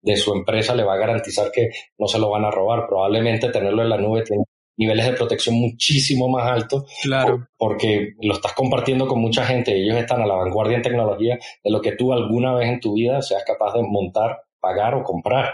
de 0.00 0.16
su 0.16 0.32
empresa 0.34 0.74
le 0.74 0.84
va 0.84 0.94
a 0.94 0.98
garantizar 0.98 1.50
que 1.52 1.70
no 1.98 2.06
se 2.06 2.18
lo 2.18 2.30
van 2.30 2.44
a 2.44 2.50
robar. 2.50 2.86
Probablemente 2.86 3.50
tenerlo 3.50 3.82
en 3.82 3.88
la 3.88 3.98
nube 3.98 4.22
tiene 4.22 4.44
niveles 4.76 5.06
de 5.06 5.12
protección 5.12 5.54
muchísimo 5.56 6.28
más 6.28 6.50
altos. 6.50 6.84
Claro. 7.02 7.48
Porque 7.56 8.14
lo 8.20 8.34
estás 8.34 8.52
compartiendo 8.52 9.06
con 9.06 9.20
mucha 9.20 9.44
gente 9.44 9.76
y 9.76 9.84
ellos 9.84 9.98
están 9.98 10.22
a 10.22 10.26
la 10.26 10.34
vanguardia 10.34 10.76
en 10.76 10.82
tecnología 10.82 11.38
de 11.62 11.70
lo 11.70 11.80
que 11.80 11.92
tú 11.92 12.12
alguna 12.12 12.54
vez 12.54 12.68
en 12.68 12.80
tu 12.80 12.94
vida 12.94 13.22
seas 13.22 13.44
capaz 13.46 13.74
de 13.74 13.82
montar 13.82 14.42
pagar 14.62 14.94
o 14.94 15.02
comprar. 15.02 15.52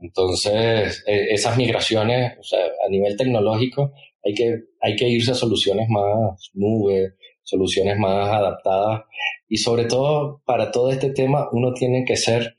Entonces, 0.00 1.02
e, 1.06 1.34
esas 1.34 1.56
migraciones, 1.56 2.38
o 2.38 2.42
sea, 2.42 2.60
a 2.86 2.88
nivel 2.90 3.16
tecnológico, 3.16 3.92
hay 4.24 4.34
que, 4.34 4.58
hay 4.80 4.94
que 4.96 5.08
irse 5.08 5.32
a 5.32 5.34
soluciones 5.34 5.88
más 5.88 6.50
nube, 6.52 7.14
soluciones 7.42 7.98
más 7.98 8.30
adaptadas. 8.30 9.02
Y 9.48 9.56
sobre 9.56 9.86
todo, 9.86 10.42
para 10.44 10.70
todo 10.70 10.90
este 10.90 11.10
tema, 11.10 11.48
uno 11.52 11.72
tiene 11.72 12.04
que 12.04 12.16
ser 12.16 12.56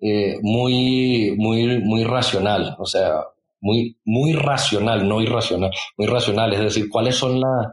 eh, 0.00 0.38
muy, 0.42 1.34
muy, 1.36 1.80
muy 1.80 2.04
racional, 2.04 2.76
o 2.78 2.86
sea, 2.86 3.24
muy, 3.60 3.96
muy 4.04 4.32
racional, 4.32 5.08
no 5.08 5.20
irracional, 5.20 5.70
muy 5.96 6.08
racional, 6.08 6.52
es 6.52 6.60
decir, 6.60 6.88
cuáles 6.88 7.14
son 7.14 7.40
las, 7.40 7.68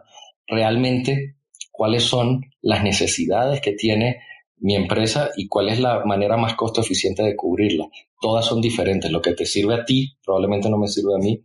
realmente, 0.47 1.36
cuáles 1.71 2.03
son 2.03 2.41
las 2.61 2.84
necesidades 2.84 3.61
que 3.61 3.71
tiene 3.73 4.21
mi 4.62 4.76
empresa 4.76 5.30
y 5.36 5.47
cuál 5.47 5.70
es 5.70 5.80
la 5.80 6.03
manera 6.05 6.38
más 6.38 6.55
costo 6.55 6.82
eficiente 6.82 7.24
de 7.24 7.36
cubrirla. 7.36 7.86
Todas 8.20 8.45
son 8.45 8.62
diferentes. 8.62 9.12
Lo 9.12 9.22
que 9.22 9.34
te 9.34 9.45
sirve 9.45 9.76
a 9.76 9.86
ti 9.86 10.18
probablemente 10.24 10.70
no 10.70 10.78
me 10.78 10.88
sirve 10.88 11.16
a 11.16 11.18
mí. 11.18 11.43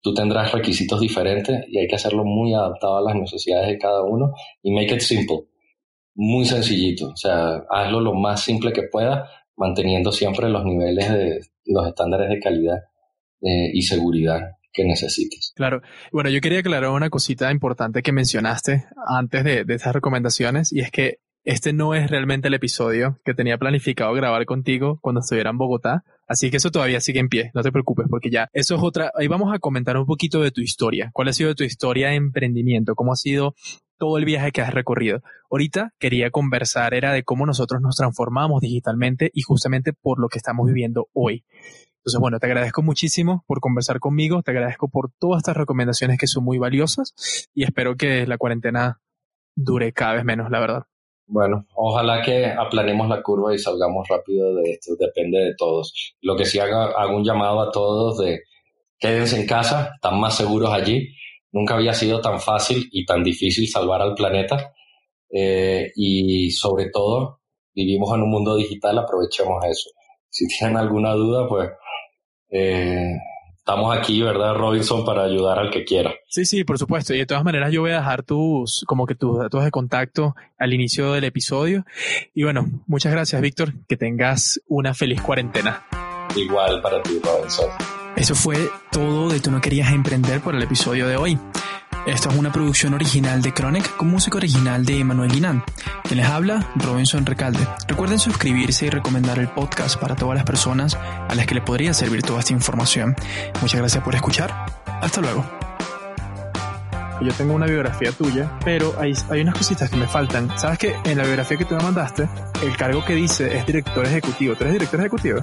Tú 0.00 0.14
tendrás 0.14 0.52
requisitos 0.52 1.00
diferentes 1.00 1.64
y 1.68 1.78
hay 1.78 1.86
que 1.86 1.96
hacerlo 1.96 2.24
muy 2.24 2.52
adaptado 2.54 2.98
a 2.98 3.02
las 3.02 3.16
necesidades 3.16 3.68
de 3.68 3.78
cada 3.78 4.02
uno 4.02 4.32
y 4.62 4.72
make 4.72 4.94
it 4.94 5.00
simple. 5.00 5.46
Muy 6.14 6.44
sencillito. 6.44 7.08
O 7.08 7.16
sea, 7.16 7.64
hazlo 7.70 8.00
lo 8.00 8.14
más 8.14 8.42
simple 8.42 8.72
que 8.72 8.82
pueda, 8.82 9.28
manteniendo 9.56 10.12
siempre 10.12 10.48
los 10.48 10.64
niveles 10.64 11.10
de 11.10 11.40
los 11.64 11.88
estándares 11.88 12.28
de 12.28 12.38
calidad 12.38 12.78
eh, 13.40 13.70
y 13.72 13.82
seguridad 13.82 14.40
que 14.72 14.84
necesites. 14.84 15.52
Claro. 15.54 15.82
Bueno, 16.12 16.28
yo 16.28 16.40
quería 16.40 16.58
aclarar 16.58 16.90
una 16.90 17.08
cosita 17.08 17.50
importante 17.50 18.02
que 18.02 18.12
mencionaste 18.12 18.84
antes 19.06 19.44
de, 19.44 19.64
de 19.64 19.74
estas 19.74 19.94
recomendaciones 19.94 20.72
y 20.72 20.80
es 20.80 20.90
que 20.90 21.18
este 21.44 21.72
no 21.72 21.94
es 21.94 22.10
realmente 22.10 22.48
el 22.48 22.54
episodio 22.54 23.18
que 23.24 23.34
tenía 23.34 23.58
planificado 23.58 24.12
grabar 24.14 24.44
contigo 24.46 24.98
cuando 25.00 25.20
estuviera 25.20 25.50
en 25.50 25.58
Bogotá, 25.58 26.04
así 26.26 26.50
que 26.50 26.56
eso 26.56 26.70
todavía 26.70 27.00
sigue 27.00 27.20
en 27.20 27.28
pie, 27.28 27.50
no 27.54 27.62
te 27.62 27.70
preocupes 27.70 28.06
porque 28.08 28.30
ya 28.30 28.48
eso 28.52 28.74
es 28.74 28.82
otra, 28.82 29.10
ahí 29.14 29.28
vamos 29.28 29.54
a 29.54 29.58
comentar 29.58 29.96
un 29.96 30.06
poquito 30.06 30.42
de 30.42 30.50
tu 30.50 30.60
historia, 30.60 31.10
cuál 31.12 31.28
ha 31.28 31.32
sido 31.32 31.54
tu 31.54 31.64
historia 31.64 32.08
de 32.08 32.14
emprendimiento, 32.14 32.94
cómo 32.94 33.12
ha 33.12 33.16
sido 33.16 33.54
todo 33.98 34.18
el 34.18 34.24
viaje 34.24 34.52
que 34.52 34.60
has 34.60 34.74
recorrido. 34.74 35.22
Ahorita 35.50 35.92
quería 35.98 36.30
conversar 36.30 36.94
era 36.94 37.12
de 37.12 37.22
cómo 37.22 37.46
nosotros 37.46 37.80
nos 37.80 37.96
transformamos 37.96 38.60
digitalmente 38.60 39.30
y 39.32 39.42
justamente 39.42 39.92
por 39.92 40.18
lo 40.18 40.28
que 40.28 40.38
estamos 40.38 40.66
viviendo 40.66 41.08
hoy. 41.12 41.44
Entonces, 41.98 42.20
bueno, 42.20 42.38
te 42.38 42.46
agradezco 42.46 42.82
muchísimo 42.82 43.44
por 43.46 43.60
conversar 43.60 43.98
conmigo, 43.98 44.42
te 44.42 44.50
agradezco 44.50 44.88
por 44.88 45.10
todas 45.18 45.38
estas 45.38 45.56
recomendaciones 45.56 46.18
que 46.18 46.26
son 46.26 46.44
muy 46.44 46.58
valiosas 46.58 47.14
y 47.54 47.64
espero 47.64 47.96
que 47.96 48.26
la 48.26 48.36
cuarentena 48.36 49.00
dure 49.56 49.92
cada 49.92 50.14
vez 50.14 50.24
menos, 50.24 50.50
la 50.50 50.60
verdad. 50.60 50.84
Bueno, 51.26 51.66
ojalá 51.74 52.22
que 52.22 52.46
aplanemos 52.46 53.08
la 53.08 53.22
curva 53.22 53.54
y 53.54 53.58
salgamos 53.58 54.06
rápido 54.08 54.54
de 54.54 54.72
esto, 54.72 54.94
depende 54.98 55.38
de 55.38 55.54
todos. 55.56 56.14
Lo 56.20 56.36
que 56.36 56.44
sí 56.44 56.58
haga, 56.58 56.92
hago 56.96 57.16
un 57.16 57.24
llamado 57.24 57.60
a 57.60 57.70
todos 57.70 58.18
de 58.18 58.42
quédense 58.98 59.40
en 59.40 59.46
casa, 59.46 59.92
están 59.94 60.20
más 60.20 60.36
seguros 60.36 60.72
allí. 60.72 61.08
Nunca 61.52 61.74
había 61.74 61.94
sido 61.94 62.20
tan 62.20 62.40
fácil 62.40 62.88
y 62.92 63.04
tan 63.06 63.22
difícil 63.22 63.68
salvar 63.68 64.02
al 64.02 64.14
planeta. 64.14 64.72
Eh, 65.30 65.92
y 65.96 66.50
sobre 66.50 66.90
todo, 66.90 67.40
vivimos 67.74 68.14
en 68.14 68.22
un 68.22 68.30
mundo 68.30 68.56
digital, 68.56 68.98
aprovechemos 68.98 69.64
eso. 69.64 69.90
Si 70.28 70.46
tienen 70.46 70.76
alguna 70.76 71.12
duda, 71.14 71.48
pues 71.48 71.70
eh, 72.50 73.14
estamos 73.66 73.96
aquí, 73.96 74.20
¿verdad, 74.20 74.54
Robinson, 74.56 75.06
para 75.06 75.24
ayudar 75.24 75.58
al 75.58 75.70
que 75.70 75.84
quiera? 75.84 76.14
Sí, 76.28 76.44
sí, 76.44 76.64
por 76.64 76.78
supuesto. 76.78 77.14
Y 77.14 77.18
de 77.18 77.24
todas 77.24 77.44
maneras 77.44 77.72
yo 77.72 77.80
voy 77.80 77.92
a 77.92 77.96
dejar 77.96 78.22
tus, 78.22 78.84
como 78.86 79.06
que 79.06 79.14
tus 79.14 79.38
datos 79.38 79.64
de 79.64 79.70
contacto 79.70 80.36
al 80.58 80.74
inicio 80.74 81.12
del 81.12 81.24
episodio. 81.24 81.86
Y 82.34 82.42
bueno, 82.42 82.66
muchas 82.86 83.12
gracias, 83.12 83.40
Víctor. 83.40 83.72
Que 83.88 83.96
tengas 83.96 84.60
una 84.68 84.92
feliz 84.92 85.22
cuarentena. 85.22 85.82
Igual 86.36 86.82
para 86.82 87.02
ti, 87.02 87.18
Robinson. 87.24 87.70
Eso 88.16 88.34
fue 88.34 88.70
todo 88.92 89.28
de 89.28 89.40
Tú 89.40 89.50
no 89.50 89.60
querías 89.60 89.92
emprender 89.92 90.40
por 90.40 90.54
el 90.54 90.62
episodio 90.62 91.08
de 91.08 91.16
hoy. 91.16 91.38
Esto 92.06 92.28
es 92.28 92.36
una 92.36 92.52
producción 92.52 92.94
original 92.94 93.42
de 93.42 93.52
Chronic 93.52 93.96
con 93.96 94.08
música 94.08 94.36
original 94.36 94.84
de 94.84 95.00
Emanuel 95.00 95.32
Guinán. 95.32 95.64
Quien 96.04 96.18
les 96.18 96.28
habla, 96.28 96.70
Robinson 96.76 97.26
Recalde. 97.26 97.66
Recuerden 97.88 98.18
suscribirse 98.18 98.86
y 98.86 98.90
recomendar 98.90 99.38
el 99.38 99.48
podcast 99.48 99.98
para 99.98 100.14
todas 100.14 100.36
las 100.36 100.44
personas 100.44 100.94
a 100.94 101.34
las 101.34 101.46
que 101.46 101.54
le 101.54 101.62
podría 101.62 101.92
servir 101.92 102.22
toda 102.22 102.40
esta 102.40 102.52
información. 102.52 103.16
Muchas 103.60 103.80
gracias 103.80 104.04
por 104.04 104.14
escuchar. 104.14 104.54
Hasta 104.86 105.20
luego. 105.20 105.44
Yo 107.20 107.32
tengo 107.32 107.54
una 107.54 107.66
biografía 107.66 108.12
tuya, 108.12 108.58
pero 108.64 108.94
hay, 109.00 109.14
hay 109.30 109.40
unas 109.40 109.56
cositas 109.56 109.90
que 109.90 109.96
me 109.96 110.06
faltan. 110.06 110.56
¿Sabes 110.58 110.78
que 110.78 110.94
en 111.04 111.18
la 111.18 111.24
biografía 111.24 111.56
que 111.56 111.64
tú 111.64 111.74
me 111.74 111.82
mandaste, 111.82 112.28
el 112.62 112.76
cargo 112.76 113.04
que 113.04 113.14
dice 113.14 113.56
es 113.56 113.66
director 113.66 114.04
ejecutivo? 114.04 114.54
¿Tú 114.54 114.64
eres 114.64 114.74
director 114.74 115.00
ejecutivo? 115.00 115.40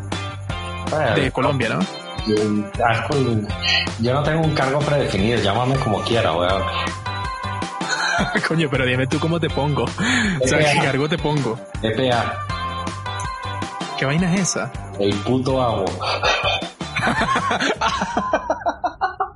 de 1.16 1.32
Colombia, 1.32 1.70
¿no? 1.70 2.11
Yo 2.28 4.14
no 4.14 4.24
tengo 4.24 4.42
un 4.42 4.54
cargo 4.54 4.80
predefinido, 4.80 5.42
llámame 5.42 5.76
como 5.76 6.02
quiera, 6.02 6.34
weón. 6.34 6.64
Coño, 8.48 8.70
pero 8.70 8.86
dime 8.86 9.08
tú 9.08 9.20
cómo 9.20 9.40
te 9.40 9.50
pongo. 9.50 9.84
O 9.84 10.48
sea, 10.48 10.60
¿qué 10.60 10.80
cargo 10.80 11.10
te 11.10 11.18
pongo? 11.18 11.60
EPA. 11.82 12.46
¿Qué 13.98 14.06
vaina 14.06 14.34
es 14.34 14.42
esa? 14.42 14.72
El 15.00 15.14
puto 15.16 15.62
amo. 15.62 15.86